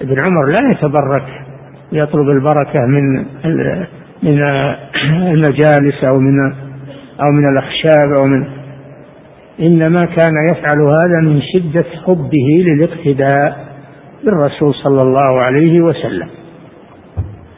ابن 0.00 0.16
عمر 0.28 0.46
لا 0.46 0.70
يتبرك 0.72 1.24
يطلب 1.92 2.28
البركة 2.28 2.86
من 2.86 3.16
من 4.22 4.42
المجالس 5.04 6.04
أو 6.04 6.18
من 6.18 6.52
أو 7.20 7.32
من 7.32 7.48
الأخشاب 7.48 8.12
أو 8.20 8.26
من. 8.26 8.46
إنما 9.60 10.04
كان 10.16 10.50
يفعل 10.50 10.80
هذا 10.82 11.20
من 11.22 11.40
شدة 11.42 11.84
حبه 12.06 12.64
للاقتداء 12.66 13.68
بالرسول 14.24 14.74
صلى 14.74 15.02
الله 15.02 15.40
عليه 15.40 15.80
وسلم. 15.80 16.28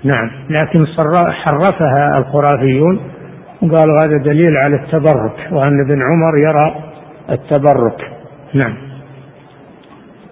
نعم. 0.05 0.31
لكن 0.51 0.87
حرفها 1.31 2.17
الخرافيون 2.21 3.01
وقالوا 3.63 3.97
هذا 4.05 4.25
دليل 4.25 4.57
على 4.57 4.77
التبرك 4.77 5.53
وأن 5.53 5.79
ابن 5.81 5.99
عمر 6.03 6.39
يرى 6.49 6.75
التبرك. 7.31 8.13
نعم. 8.55 8.77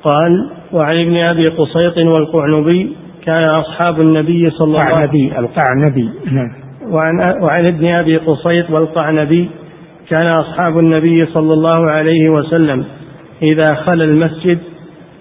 قال 0.02 0.50
وعن 0.72 0.96
ابن 0.96 1.16
أبي 1.32 1.44
قسيط 1.44 1.98
والقعنبي 1.98 2.96
كان 3.24 3.42
أصحاب 3.48 4.00
النبي 4.02 4.50
صلى 4.50 4.66
الله 4.66 4.84
عليه 4.84 5.26
وسلم. 5.28 5.38
القعنبي 5.38 5.38
القعنبي. 5.38 6.10
نعم. 6.32 6.50
وعن, 6.90 7.14
وعن 7.42 7.64
ابن 7.72 7.86
أبي 7.86 8.16
قسيط 8.16 8.70
والقعنبي 8.70 9.50
كان 10.08 10.26
أصحاب 10.40 10.78
النبي 10.78 11.26
صلى 11.26 11.52
الله 11.52 11.90
عليه 11.90 12.28
وسلم 12.28 12.84
إذا 13.42 13.74
خلا 13.74 14.04
المسجد 14.04 14.58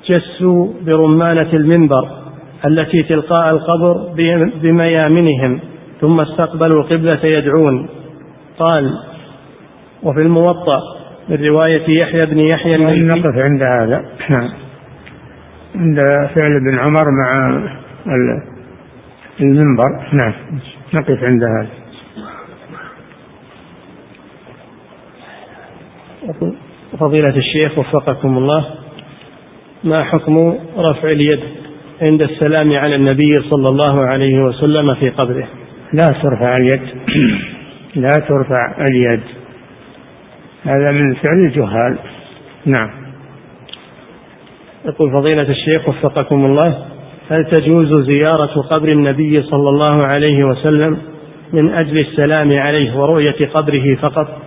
جسوا 0.09 0.67
برمانة 0.85 1.53
المنبر. 1.53 2.26
التي 2.65 3.03
تلقاء 3.03 3.49
القبر 3.49 4.13
بميامنهم 4.61 5.59
ثم 6.01 6.19
استقبلوا 6.19 6.83
القبلة 6.83 7.19
يدعون. 7.37 7.89
قال 8.59 8.91
وفي 10.03 10.21
الموطأ 10.21 10.81
من 11.29 11.45
رواية 11.45 12.01
يحيى 12.03 12.25
بن 12.25 12.39
يحيى 12.39 12.77
نقف 12.77 13.35
عند 13.35 13.61
هذا. 13.63 14.05
نعم. 14.29 14.49
عند 15.75 15.99
فعل 16.35 16.51
ابن 16.51 16.79
عمر 16.79 17.05
مع 17.11 17.49
المنبر. 19.39 20.13
نعم. 20.13 20.33
نقف 20.93 21.23
عند 21.23 21.43
هذا. 21.43 21.69
فضيلة 26.99 27.37
الشيخ 27.37 27.77
وفقكم 27.77 28.37
الله 28.37 28.65
ما 29.83 30.03
حكم 30.03 30.55
رفع 30.77 31.11
اليد؟ 31.11 31.39
عند 32.01 32.21
السلام 32.21 32.73
على 32.73 32.95
النبي 32.95 33.41
صلى 33.49 33.69
الله 33.69 34.05
عليه 34.05 34.39
وسلم 34.39 34.95
في 34.95 35.09
قبره. 35.09 35.47
لا 35.93 36.07
ترفع 36.23 36.57
اليد. 36.57 36.81
لا 38.05 38.15
ترفع 38.27 38.75
اليد. 38.89 39.21
هذا 40.63 40.91
من 40.91 41.13
فعل 41.13 41.45
الجهال. 41.45 41.97
نعم. 42.65 42.89
يقول 44.85 45.11
فضيلة 45.11 45.49
الشيخ 45.49 45.89
وفقكم 45.89 46.45
الله 46.45 46.85
هل 47.29 47.45
تجوز 47.45 48.03
زيارة 48.03 48.61
قبر 48.61 48.87
النبي 48.87 49.43
صلى 49.43 49.69
الله 49.69 50.05
عليه 50.05 50.43
وسلم 50.43 50.97
من 51.53 51.69
أجل 51.69 51.97
السلام 51.99 52.59
عليه 52.59 52.97
ورؤية 52.97 53.47
قبره 53.53 53.85
فقط؟ 54.01 54.41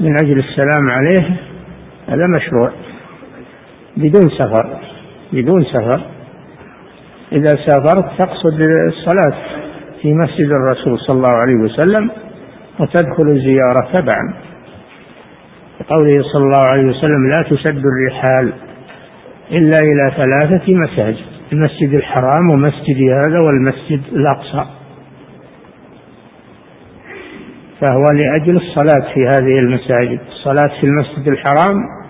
من 0.00 0.14
أجل 0.22 0.38
السلام 0.38 0.90
عليه؟ 0.90 1.36
هذا 2.08 2.26
مشروع. 2.36 2.72
بدون 3.96 4.30
سفر 4.30 4.78
بدون 5.32 5.64
سفر. 5.64 6.00
إذا 7.32 7.56
سافرت 7.66 8.18
تقصد 8.18 8.60
الصلاة 8.88 9.38
في 10.02 10.12
مسجد 10.14 10.50
الرسول 10.52 10.98
صلى 10.98 11.16
الله 11.16 11.28
عليه 11.28 11.54
وسلم 11.54 12.10
وتدخل 12.80 13.28
الزيارة 13.28 13.88
تبعا. 13.92 14.34
قوله 15.88 16.22
صلى 16.32 16.42
الله 16.42 16.62
عليه 16.70 16.84
وسلم 16.84 17.30
لا 17.30 17.42
تشد 17.42 17.82
الرحال 17.84 18.52
إلا 19.50 19.76
إلى 19.76 20.12
ثلاثة 20.16 20.74
مساجد 20.74 21.26
المسجد 21.52 21.94
الحرام 21.94 22.50
ومسجد 22.56 22.96
هذا 22.96 23.38
والمسجد 23.40 24.00
الأقصى. 24.12 24.66
فهو 27.80 28.04
لأجل 28.14 28.56
الصلاة 28.56 29.14
في 29.14 29.26
هذه 29.26 29.56
المساجد 29.62 30.20
الصلاة 30.28 30.80
في 30.80 30.86
المسجد 30.86 31.28
الحرام 31.28 32.01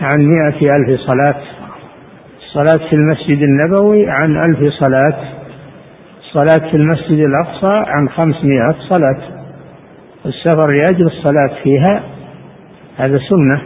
عن 0.00 0.18
مئة 0.18 0.76
ألف 0.76 1.00
صلاة. 1.00 1.42
الصلاة 2.38 2.88
في 2.88 2.96
المسجد 2.96 3.42
النبوي 3.42 4.10
عن 4.10 4.36
ألف 4.36 4.72
صلاة. 4.72 5.18
الصلاة 6.20 6.70
في 6.70 6.76
المسجد 6.76 7.18
الأقصى 7.18 7.82
عن 7.86 8.08
خمسمائة 8.08 8.74
صلاة. 8.90 9.20
السفر 10.26 10.70
لأجل 10.70 11.06
الصلاة 11.06 11.62
فيها 11.62 12.02
هذا 12.96 13.18
سنة. 13.18 13.62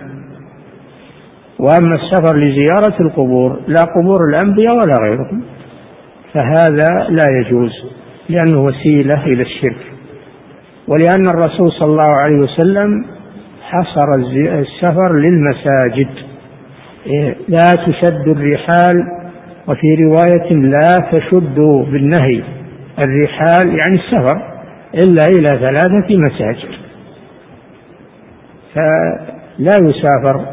وأما 1.59 1.95
السفر 1.95 2.37
لزيارة 2.37 3.03
القبور 3.03 3.61
لا 3.67 3.81
قبور 3.81 4.19
الأنبياء 4.31 4.75
ولا 4.77 4.95
غيرهم. 5.03 5.43
فهذا 6.35 7.09
لا 7.09 7.41
يجوز 7.41 7.73
لأنه 8.29 8.65
وسيلة 8.65 9.27
إلى 9.27 9.43
الشرك. 9.43 9.93
ولأن 10.89 11.29
الرسول 11.29 11.73
صلى 11.73 11.89
الله 11.89 12.13
عليه 12.23 12.37
وسلم 12.37 13.05
حصر 13.73 14.09
السفر 14.37 15.13
للمساجد. 15.13 16.11
إيه، 17.07 17.37
لا 17.49 17.73
تشد 17.87 18.29
الرحال 18.29 18.97
وفي 19.69 19.87
رواية 19.95 20.53
لا 20.53 20.95
تشد 21.13 21.59
بالنهي. 21.91 22.43
الرحال 23.05 23.67
يعني 23.67 23.95
السفر 23.95 24.37
إلا 24.95 25.25
إلى 25.25 25.67
ثلاثة 25.67 26.17
مساجد. 26.17 26.71
فلا 28.75 29.75
يسافر 29.83 30.45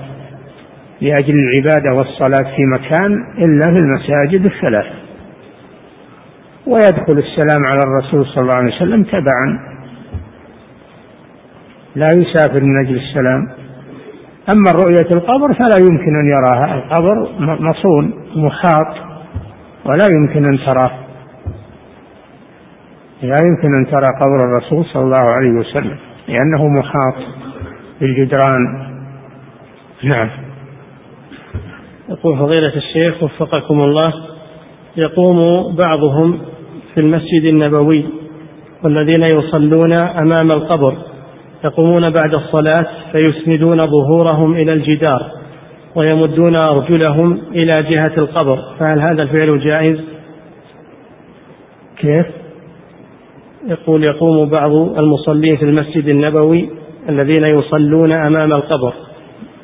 لأجل 1.02 1.36
العبادة 1.40 1.94
والصلاة 1.98 2.56
في 2.56 2.66
مكان 2.66 3.12
إلا 3.38 3.66
في 3.66 3.80
المساجد 3.80 4.46
الثلاث 4.46 4.86
ويدخل 6.68 7.18
السلام 7.18 7.66
على 7.66 7.80
الرسول 7.88 8.26
صلى 8.26 8.42
الله 8.42 8.54
عليه 8.54 8.76
وسلم 8.76 9.04
تبعا. 9.04 9.79
لا 11.96 12.08
يسافر 12.16 12.64
من 12.64 12.86
أجل 12.86 12.96
السلام. 12.96 13.48
أما 14.54 14.72
رؤية 14.72 15.12
القبر 15.12 15.54
فلا 15.54 15.78
يمكن 15.78 16.20
أن 16.20 16.28
يراها. 16.28 16.76
القبر 16.76 17.30
مصون 17.40 18.14
محاط 18.36 18.96
ولا 19.86 20.06
يمكن 20.12 20.46
أن 20.46 20.60
تراه. 20.66 20.92
لا 23.22 23.36
يمكن 23.44 23.74
أن 23.80 23.92
ترى 23.92 24.08
قبر 24.08 24.46
الرسول 24.46 24.86
صلى 24.86 25.04
الله 25.04 25.30
عليه 25.30 25.50
وسلم 25.50 25.98
لأنه 26.28 26.68
محاط 26.68 27.16
بالجدران. 28.02 28.60
نعم. 30.04 30.30
يقول 32.10 32.38
فضيلة 32.38 32.74
الشيخ 32.76 33.24
وفقكم 33.24 33.82
الله 33.82 34.14
يقوم 34.98 35.38
بعضهم 35.86 36.40
في 36.94 37.00
المسجد 37.00 37.44
النبوي 37.44 38.06
والذين 38.84 39.22
يصلون 39.34 39.90
أمام 40.18 40.48
القبر. 40.56 40.98
يقومون 41.64 42.10
بعد 42.10 42.34
الصلاة 42.34 42.86
فيسندون 43.12 43.78
ظهورهم 43.78 44.56
إلى 44.56 44.74
الجدار 44.74 45.32
ويمدون 45.96 46.56
أرجلهم 46.56 47.42
إلى 47.52 47.84
جهة 47.90 48.12
القبر 48.18 48.60
فهل 48.80 49.00
هذا 49.10 49.24
الفعل 49.24 49.60
جائز؟ 49.60 50.00
كيف؟ 51.98 52.26
يقول 53.68 54.04
يقوم 54.04 54.50
بعض 54.50 54.72
المصلين 54.72 55.58
في 55.58 55.66
المسجد 55.66 56.08
النبوي 56.08 56.70
الذين 57.10 57.44
يصلون 57.44 58.12
أمام 58.12 58.54
القبر 58.54 58.94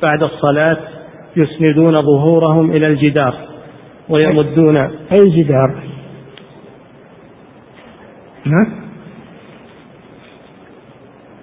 بعد 0.02 0.22
الصلاة 0.22 0.78
يسندون 1.36 2.02
ظهورهم 2.02 2.70
إلى 2.70 2.86
الجدار 2.86 3.34
ويمدون 4.08 4.76
أي 5.12 5.28
جدار؟ 5.28 5.82
نعم 8.44 8.85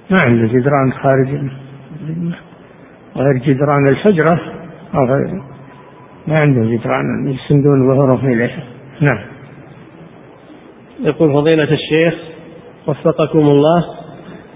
ما 0.10 0.18
عنده 0.28 0.48
جدران 0.48 0.94
خارج 0.94 1.28
غير 3.16 3.38
جدران 3.38 3.88
الحجرة. 3.88 4.42
أو 4.96 5.06
ما 6.28 6.40
عنده 6.40 6.62
جدران 6.62 7.28
يسندون 7.28 7.90
ظهورهم 7.90 8.34
إليه 8.34 8.64
نعم. 9.02 9.20
يقول 11.04 11.34
فضيلة 11.34 11.74
الشيخ 11.74 12.14
وفقكم 12.88 13.40
الله 13.40 13.86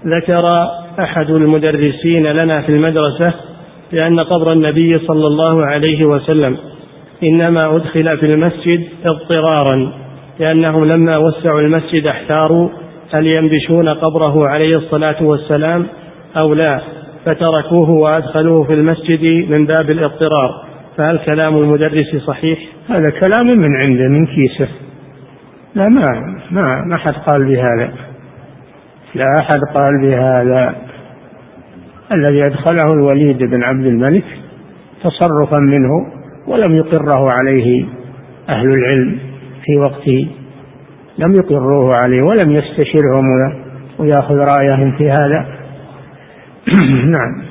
ذكر 0.06 0.66
أحد 1.00 1.30
المدرسين 1.30 2.26
لنا 2.26 2.62
في 2.62 2.68
المدرسة 2.68 3.34
بأن 3.92 4.20
قبر 4.20 4.52
النبي 4.52 4.98
صلى 4.98 5.26
الله 5.26 5.66
عليه 5.66 6.04
وسلم 6.04 6.56
إنما 7.30 7.76
أدخل 7.76 8.18
في 8.18 8.26
المسجد 8.26 8.88
اضطرارا 9.10 9.92
لأنهم 10.38 10.84
لما 10.84 11.16
وسعوا 11.16 11.60
المسجد 11.60 12.06
احتاروا 12.06 12.68
هل 13.12 13.26
ينبشون 13.26 13.88
قبره 13.88 14.48
عليه 14.48 14.76
الصلاة 14.76 15.22
والسلام 15.22 15.86
أو 16.36 16.54
لا؟ 16.54 16.80
فتركوه 17.24 17.90
وأدخلوه 17.90 18.64
في 18.64 18.74
المسجد 18.74 19.50
من 19.50 19.66
باب 19.66 19.90
الاضطرار. 19.90 20.64
فهل 20.96 21.18
كلام 21.26 21.56
المدرس 21.56 22.16
صحيح؟ 22.26 22.58
هذا 22.88 23.20
كلام 23.20 23.46
من 23.46 23.70
عنده 23.84 24.08
من 24.08 24.26
كيسه. 24.26 24.68
لا 25.74 25.88
ما 25.88 26.36
ما 26.50 26.84
ما 26.84 26.98
حد 26.98 27.14
قال 27.14 27.46
بهذا 27.46 27.92
لا 29.14 29.38
أحد 29.38 29.58
قال 29.74 30.00
بهذا 30.02 30.76
الذي 32.12 32.42
أدخله 32.42 32.92
الوليد 32.94 33.38
بن 33.38 33.64
عبد 33.64 33.86
الملك 33.86 34.24
تصرفا 35.02 35.58
منه 35.58 35.90
ولم 36.46 36.76
يقره 36.76 37.30
عليه 37.30 37.84
أهل 38.48 38.68
العلم 38.68 39.18
في 39.64 39.76
وقته. 39.76 40.28
لم 41.18 41.34
يقروه 41.34 41.94
عليه 41.94 42.18
ولم 42.26 42.50
يستشرهم 42.50 43.24
ويأخذ 43.98 44.34
رأيهم 44.34 44.96
في 44.98 45.10
هذا. 45.10 45.46
نعم. 47.16 47.42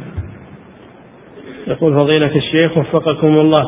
يقول 1.68 1.94
فضيلة 1.94 2.36
الشيخ 2.36 2.78
وفقكم 2.78 3.28
الله 3.28 3.64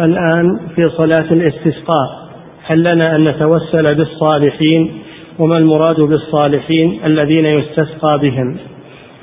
الآن 0.00 0.60
في 0.74 0.88
صلاة 0.88 1.32
الاستسقاء 1.32 2.26
هل 2.66 2.80
لنا 2.80 3.16
أن 3.16 3.24
نتوسل 3.24 3.96
بالصالحين؟ 3.96 4.92
وما 5.38 5.56
المراد 5.56 6.00
بالصالحين 6.00 7.00
الذين 7.04 7.44
يستسقى 7.44 8.18
بهم؟ 8.22 8.56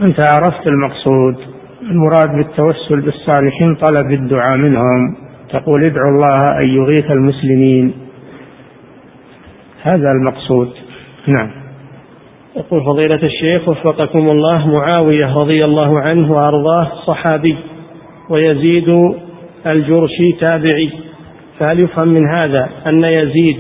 أنت 0.02 0.20
عرفت 0.20 0.68
المقصود. 0.68 1.36
المراد 1.82 2.36
بالتوسل 2.36 3.02
بالصالحين 3.02 3.76
طلب 3.76 4.12
الدعاء 4.12 4.58
منهم. 4.58 5.16
تقول 5.50 5.84
ادعوا 5.86 6.12
الله 6.12 6.38
أن 6.64 6.70
يغيث 6.70 7.12
المسلمين. 7.12 8.03
هذا 9.84 10.12
المقصود. 10.12 10.70
نعم. 11.28 11.52
يقول 12.56 12.86
فضيلة 12.86 13.24
الشيخ 13.24 13.70
وفقكم 13.70 14.28
الله 14.34 14.68
معاوية 14.68 15.38
رضي 15.38 15.60
الله 15.66 16.00
عنه 16.00 16.32
وأرضاه 16.32 16.92
صحابي 17.08 17.58
ويزيد 18.30 18.90
الجرشي 19.68 20.32
تابعي. 20.40 20.90
فهل 21.60 21.80
يفهم 21.80 22.08
من 22.08 22.30
هذا 22.30 22.70
أن 22.88 23.04
يزيد 23.04 23.60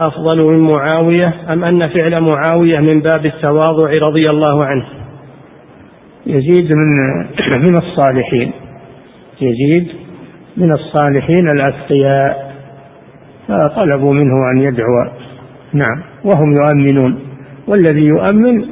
أفضل 0.00 0.42
من 0.42 0.58
معاوية 0.58 1.34
أم 1.52 1.64
أن 1.64 1.80
فعل 1.80 2.20
معاوية 2.20 2.78
من 2.80 3.00
باب 3.00 3.26
التواضع 3.26 3.90
رضي 3.90 4.30
الله 4.30 4.64
عنه؟ 4.64 4.86
يزيد 6.26 6.72
من 6.72 6.96
من 7.66 7.76
الصالحين. 7.76 8.52
يزيد 9.40 9.88
من 10.56 10.72
الصالحين 10.72 11.48
الأتقياء 11.50 12.52
فطلبوا 13.48 14.12
منه 14.12 14.50
أن 14.54 14.62
يدعو 14.62 15.21
نعم. 15.74 16.02
وهم 16.24 16.52
يؤمنون. 16.52 17.18
والذي 17.66 18.04
يؤمن 18.04 18.64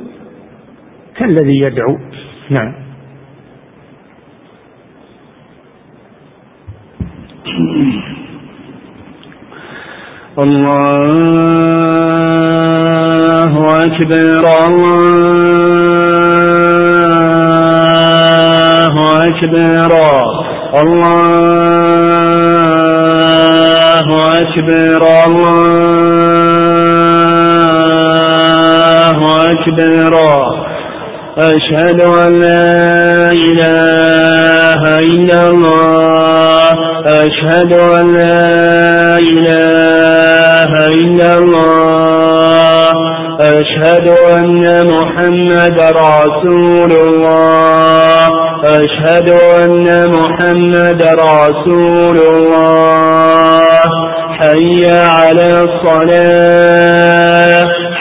كالذي 1.17 1.59
يدعو. 1.59 1.99
نعم. 2.51 2.75
الله 10.39 11.25
أكبر 13.85 14.45
الله 18.41 18.95
أكبر 19.29 19.93
الله 20.81 21.11
أكبر 24.41 25.03
الله 25.27 26.50
أكبر. 29.69 30.15
أشهد 31.39 32.01
أن 32.01 32.41
لا 32.41 33.31
إله 33.31 34.81
إلا 34.99 35.49
الله. 35.49 36.67
أشهد 37.07 37.75
أن 37.75 38.13
لا 38.13 39.19
إله 39.19 40.73
إلا 40.89 41.35
الله. 41.35 42.93
أشهد 43.41 44.09
أن 44.39 44.87
محمد 44.87 45.81
رسول 45.81 46.93
الله. 46.93 48.29
أشهد 48.65 49.29
أن 49.65 49.87
محمد 50.11 51.03
رسول 51.05 52.19
الله. 52.37 53.81
حي 54.43 54.83
على 54.91 55.49
الصلاة. 55.59 56.51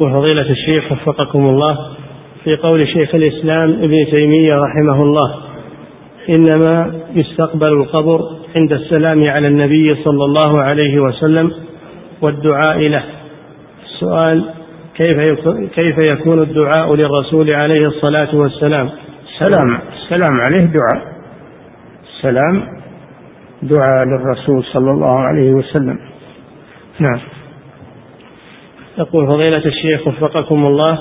يقول 0.02 0.12
فضيلة 0.12 0.50
الشيخ 0.50 0.92
وفقكم 0.92 1.46
الله 1.46 1.78
في 2.44 2.56
قول 2.56 2.88
شيخ 2.88 3.14
الإسلام 3.14 3.70
ابن 3.70 4.06
تيمية 4.10 4.54
رحمه 4.54 5.02
الله. 5.02 5.34
إنما 6.28 7.00
يستقبل 7.10 7.76
القبر 7.76 8.18
عند 8.56 8.72
السلام 8.72 9.30
على 9.30 9.48
النبي 9.48 9.94
صلى 9.94 10.24
الله 10.24 10.62
عليه 10.62 11.00
وسلم 11.00 11.52
والدعاء 12.22 12.78
له. 12.78 13.04
السؤال 13.84 14.44
كيف 14.94 15.18
كيف 15.74 15.96
يكون 16.10 16.42
الدعاء 16.42 16.94
للرسول 16.94 17.50
عليه 17.50 17.86
الصلاة 17.86 18.36
والسلام؟ 18.36 18.90
السلام 19.26 19.78
السلام 19.92 20.40
عليه 20.40 20.64
دعاء. 20.64 21.12
السلام 22.02 22.62
دعاء 23.62 24.04
للرسول 24.04 24.64
صلى 24.64 24.90
الله 24.90 25.18
عليه 25.18 25.52
وسلم. 25.52 25.98
نعم. 26.98 27.20
يقول 29.02 29.26
فضيلة 29.26 29.66
الشيخ 29.66 30.08
وفقكم 30.08 30.66
الله 30.66 30.98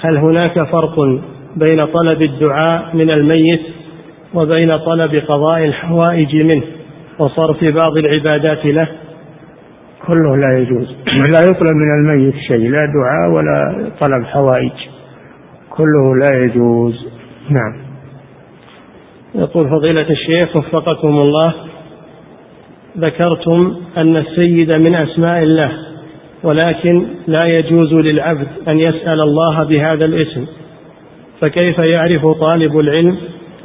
هل 0.00 0.16
هناك 0.16 0.70
فرق 0.72 1.00
بين 1.56 1.84
طلب 1.86 2.22
الدعاء 2.22 2.96
من 2.96 3.10
الميت 3.10 3.60
وبين 4.34 4.76
طلب 4.76 5.14
قضاء 5.14 5.64
الحوائج 5.64 6.36
منه 6.36 6.62
وصرف 7.18 7.64
بعض 7.64 7.96
العبادات 7.96 8.66
له؟ 8.66 8.88
كله 10.06 10.36
لا 10.36 10.58
يجوز. 10.58 10.96
لا 11.06 11.42
يطلب 11.42 11.74
من 11.74 11.92
الميت 11.98 12.34
شيء 12.34 12.70
لا 12.70 12.86
دعاء 12.86 13.30
ولا 13.36 13.90
طلب 14.00 14.24
حوائج. 14.24 14.72
كله 15.70 16.16
لا 16.16 16.44
يجوز. 16.44 17.06
نعم. 17.50 17.82
يقول 19.34 19.68
فضيلة 19.68 20.10
الشيخ 20.10 20.56
وفقكم 20.56 21.08
الله 21.18 21.54
ذكرتم 22.98 23.76
أن 23.96 24.16
السيد 24.16 24.72
من 24.72 24.94
أسماء 24.94 25.42
الله 25.42 25.89
ولكن 26.42 27.06
لا 27.26 27.46
يجوز 27.46 27.94
للعبد 27.94 28.46
أن 28.68 28.78
يسأل 28.78 29.20
الله 29.20 29.56
بهذا 29.64 30.04
الاسم. 30.04 30.46
فكيف 31.40 31.78
يعرف 31.78 32.26
طالب 32.40 32.78
العلم 32.78 33.16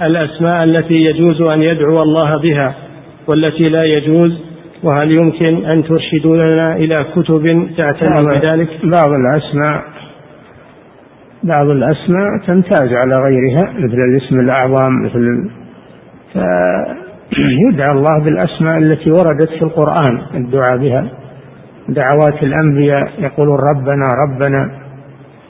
الأسماء 0.01 0.57
التي 0.63 0.93
يجوز 0.93 1.41
أن 1.41 1.61
يدعو 1.61 1.97
الله 1.97 2.37
بها 2.37 2.75
والتي 3.27 3.69
لا 3.69 3.83
يجوز؟ 3.83 4.39
وهل 4.83 5.11
يمكن 5.17 5.65
أن 5.65 5.83
ترشدوننا 5.83 6.75
إلى 6.75 7.05
كتب 7.15 7.67
تعتني 7.77 8.39
بذلك؟ 8.39 8.69
بعض 8.83 9.09
الأسماء 9.09 9.83
بعض 11.43 11.69
الأسماء 11.69 12.27
تمتاز 12.47 12.93
على 12.93 13.15
غيرها 13.15 13.73
مثل 13.73 13.97
الاسم 14.11 14.39
الأعظم 14.39 14.91
مثل 15.05 15.49
فيدعى 17.29 17.91
الله 17.91 18.23
بالأسماء 18.23 18.77
التي 18.77 19.11
وردت 19.11 19.49
في 19.49 19.61
القرآن 19.61 20.21
الدعاء 20.33 20.77
بها. 20.77 21.09
دعوات 21.89 22.43
الأنبياء 22.43 23.11
يقولون 23.19 23.59
ربنا 23.59 24.09
ربنا. 24.27 24.71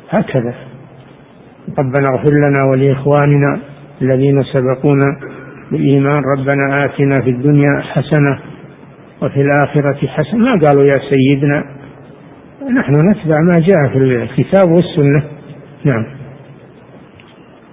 هكذا. 0.10 0.54
ربنا 1.80 2.10
اغفر 2.10 2.30
لنا 2.30 2.64
ولإخواننا 2.76 3.60
الذين 4.02 4.44
سبقونا 4.44 5.20
بالإيمان. 5.72 6.24
ربنا 6.38 6.76
آتنا 6.86 7.16
في 7.24 7.30
الدنيا 7.30 7.82
حسنة 7.82 8.40
وفي 9.22 9.42
الآخرة 9.42 10.08
حسنة. 10.08 10.40
ما 10.40 10.68
قالوا 10.68 10.84
يا 10.84 11.00
سيدنا؟ 11.10 11.64
نحن 12.80 12.94
نتبع 12.94 13.40
ما 13.40 13.54
جاء 13.58 13.88
في 13.88 13.98
الكتاب 13.98 14.72
والسنة. 14.72 15.24
نعم. 15.84 16.06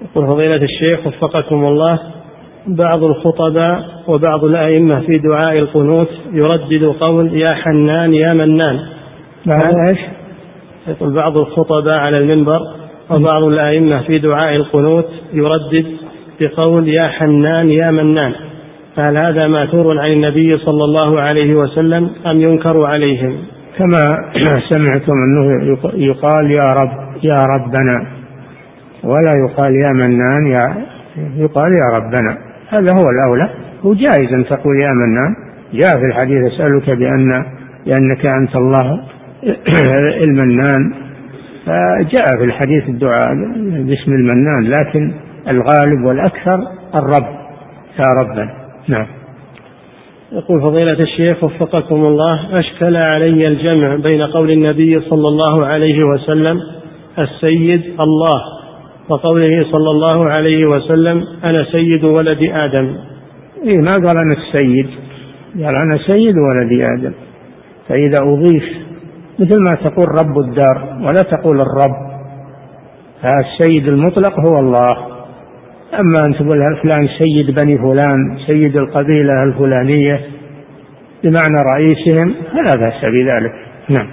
يقول 0.03 0.27
فضيلة 0.27 0.65
الشيخ 0.65 1.07
وفقكم 1.07 1.65
الله. 1.65 2.12
بعض 2.67 3.05
الخطباء 3.05 3.85
وبعض 4.09 4.45
الأئمة 4.45 5.01
في 5.01 5.13
دعاء 5.13 5.55
القنوت 5.63 6.09
يردد 6.33 6.85
قول 7.01 7.35
يا 7.35 7.55
حنان 7.55 8.15
يا 8.15 8.33
منان. 8.35 8.79
بعض 9.47 9.75
إيش؟ 9.89 9.99
يقول 10.89 11.15
بعض 11.15 11.37
الخطباء 11.39 12.03
على 12.07 12.19
المنبر 12.19 12.61
وبعض 13.11 13.43
الأئمة 13.43 14.03
في 14.03 14.19
دعاء 14.19 14.57
القنوت 14.57 15.09
يردد 15.33 15.87
بقول 16.41 16.89
يا 16.89 17.09
حنان 17.09 17.71
يا 17.71 17.91
منان. 17.91 18.33
فهل 18.97 19.17
هذا 19.31 19.49
ماثور 19.49 19.99
عن 19.99 20.13
النبي 20.13 20.51
صلى 20.51 20.85
الله 20.85 21.21
عليه 21.21 21.55
وسلم 21.55 22.11
أم 22.27 22.41
ينكر 22.41 22.87
عليهم؟ 22.97 23.37
كما 23.79 24.03
سمعتم 24.71 25.13
أنه 25.13 25.77
يقال 25.95 26.51
يا 26.51 26.73
رب 26.73 26.91
يا 27.23 27.47
ربنا. 27.47 28.07
ولا 29.05 29.31
يقال 29.49 29.73
يا 29.85 29.93
منان 29.93 30.47
يا 30.47 30.87
يقال 31.37 31.73
يا 31.73 31.97
ربنا. 31.97 32.52
هذا 32.73 32.95
هو 32.95 33.11
الأولى. 33.11 33.51
هو 33.85 33.95
جائز 33.95 34.33
أن 34.33 34.45
تقول 34.45 34.81
يا 34.81 34.93
منان 34.93 35.35
جاء 35.73 35.99
في 36.01 36.07
الحديث 36.07 36.53
أسألك 36.53 36.97
بأن 36.97 37.45
بأنك 37.87 38.27
أنت 38.27 38.57
الله 38.57 39.01
المنان 40.27 40.93
فجاء 41.67 42.25
في 42.39 42.45
الحديث 42.45 42.89
الدعاء 42.89 43.35
باسم 43.57 44.13
المنان 44.13 44.63
لكن 44.63 45.13
الغالب 45.49 46.05
والأكثر 46.05 46.59
الرب. 46.95 47.43
يا 47.99 48.21
ربنا 48.21 48.51
نعم. 48.89 49.07
يقول 50.33 50.61
فضيلة 50.61 51.01
الشيخ 51.01 51.45
وفقكم 51.45 52.05
الله 52.05 52.59
أشكل 52.59 52.97
علي 52.97 53.47
الجمع 53.49 53.97
بين 54.09 54.23
قول 54.23 54.51
النبي 54.51 55.01
صلى 55.01 55.29
الله 55.29 55.67
عليه 55.67 56.05
وسلم 56.05 56.61
السيد 57.19 57.83
الله. 58.07 58.62
وقوله 59.09 59.61
صلى 59.61 59.91
الله 59.91 60.31
عليه 60.31 60.67
وسلم 60.67 61.25
أنا 61.45 61.65
سيد 61.65 62.05
ولد 62.05 62.53
آدم. 62.63 62.97
إيه 63.65 63.79
ما 63.79 63.93
قال 63.93 64.17
أنا 64.25 64.35
السيد؟ 64.37 64.87
قال 65.65 65.77
أنا 65.85 65.99
سيد 66.07 66.35
ولد 66.37 66.81
آدم. 66.81 67.13
فإذا 67.89 68.17
أضيف 68.23 68.65
مثل 69.39 69.59
ما 69.69 69.91
تقول 69.91 70.09
رب 70.09 70.39
الدار 70.39 70.99
ولا 71.01 71.23
تقول 71.23 71.61
الرب. 71.61 72.13
فالسيد 73.23 73.89
المطلق 73.89 74.41
هو 74.41 74.59
الله. 74.59 74.97
أما 75.93 76.25
أن 76.29 76.35
تقول 76.35 76.77
فلان 76.85 77.09
سيد 77.19 77.47
بني 77.47 77.79
فلان 77.79 78.39
سيد 78.47 78.77
القبيلة 78.77 79.35
الفلانية 79.43 80.21
بمعنى 81.25 81.57
رئيسهم 81.75 82.35
فلا 82.53 82.77
بأس 82.77 83.05
بذلك. 83.05 83.53
نعم. 83.89 84.09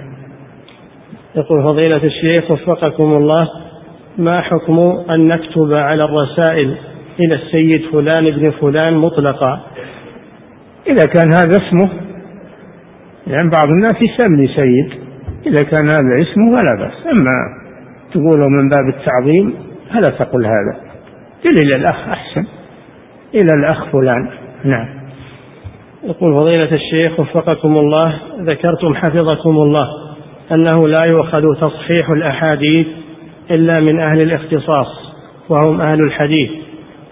يقول 1.36 1.62
فضيلة 1.62 2.04
الشيخ 2.04 2.50
وفقكم 2.50 3.04
الله 3.04 3.48
ما 4.20 4.40
حكم 4.40 4.78
أن 5.10 5.28
نكتب 5.28 5.72
على 5.72 6.04
الرسائل 6.04 6.76
إلى 7.20 7.34
السيد 7.34 7.82
فلان 7.92 8.26
ابن 8.26 8.50
فلان 8.50 8.94
مطلقا؟ 8.94 9.60
إذا 10.86 11.06
كان 11.06 11.28
هذا 11.28 11.56
اسمه 11.56 11.90
يعني 13.26 13.50
بعض 13.50 13.68
الناس 13.68 13.94
يسمي 13.94 14.48
سيد 14.48 15.00
إذا 15.46 15.62
كان 15.62 15.86
هذا 15.90 16.22
اسمه 16.22 16.56
فلا 16.56 16.74
بأس. 16.78 17.06
أما 17.06 17.60
تقوله 18.12 18.48
من 18.48 18.68
باب 18.68 18.88
التعظيم 18.88 19.54
فلا 19.90 20.10
تقل 20.18 20.46
هذا. 20.46 20.76
قل 21.44 21.62
إلى 21.62 21.76
الأخ 21.76 22.08
أحسن. 22.08 22.44
إلى 23.34 23.48
الأخ 23.58 23.86
فلان. 23.92 24.28
نعم. 24.64 25.00
يقول 26.04 26.38
فضيلة 26.38 26.72
الشيخ 26.72 27.20
وفقكم 27.20 27.78
الله 27.78 28.20
ذكرتم 28.40 28.94
حفظكم 28.94 29.50
الله 29.50 29.88
أنه 30.52 30.88
لا 30.88 31.04
يؤخذ 31.04 31.42
تصحيح 31.60 32.10
الأحاديث 32.10 32.86
إلا 33.50 33.80
من 33.80 34.00
أهل 34.00 34.20
الاختصاص 34.20 34.86
وهم 35.48 35.80
أهل 35.80 36.00
الحديث. 36.00 36.50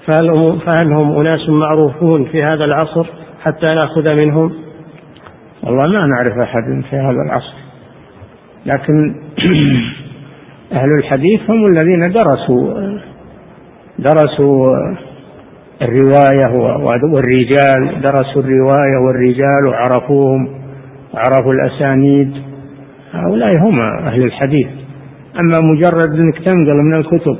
فهل 0.06 0.30
هم, 0.30 0.58
فهل 0.58 0.92
هم 0.92 1.20
أناس 1.20 1.48
معروفون 1.48 2.24
في 2.24 2.42
هذا 2.42 2.64
العصر 2.64 3.06
حتى 3.42 3.66
نأخذ 3.74 4.14
منهم. 4.14 4.52
والله 5.62 5.86
ما 5.86 6.06
نعرف 6.06 6.32
أحد 6.44 6.82
في 6.90 6.96
هذا 6.96 7.22
العصر. 7.26 7.54
لكن 8.66 9.14
أهل 10.78 10.98
الحديث 10.98 11.50
هم 11.50 11.66
الذين 11.66 12.00
درسوا 12.00 12.98
درسوا 13.98 14.76
الرواية 15.82 16.60
والرجال 17.12 18.00
درسوا 18.00 18.42
الرواية 18.42 18.96
والرجال 19.06 19.68
وعرفوهم 19.68 20.48
وعرفوا 21.14 21.52
الأسانيد. 21.52 22.32
هؤلاء 23.12 23.56
هم 23.56 23.80
أهل 23.80 24.22
الحديث. 24.22 24.68
أما 25.40 25.60
مجرد 25.60 26.20
أنك 26.20 26.38
تنقل 26.38 26.76
من 26.76 26.94
الكتب 26.94 27.38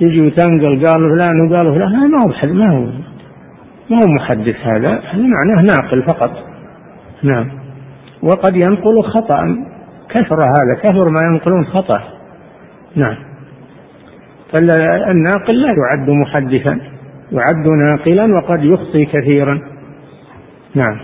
تجي 0.00 0.20
وتنقل 0.20 0.86
قالوا 0.86 1.18
فلان 1.18 1.40
وقالوا 1.40 1.74
فلان 1.74 2.10
ما 2.10 2.22
هو 2.22 2.28
ما 2.54 2.70
هو 2.70 2.86
ما 3.90 3.96
هو 3.96 4.06
محدث 4.14 4.56
هذا 4.56 5.00
هذا 5.10 5.22
معناه 5.22 5.62
ناقل 5.62 6.02
فقط. 6.02 6.30
نعم. 7.22 7.50
وقد 8.22 8.56
ينقل 8.56 9.02
خطأ 9.02 9.56
كثر 10.10 10.36
هذا 10.36 10.74
كثر 10.82 11.08
ما 11.08 11.20
ينقلون 11.32 11.64
خطأ. 11.64 12.00
نعم. 12.96 13.16
فالناقل 14.52 15.62
لا 15.62 15.68
يعد 15.68 16.10
محدثا 16.10 16.80
يعد 17.32 17.68
ناقلا 17.68 18.34
وقد 18.34 18.64
يخطي 18.64 19.04
كثيرا. 19.04 19.60
نعم. 20.74 21.00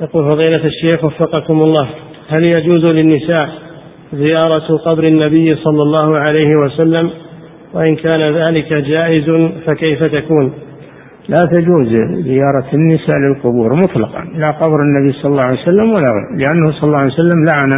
يقول 0.00 0.30
فضيلة 0.30 0.64
الشيخ 0.64 1.04
وفقكم 1.04 1.62
الله 1.62 1.88
هل 2.28 2.44
يجوز 2.44 2.90
للنساء 2.90 3.63
زيارة 4.14 4.76
قبر 4.76 5.04
النبي 5.04 5.48
صلى 5.50 5.82
الله 5.82 6.18
عليه 6.18 6.56
وسلم 6.56 7.10
وإن 7.74 7.96
كان 7.96 8.20
ذلك 8.20 8.72
جائز 8.72 9.50
فكيف 9.66 10.02
تكون؟ 10.02 10.52
لا 11.28 11.48
تجوز 11.52 11.88
زيارة 12.24 12.66
النساء 12.74 13.16
للقبور 13.16 13.74
مطلقا 13.74 14.24
لا 14.34 14.50
قبر 14.50 14.82
النبي 14.82 15.12
صلى 15.12 15.30
الله 15.30 15.42
عليه 15.42 15.62
وسلم 15.62 15.92
ولا 15.92 16.06
غيره 16.12 16.36
لأنه 16.38 16.72
صلى 16.72 16.86
الله 16.86 16.98
عليه 16.98 17.12
وسلم 17.12 17.44
لعن 17.52 17.70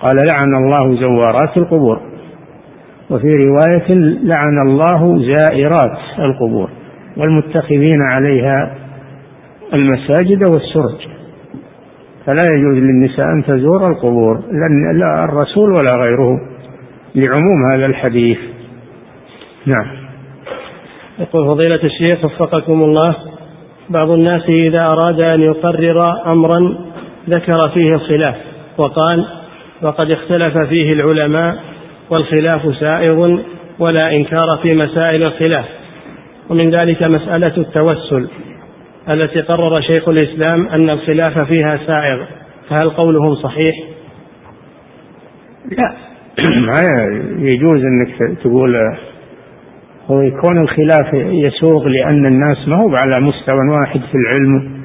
قال 0.00 0.16
لعن 0.32 0.54
الله 0.54 1.00
زوارات 1.00 1.56
القبور. 1.56 2.00
وفي 3.10 3.26
رواية 3.48 3.94
لعن 4.22 4.68
الله 4.68 5.30
زائرات 5.30 5.98
القبور 6.18 6.70
والمتخذين 7.16 7.98
عليها 8.12 8.76
المساجد 9.74 10.48
والسرج. 10.50 11.15
فلا 12.26 12.48
يجوز 12.54 12.74
للنساء 12.74 13.26
أن 13.26 13.44
تزور 13.44 13.90
القبور 13.90 14.42
لا 14.98 15.24
الرسول 15.24 15.70
ولا 15.70 16.02
غيره 16.04 16.40
لعموم 17.14 17.72
هذا 17.72 17.86
الحديث. 17.86 18.38
نعم. 19.66 19.86
يقول 21.18 21.46
فضيلة 21.46 21.84
الشيخ 21.84 22.24
وفقكم 22.24 22.82
الله 22.82 23.16
بعض 23.90 24.10
الناس 24.10 24.48
إذا 24.48 24.80
أراد 24.92 25.20
أن 25.20 25.42
يقرر 25.42 26.00
أمرا 26.26 26.78
ذكر 27.28 27.70
فيه 27.74 27.94
الخلاف 27.94 28.34
وقال 28.78 29.26
وقد 29.82 30.10
اختلف 30.10 30.58
فيه 30.68 30.92
العلماء 30.92 31.56
والخلاف 32.10 32.76
سائغ 32.80 33.38
ولا 33.78 34.12
إنكار 34.16 34.48
في 34.62 34.74
مسائل 34.74 35.22
الخلاف. 35.22 35.66
ومن 36.50 36.70
ذلك 36.70 37.02
مسألة 37.02 37.56
التوسل. 37.56 38.28
التي 39.14 39.40
قرر 39.40 39.80
شيخ 39.80 40.08
الإسلام 40.08 40.68
أن 40.68 40.90
الخلاف 40.90 41.38
فيها 41.38 41.78
سائغ 41.86 42.24
فهل 42.68 42.90
قولهم 42.90 43.34
صحيح؟ 43.34 43.76
لا. 45.70 45.92
ما 46.66 46.82
يجوز 47.38 47.80
أنك 47.84 48.38
تقول 48.42 48.76
هو 50.10 50.20
يكون 50.20 50.60
الخلاف 50.62 51.14
يسوغ 51.14 51.88
لأن 51.88 52.26
الناس 52.26 52.56
ما 52.56 52.82
هو 52.84 52.94
على 53.00 53.20
مستوى 53.20 53.68
واحد 53.80 54.00
في 54.00 54.14
العلم. 54.14 54.76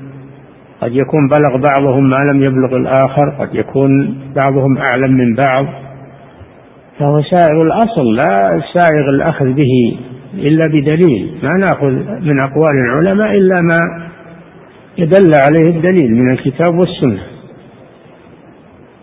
قد 0.81 0.95
يكون 0.95 1.27
بلغ 1.27 1.57
بعضهم 1.57 2.10
ما 2.10 2.23
لم 2.34 2.41
يبلغ 2.41 2.77
الآخر 2.77 3.30
قد 3.39 3.56
يكون 3.56 4.18
بعضهم 4.35 4.77
أعلم 4.77 5.11
من 5.11 5.35
بعض. 5.35 5.65
فهو 6.99 7.22
سائغ 7.22 7.61
الأصل 7.61 8.15
لا 8.15 8.61
سائغ 8.73 9.06
الأخذ 9.14 9.45
به. 9.45 9.99
إلا 10.34 10.68
بدليل. 10.68 11.40
ما 11.44 11.49
نأخذ 11.60 11.91
من 12.22 12.40
أقوال 12.40 12.72
العلماء 12.86 13.38
إلا 13.38 13.62
ما 13.62 14.10
يدل 14.98 15.32
عليه 15.34 15.78
الدليل 15.78 16.12
من 16.12 16.32
الكتاب 16.32 16.80
والسنة. 16.80 17.22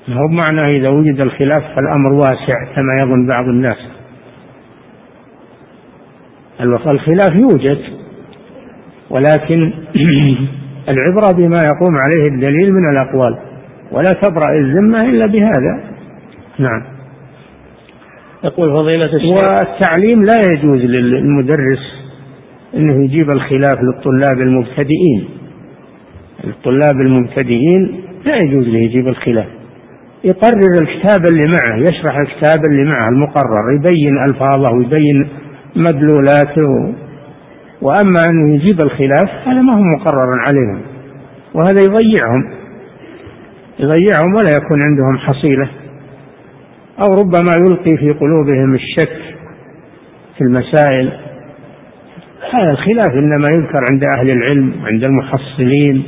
هو 0.08 0.28
معنى 0.28 0.76
إذا 0.76 0.88
وجد 0.88 1.24
الخلاف 1.24 1.62
فالأمر 1.76 2.12
واسع 2.12 2.64
كما 2.74 3.02
يظن 3.02 3.26
بعض 3.26 3.44
الناس. 3.44 3.78
الخلاف 6.86 7.34
يوجد 7.34 7.78
ولكن 9.10 9.72
العبرة 10.92 11.32
بما 11.36 11.56
يقوم 11.56 11.96
عليه 11.96 12.34
الدليل 12.34 12.72
من 12.72 12.90
الأقوال. 12.90 13.38
ولا 13.92 14.12
تبرأ 14.22 14.58
الذمة 14.58 15.10
إلا 15.10 15.26
بهذا. 15.26 15.80
نعم. 16.58 16.97
يقول 18.44 18.72
فضيلة 18.72 19.04
الشيخ. 19.04 19.36
والتعليم 19.36 20.24
لا 20.24 20.38
يجوز 20.52 20.80
للمدرس 20.80 22.08
أنه 22.74 23.04
يجيب 23.04 23.26
الخلاف 23.34 23.76
للطلاب 23.82 24.40
المبتدئين. 24.40 25.28
الطلاب 26.44 26.94
المبتدئين 27.06 28.00
لا 28.24 28.36
يجوز 28.36 28.68
له 28.68 28.78
يجيب 28.78 29.08
الخلاف. 29.08 29.46
يقرر 30.24 30.82
الكتاب 30.82 31.26
اللي 31.32 31.42
معه 31.46 31.78
يشرح 31.78 32.16
الكتاب 32.18 32.64
اللي 32.64 32.84
معه 32.84 33.08
المقرر 33.08 33.72
يبين 33.72 34.18
ألفاظه 34.30 34.70
ويبين 34.70 35.28
مدلولاته. 35.76 36.94
وأما 37.82 38.30
أنه 38.30 38.54
يجيب 38.54 38.80
الخلاف 38.80 39.30
هذا 39.44 39.60
ما 39.62 39.74
هو 39.74 39.82
مقرر 39.96 40.30
عليهم. 40.48 40.80
وهذا 41.54 41.82
يضيعهم. 41.82 42.50
يضيعهم 43.78 44.34
ولا 44.38 44.50
يكون 44.56 44.78
عندهم 44.84 45.18
حصيلة. 45.18 45.68
أو 47.00 47.06
ربما 47.06 47.50
يلقي 47.68 47.96
في 47.96 48.10
قلوبهم 48.12 48.74
الشك 48.74 49.18
في 50.38 50.44
المسائل. 50.44 51.12
هذا 52.52 52.70
الخلاف 52.70 53.10
إنما 53.14 53.48
يذكر 53.48 53.80
عند 53.90 54.04
أهل 54.16 54.30
العلم 54.30 54.72
وعند 54.82 55.04
المحصلين. 55.04 56.02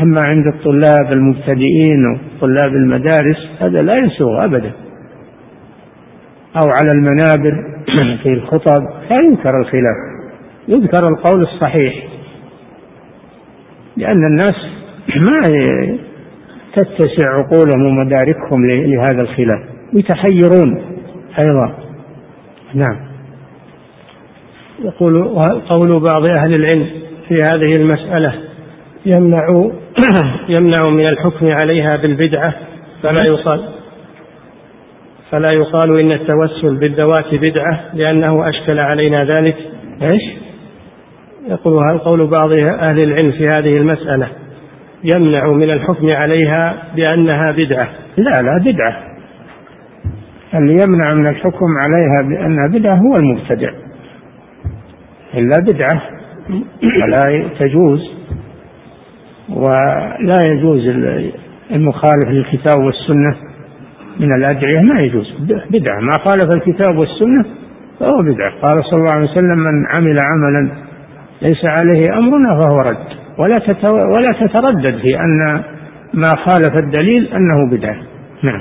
أما 0.00 0.20
عند 0.20 0.46
الطلاب 0.46 1.12
المبتدئين 1.12 2.06
وطلاب 2.06 2.74
المدارس 2.74 3.48
هذا 3.60 3.82
لا 3.82 3.94
يسوغ 3.94 4.44
أبدا. 4.44 4.72
أو 6.56 6.68
على 6.68 6.88
المنابر 6.94 7.64
في 8.22 8.32
الخطب 8.32 8.82
لا 9.10 9.16
ينكر 9.24 9.60
الخلاف. 9.60 9.96
يذكر 10.68 11.08
القول 11.08 11.42
الصحيح. 11.42 11.94
لأن 13.96 14.22
الناس 14.30 14.56
ما 15.26 15.40
تتسع 16.74 17.28
عقولهم 17.28 17.86
ومداركهم 17.86 18.66
لهذا 18.66 19.20
الخلاف. 19.20 19.60
يتحيرون 19.92 20.82
أيضا. 21.38 21.74
نعم. 22.74 22.96
يقول 24.84 25.28
قول 25.68 26.00
بعض 26.00 26.30
أهل 26.30 26.54
العلم 26.54 26.86
في 27.28 27.34
هذه 27.34 27.72
المسألة 27.78 28.34
يمنع 29.06 29.46
يمنع 30.58 30.88
من 30.90 31.04
الحكم 31.12 31.46
عليها 31.62 31.96
بالبدعة 31.96 32.54
فلا 33.02 33.26
يقال. 33.26 33.68
فلا 35.30 35.52
يقال 35.52 36.00
إن 36.00 36.12
التوسل 36.12 36.76
بالذوات 36.76 37.34
بدعة 37.34 37.80
لأنه 37.94 38.48
أشكل 38.48 38.78
علينا 38.78 39.24
ذلك. 39.24 39.56
إيش؟ 40.02 40.22
يقول 41.48 41.90
هل 41.90 41.98
قول 41.98 42.26
بعض 42.26 42.50
أهل 42.82 43.00
العلم 43.00 43.32
في 43.32 43.46
هذه 43.46 43.76
المسألة 43.76 44.28
يمنع 45.04 45.46
من 45.52 45.70
الحكم 45.70 46.06
عليها 46.22 46.82
بأنها 46.96 47.52
بدعة. 47.52 47.88
لا 48.16 48.42
لا 48.42 48.58
بدعة. 48.58 49.02
اللي 50.54 50.72
يمنع 50.72 51.06
من 51.14 51.26
الحكم 51.26 51.66
عليها 51.86 52.28
بأنها 52.28 52.68
بدعة 52.68 52.94
هو 52.94 53.14
المبتدع. 53.14 53.70
إلا 55.34 55.58
بدعة. 55.58 56.02
ولا 56.82 57.48
تجوز. 57.58 58.12
ولا 59.48 60.42
يجوز 60.42 60.88
المخالف 61.70 62.28
للكتاب 62.28 62.78
والسنة 62.78 63.36
من 64.20 64.34
الأدعية 64.34 64.80
ما 64.80 65.00
يجوز. 65.00 65.34
بدعة. 65.70 66.00
ما 66.00 66.12
خالف 66.24 66.54
الكتاب 66.54 66.98
والسنة 66.98 67.44
فهو 68.00 68.22
بدعة. 68.22 68.52
قال 68.62 68.84
صلى 68.84 68.98
الله 69.00 69.12
عليه 69.16 69.30
وسلم 69.30 69.58
من 69.58 69.86
عمل 69.96 70.18
عملا 70.22 70.70
ليس 71.42 71.64
عليه 71.64 72.18
أمرنا 72.18 72.48
فهو 72.48 72.78
رد. 72.90 73.27
ولا 73.38 73.60
ولا 74.14 74.32
تتردد 74.32 74.98
في 74.98 75.20
أن 75.20 75.62
ما 76.14 76.28
خالف 76.36 76.82
الدليل 76.84 77.28
أنه 77.32 77.70
بدعة. 77.70 77.96
نعم. 78.42 78.60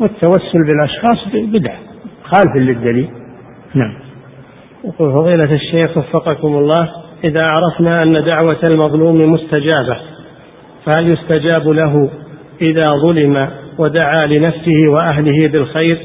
والتوسل 0.00 0.66
بالأشخاص 0.68 1.28
بدعة. 1.34 1.78
خالف 2.24 2.56
للدليل. 2.56 3.08
نعم. 3.74 3.94
يقول 4.84 5.12
فضيلة 5.12 5.54
الشيخ 5.54 5.96
وفقكم 5.96 6.48
الله 6.48 6.88
إذا 7.24 7.46
عرفنا 7.52 8.02
أن 8.02 8.24
دعوة 8.24 8.60
المظلوم 8.64 9.32
مستجابة 9.32 9.96
فهل 10.86 11.08
يستجاب 11.08 11.68
له 11.68 12.10
إذا 12.60 12.86
ظلم 13.02 13.48
ودعا 13.78 14.26
لنفسه 14.26 14.88
وأهله 14.88 15.48
بالخير 15.52 15.98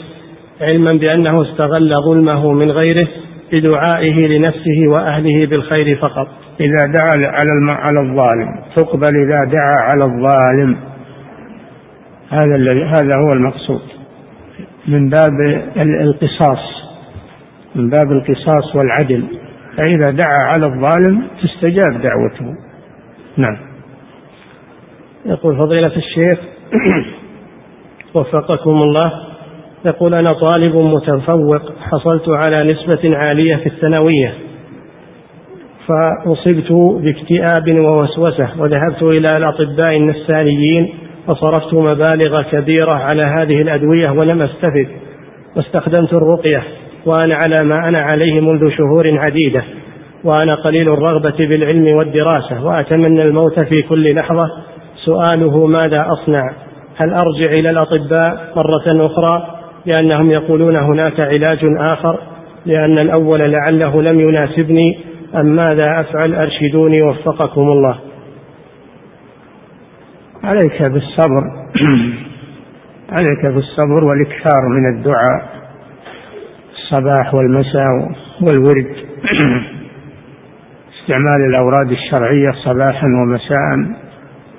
علما 0.62 0.94
بأنه 0.94 1.42
استغل 1.42 1.94
ظلمه 2.06 2.52
من 2.52 2.72
غيره 2.72 3.08
بدعائه 3.52 4.28
لنفسه 4.28 4.88
وأهله 4.88 5.42
بالخير 5.50 5.96
فقط؟ 5.96 6.28
إذا 6.60 6.86
دعا 6.86 7.22
على 7.28 7.72
على 7.72 8.00
الظالم. 8.00 8.64
تقبل 8.76 9.16
إذا 9.26 9.44
دعا 9.44 9.78
على 9.82 10.04
الظالم. 10.04 10.78
هذا 12.30 12.56
الذي 12.56 12.84
هذا 12.84 13.16
هو 13.16 13.30
المقصود. 13.36 13.82
من 14.88 15.10
باب 15.10 15.40
القصاص. 15.78 16.88
من 17.76 17.90
باب 17.90 18.12
القصاص 18.12 18.76
والعدل. 18.76 19.24
فإذا 19.78 20.12
دعا 20.12 20.48
على 20.48 20.66
الظالم 20.66 21.24
تستجاب 21.44 22.02
دعوته. 22.02 22.56
نعم. 23.38 23.58
يقول 25.26 25.58
فضيلة 25.58 25.96
الشيخ 25.96 26.40
وفقكم 28.14 28.72
الله. 28.72 29.12
يقول 29.86 30.14
أنا 30.14 30.30
طالب 30.30 30.76
متفوق 30.76 31.62
حصلت 31.80 32.30
على 32.30 32.74
نسبة 32.74 33.18
عالية 33.18 33.56
في 33.56 33.66
الثانوية. 33.66 34.47
فأصبت 35.88 36.72
باكتئاب 37.04 37.80
ووسوسة 37.80 38.50
وذهبت 38.60 39.04
إلى 39.04 39.38
الأطباء 39.38 39.98
النفسانيين 39.98 40.90
وصرفت 41.28 41.74
مبالغ 41.74 42.42
كبيرة 42.42 42.94
على 42.94 43.24
هذه 43.24 43.62
الأدوية 43.62 44.10
ولم 44.10 44.42
أستفد 44.42 44.88
واستخدمت 45.56 46.18
الرقية 46.18 46.64
وأنا 47.06 47.36
على 47.36 47.64
ما 47.64 47.88
أنا 47.88 47.98
عليه 48.02 48.42
منذ 48.42 48.70
شهور 48.70 49.20
عديدة 49.20 49.64
وأنا 50.24 50.56
قليل 50.56 50.94
الرغبة 50.94 51.36
بالعلم 51.40 51.88
والدراسة 51.88 52.66
وأتمنى 52.66 53.22
الموت 53.22 53.66
في 53.70 53.82
كل 53.82 54.16
لحظة. 54.16 54.50
سؤاله 55.06 55.66
ماذا 55.68 56.06
أصنع؟ 56.08 56.52
هل 56.96 57.14
أرجع 57.14 57.52
إلى 57.52 57.70
الأطباء 57.70 58.54
مرة 58.56 59.06
أخرى 59.06 59.48
لأنهم 59.86 60.32
يقولون 60.32 60.74
هناك 60.82 61.20
علاج 61.20 61.60
آخر؟ 61.92 62.20
لأن 62.66 63.00
الأول 63.00 63.52
لعله 63.52 63.96
لم 64.02 64.20
يناسبني 64.20 65.00
أم 65.36 65.46
ماذا 65.46 66.00
أفعل؟ 66.00 66.36
أرشدوني 66.36 66.98
وفقكم 67.06 67.62
الله. 67.62 68.00
عليك 70.44 70.82
بالصبر. 70.82 71.44
عليك 73.18 73.46
بالصبر 73.46 74.04
والإكثار 74.04 74.68
من 74.70 74.98
الدعاء. 74.98 75.50
الصباح 76.76 77.34
والمساء 77.34 77.88
والورد. 78.42 78.96
استعمال 81.02 81.46
الأوراد 81.50 81.92
الشرعية 81.92 82.52
صباحا 82.52 83.08
ومساء 83.08 83.98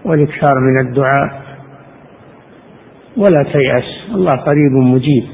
والإكثار 0.05 0.61
من 0.61 0.81
الدعاء. 0.81 1.43
ولا 3.17 3.43
تيأس. 3.43 4.15
الله 4.15 4.37
قريب 4.37 4.73
مجيب. 4.73 5.25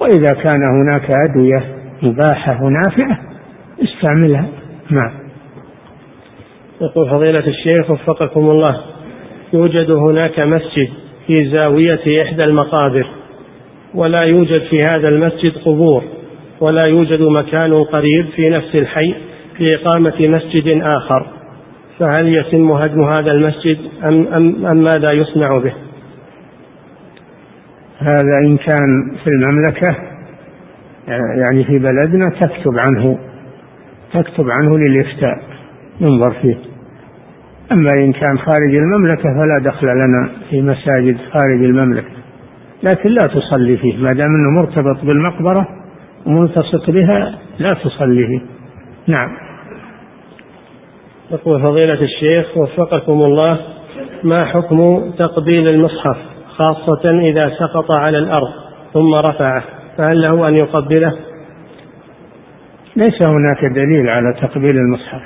وإذا 0.00 0.34
كان 0.42 0.62
هناك 0.62 1.08
أدوية 1.30 1.64
مباحة 2.02 2.62
ونافعة 2.62 3.33
استعملها. 3.82 4.48
نعم. 4.90 5.12
يقول 6.80 7.10
فضيلة 7.10 7.46
الشيخ 7.46 7.90
وفقكم 7.90 8.46
الله 8.46 8.80
يوجد 9.52 9.90
هناك 9.90 10.46
مسجد 10.46 10.88
في 11.26 11.34
زاوية 11.50 12.22
إحدى 12.22 12.44
المقابر 12.44 13.06
ولا 13.94 14.24
يوجد 14.24 14.62
في 14.62 14.76
هذا 14.90 15.08
المسجد 15.08 15.52
قبور 15.64 16.04
ولا 16.60 16.82
يوجد 16.88 17.22
مكان 17.22 17.84
قريب 17.84 18.26
في 18.36 18.48
نفس 18.48 18.74
الحي 18.74 19.14
لإقامة 19.60 20.14
مسجد 20.20 20.82
آخر. 20.82 21.26
فهل 21.98 22.28
يتم 22.28 22.70
هدم 22.70 23.04
هذا 23.04 23.32
المسجد 23.32 23.78
أم, 24.04 24.26
أم, 24.26 24.66
أم 24.66 24.76
ماذا 24.76 25.12
يصنع 25.12 25.58
به؟ 25.58 25.72
هذا 27.98 28.32
إن 28.46 28.56
كان 28.56 29.16
في 29.24 29.30
المملكة 29.30 29.96
يعني 31.08 31.64
في 31.64 31.78
بلدنا 31.78 32.30
تكتب 32.40 32.72
عنه 32.78 33.18
تكتب 34.14 34.50
عنه 34.50 34.78
للإفتاء 34.78 35.42
ينظر 36.00 36.30
فيه. 36.30 36.56
أما 37.72 37.88
إن 38.00 38.12
كان 38.12 38.38
خارج 38.38 38.74
المملكة 38.74 39.22
فلا 39.22 39.70
دخل 39.70 39.86
لنا 39.86 40.30
في 40.50 40.62
مساجد 40.62 41.16
خارج 41.32 41.64
المملكة. 41.64 42.10
لكن 42.82 43.08
لا 43.08 43.26
تصلي 43.26 43.76
فيه 43.76 43.96
ما 43.96 44.12
دام 44.12 44.28
أنه 44.28 44.50
مرتبط 44.50 45.04
بالمقبرة 45.04 45.68
وملتصق 46.26 46.90
بها 46.90 47.38
لا 47.58 47.74
تصلي 47.74 48.26
فيه. 48.26 48.40
نعم. 49.06 49.28
يقول 51.30 51.62
فضيلة 51.62 52.02
الشيخ 52.02 52.56
وفقكم 52.56 53.12
الله 53.12 53.58
ما 54.24 54.38
حكم 54.44 55.10
تقبيل 55.18 55.68
المصحف 55.68 56.16
خاصة 56.48 57.10
إذا 57.10 57.40
سقط 57.40 57.98
على 57.98 58.18
الأرض 58.18 58.52
ثم 58.92 59.14
رفعه؟ 59.14 59.64
فهل 59.98 60.22
له 60.28 60.48
أن 60.48 60.54
يقبله؟ 60.54 61.12
ليس 62.96 63.22
هناك 63.26 63.64
دليل 63.64 64.08
على 64.08 64.32
تقبيل 64.42 64.76
المصحف 64.76 65.22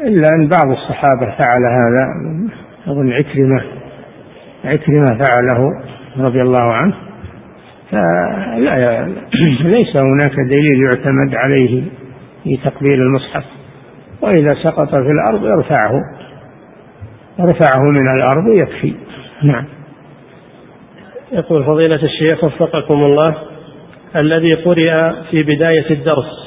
إلا 0.00 0.28
أن 0.28 0.48
بعض 0.48 0.70
الصحابة 0.70 1.36
فعل 1.38 1.64
هذا 1.64 2.08
أظن 2.86 3.12
عكرمة 3.12 3.62
عكرمة 4.64 5.06
فعله 5.06 5.70
رضي 6.16 6.42
الله 6.42 6.72
عنه 6.72 6.94
فلا 7.90 9.06
ليس 9.64 9.96
هناك 9.96 10.34
دليل 10.34 10.84
يعتمد 10.84 11.34
عليه 11.34 11.82
في 12.44 12.56
تقبيل 12.56 12.98
المصحف 13.02 13.44
وإذا 14.20 14.62
سقط 14.62 14.88
في 14.88 15.10
الأرض 15.10 15.44
ارفعه 15.44 16.00
ارفعه 17.40 17.82
من 17.82 18.14
الأرض 18.14 18.48
يكفي. 18.48 18.94
نعم. 19.42 19.64
يقول 21.32 21.64
فضيلة 21.64 22.02
الشيخ 22.02 22.44
وفقكم 22.44 22.94
الله 22.94 23.34
الذي 24.16 24.50
قرئ 24.50 25.12
في 25.30 25.42
بداية 25.42 25.90
الدرس 25.90 26.41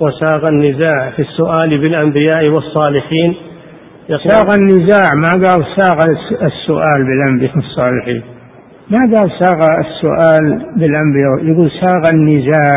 وساغ 0.00 0.44
النزاع 0.52 1.10
في 1.10 1.22
السؤال 1.22 1.78
بالأنبياء 1.78 2.48
والصالحين. 2.48 3.34
ساغ 4.08 4.48
النزاع 4.60 5.14
ما 5.14 5.46
قال 5.46 5.64
ساغ 5.76 5.98
السؤال 6.42 7.04
بالأنبياء 7.06 7.56
والصالحين. 7.56 8.22
ما 8.90 8.98
قال 8.98 9.30
ساغ 9.42 9.60
السؤال 9.78 10.66
بالأنبياء 10.76 11.52
يقول 11.52 11.70
ساغ 11.80 12.02
النزاع 12.12 12.76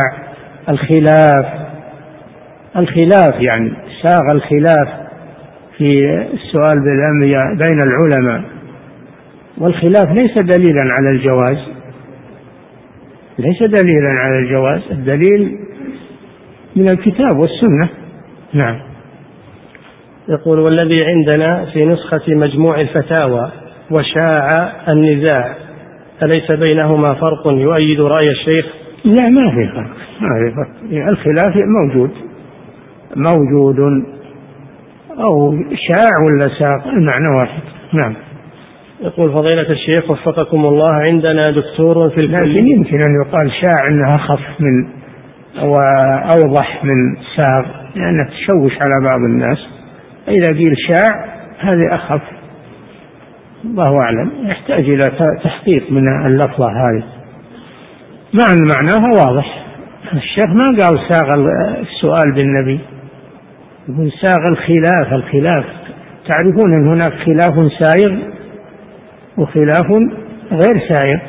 الخلاف. 0.69 1.45
الخلاف 2.77 3.41
يعني 3.41 3.72
ساغ 4.03 4.31
الخلاف 4.31 4.88
في 5.77 5.89
السؤال 6.34 6.84
بالأنبياء 6.84 7.56
بين 7.56 7.77
العلماء. 7.88 8.52
والخلاف 9.57 10.11
ليس 10.11 10.38
دليلا 10.38 10.81
على 10.81 11.10
الجواز. 11.10 11.57
ليس 13.39 13.64
دليلا 13.64 14.10
على 14.10 14.39
الجواز. 14.39 14.81
الدليل 14.91 15.60
من 16.76 16.89
الكتاب 16.89 17.38
والسنة. 17.38 17.89
نعم. 18.53 18.80
يقول 20.30 20.60
والذي 20.60 21.03
عندنا 21.06 21.65
في 21.73 21.85
نسخة 21.85 22.22
مجموع 22.27 22.76
الفتاوى 22.76 23.52
وشاع 23.91 24.49
النزاع 24.93 25.56
أليس 26.23 26.52
بينهما 26.52 27.14
فرق 27.14 27.48
يؤيد 27.48 28.02
رأي 28.02 28.31
الشيخ؟ 28.31 28.65
لا 29.06 29.26
ما 29.31 29.52
في 29.52 29.68
فرق 29.68 29.88
ما 30.22 30.30
في 30.39 30.56
فرق. 30.56 31.07
الخلاف 31.10 31.56
موجود 31.56 32.11
موجود 33.15 33.80
أو 35.19 35.53
شاع 35.73 36.10
ولا 36.30 36.48
ساق 36.60 36.88
المعنى 36.88 37.27
واحد. 37.38 37.61
نعم. 37.93 38.15
يقول 39.02 39.34
فضيلة 39.34 39.69
الشيخ 39.72 40.11
وفقكم 40.11 40.65
الله 40.65 40.93
عندنا 40.93 41.41
دكتور 41.41 42.10
في 42.10 42.18
الكلية. 42.18 42.53
لكن 42.53 42.68
يمكن 42.68 43.02
أن 43.02 43.22
يقال 43.26 43.52
شاع 43.52 43.88
أنها 43.88 44.15
أخف 44.15 44.39
من 44.60 45.01
وأوضح 45.56 46.84
من 46.84 47.15
ساغ 47.36 47.65
لأنها 47.95 48.30
تشوش 48.30 48.82
على 48.82 49.06
بعض 49.06 49.19
الناس. 49.19 49.57
إذا 50.28 50.53
قيل 50.53 50.73
شاع 50.91 51.26
هذه 51.60 51.95
أخف. 51.95 52.22
الله 53.65 53.99
أعلم. 54.02 54.32
يحتاج 54.44 54.90
إلى 54.90 55.11
تحقيق 55.44 55.91
من 55.91 56.26
اللفظة 56.26 56.68
هذه. 56.72 57.03
مع 58.34 58.45
أن 58.52 58.68
معناها 58.76 59.26
واضح. 59.26 59.65
الشيخ 60.14 60.49
ما 60.49 60.78
قال 60.80 60.99
ساغ 61.10 61.34
السؤال 61.82 62.34
بالنبي. 62.36 62.80
يقول 63.90 64.11
ساغ 64.11 64.45
الخلاف 64.52 65.14
الخلاف. 65.14 65.65
تعرفون 66.28 66.73
أن 66.73 66.88
هناك 66.88 67.14
خلاف 67.14 67.72
سائغ 67.80 68.18
وخلاف 69.38 69.88
غير 70.52 70.80
سائغ؟ 70.80 71.19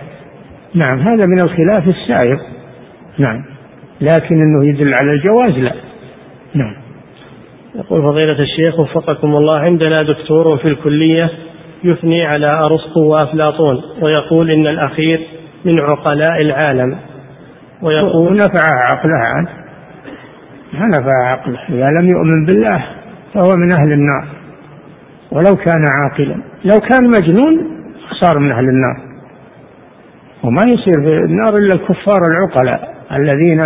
نعم 0.75 1.01
هذا 1.01 1.27
من 1.27 1.39
الخلاف 1.45 1.89
السائغ. 1.89 2.37
نعم. 3.19 3.52
لكن 4.03 4.35
إنه 4.35 4.69
يدل 4.69 4.95
على 5.01 5.13
الجواز 5.13 5.53
لا. 5.53 5.73
نعم. 6.55 6.75
يقول 7.75 8.03
فضيلة 8.03 8.37
الشيخ 8.43 8.79
وفقكم 8.79 9.37
الله 9.37 9.59
عندنا 9.59 10.13
دكتور 10.13 10.57
في 10.57 10.69
الكلية 10.69 11.31
يثني 11.85 12.25
على 12.25 12.47
أرسطو 12.47 13.01
وأفلاطون 13.01 13.83
ويقول 14.03 14.51
إن 14.51 14.67
الأخير 14.67 15.21
من 15.65 15.81
عقلاء 15.81 16.41
العالم. 16.41 16.97
ويقول 17.83 18.37
نفع 18.37 18.61
عقله. 18.91 19.15
عاد 19.15 19.47
ما 20.73 20.87
نفع 20.87 21.27
عقله. 21.27 21.59
إذا 21.69 22.01
لم 22.01 22.09
يؤمن 22.09 22.47
بالله 22.47 22.85
فهو 23.35 23.57
من 23.57 23.73
أهل 23.81 23.93
النار. 23.93 24.27
ولو 25.31 25.57
كان 25.57 25.85
عاقلا. 25.91 26.43
لو 26.65 26.81
كان 26.81 27.07
مجنون 27.07 27.83
صار 28.21 28.39
من 28.39 28.53
أهل 28.53 28.65
النار. 28.69 28.97
وما 30.43 30.63
يصير 30.67 30.95
في 30.95 31.25
النار 31.25 31.53
إلا 31.59 31.75
الكفار 31.75 32.21
العقلاء. 32.33 32.93
الذين 33.13 33.61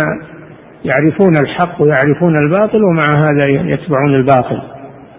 يعرفون 0.85 1.33
الحق 1.41 1.81
ويعرفون 1.81 2.33
الباطل 2.37 2.83
ومع 2.83 3.29
هذا 3.29 3.49
يتبعون 3.49 4.15
الباطل. 4.15 4.61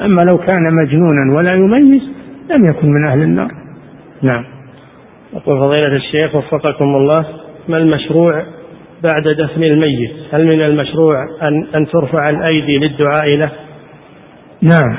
أما 0.02 0.20
لو 0.20 0.38
كان 0.38 0.74
مجنونا 0.74 1.36
ولا 1.36 1.54
يميز 1.54 2.02
لم 2.50 2.64
يكن 2.64 2.88
من 2.88 3.06
أهل 3.06 3.22
النار. 3.22 3.50
نعم. 4.22 4.44
يقول 5.32 5.58
فضيلة 5.58 5.96
الشيخ 5.96 6.34
وفقكم 6.34 6.96
الله 6.96 7.26
ما 7.68 7.78
المشروع 7.78 8.42
بعد 9.02 9.22
دفن 9.22 9.62
الميت؟ 9.62 10.12
هل 10.32 10.44
من 10.44 10.62
المشروع 10.62 11.24
أن, 11.42 11.66
أن 11.74 11.86
ترفع 11.86 12.26
الأيدي 12.32 12.78
للدعاء 12.78 13.36
له؟ 13.36 13.50
نعم. 14.62 14.96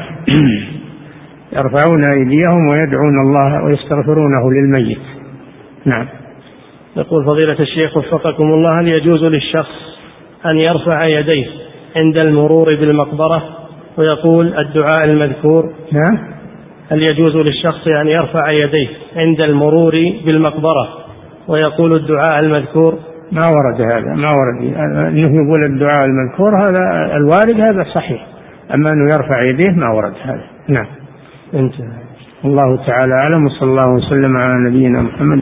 يرفعون 1.53 2.03
أيديهم 2.03 2.67
ويدعون 2.69 3.19
الله 3.27 3.63
ويستغفرونه 3.63 4.51
للميت. 4.51 5.01
نعم. 5.85 6.07
يقول 6.97 7.25
فضيلة 7.25 7.59
الشيخ 7.59 7.97
وفقكم 7.97 8.43
الله 8.43 8.79
هل 8.79 8.87
يجوز 8.87 9.23
للشخص 9.23 9.99
أن 10.45 10.57
يرفع 10.57 11.05
يديه 11.05 11.45
عند 11.95 12.21
المرور 12.21 12.75
بالمقبرة 12.75 13.43
ويقول 13.97 14.47
الدعاء 14.47 15.03
المذكور؟ 15.03 15.73
نعم. 15.91 16.39
هل 16.91 17.03
يجوز 17.03 17.35
للشخص 17.45 17.87
أن 17.87 18.07
يرفع 18.07 18.51
يديه 18.51 18.87
عند 19.15 19.41
المرور 19.41 19.93
بالمقبرة 20.25 20.87
ويقول 21.47 21.91
الدعاء 21.91 22.39
المذكور؟ 22.39 22.99
ما 23.31 23.47
ورد 23.47 23.81
هذا 23.81 24.13
ما 24.15 24.29
ورد. 24.29 24.73
إنه 25.07 25.45
يقول 25.45 25.65
الدعاء 25.65 26.05
المذكور 26.05 26.49
هذا 26.61 27.15
الوارد 27.15 27.61
هذا 27.61 27.83
صحيح. 27.93 28.27
أما 28.73 28.89
أنه 28.89 29.03
يرفع 29.15 29.41
يديه 29.41 29.69
ما 29.69 29.89
ورد 29.89 30.13
هذا. 30.23 30.43
نعم. 30.67 30.87
انتهى. 31.53 31.87
الله 32.45 32.85
تعالى 32.87 33.13
أعلم 33.13 33.45
وصلى 33.45 33.69
الله 33.69 33.93
وسلم 33.93 34.37
على 34.37 34.69
نبينا 34.69 35.01
محمد. 35.01 35.41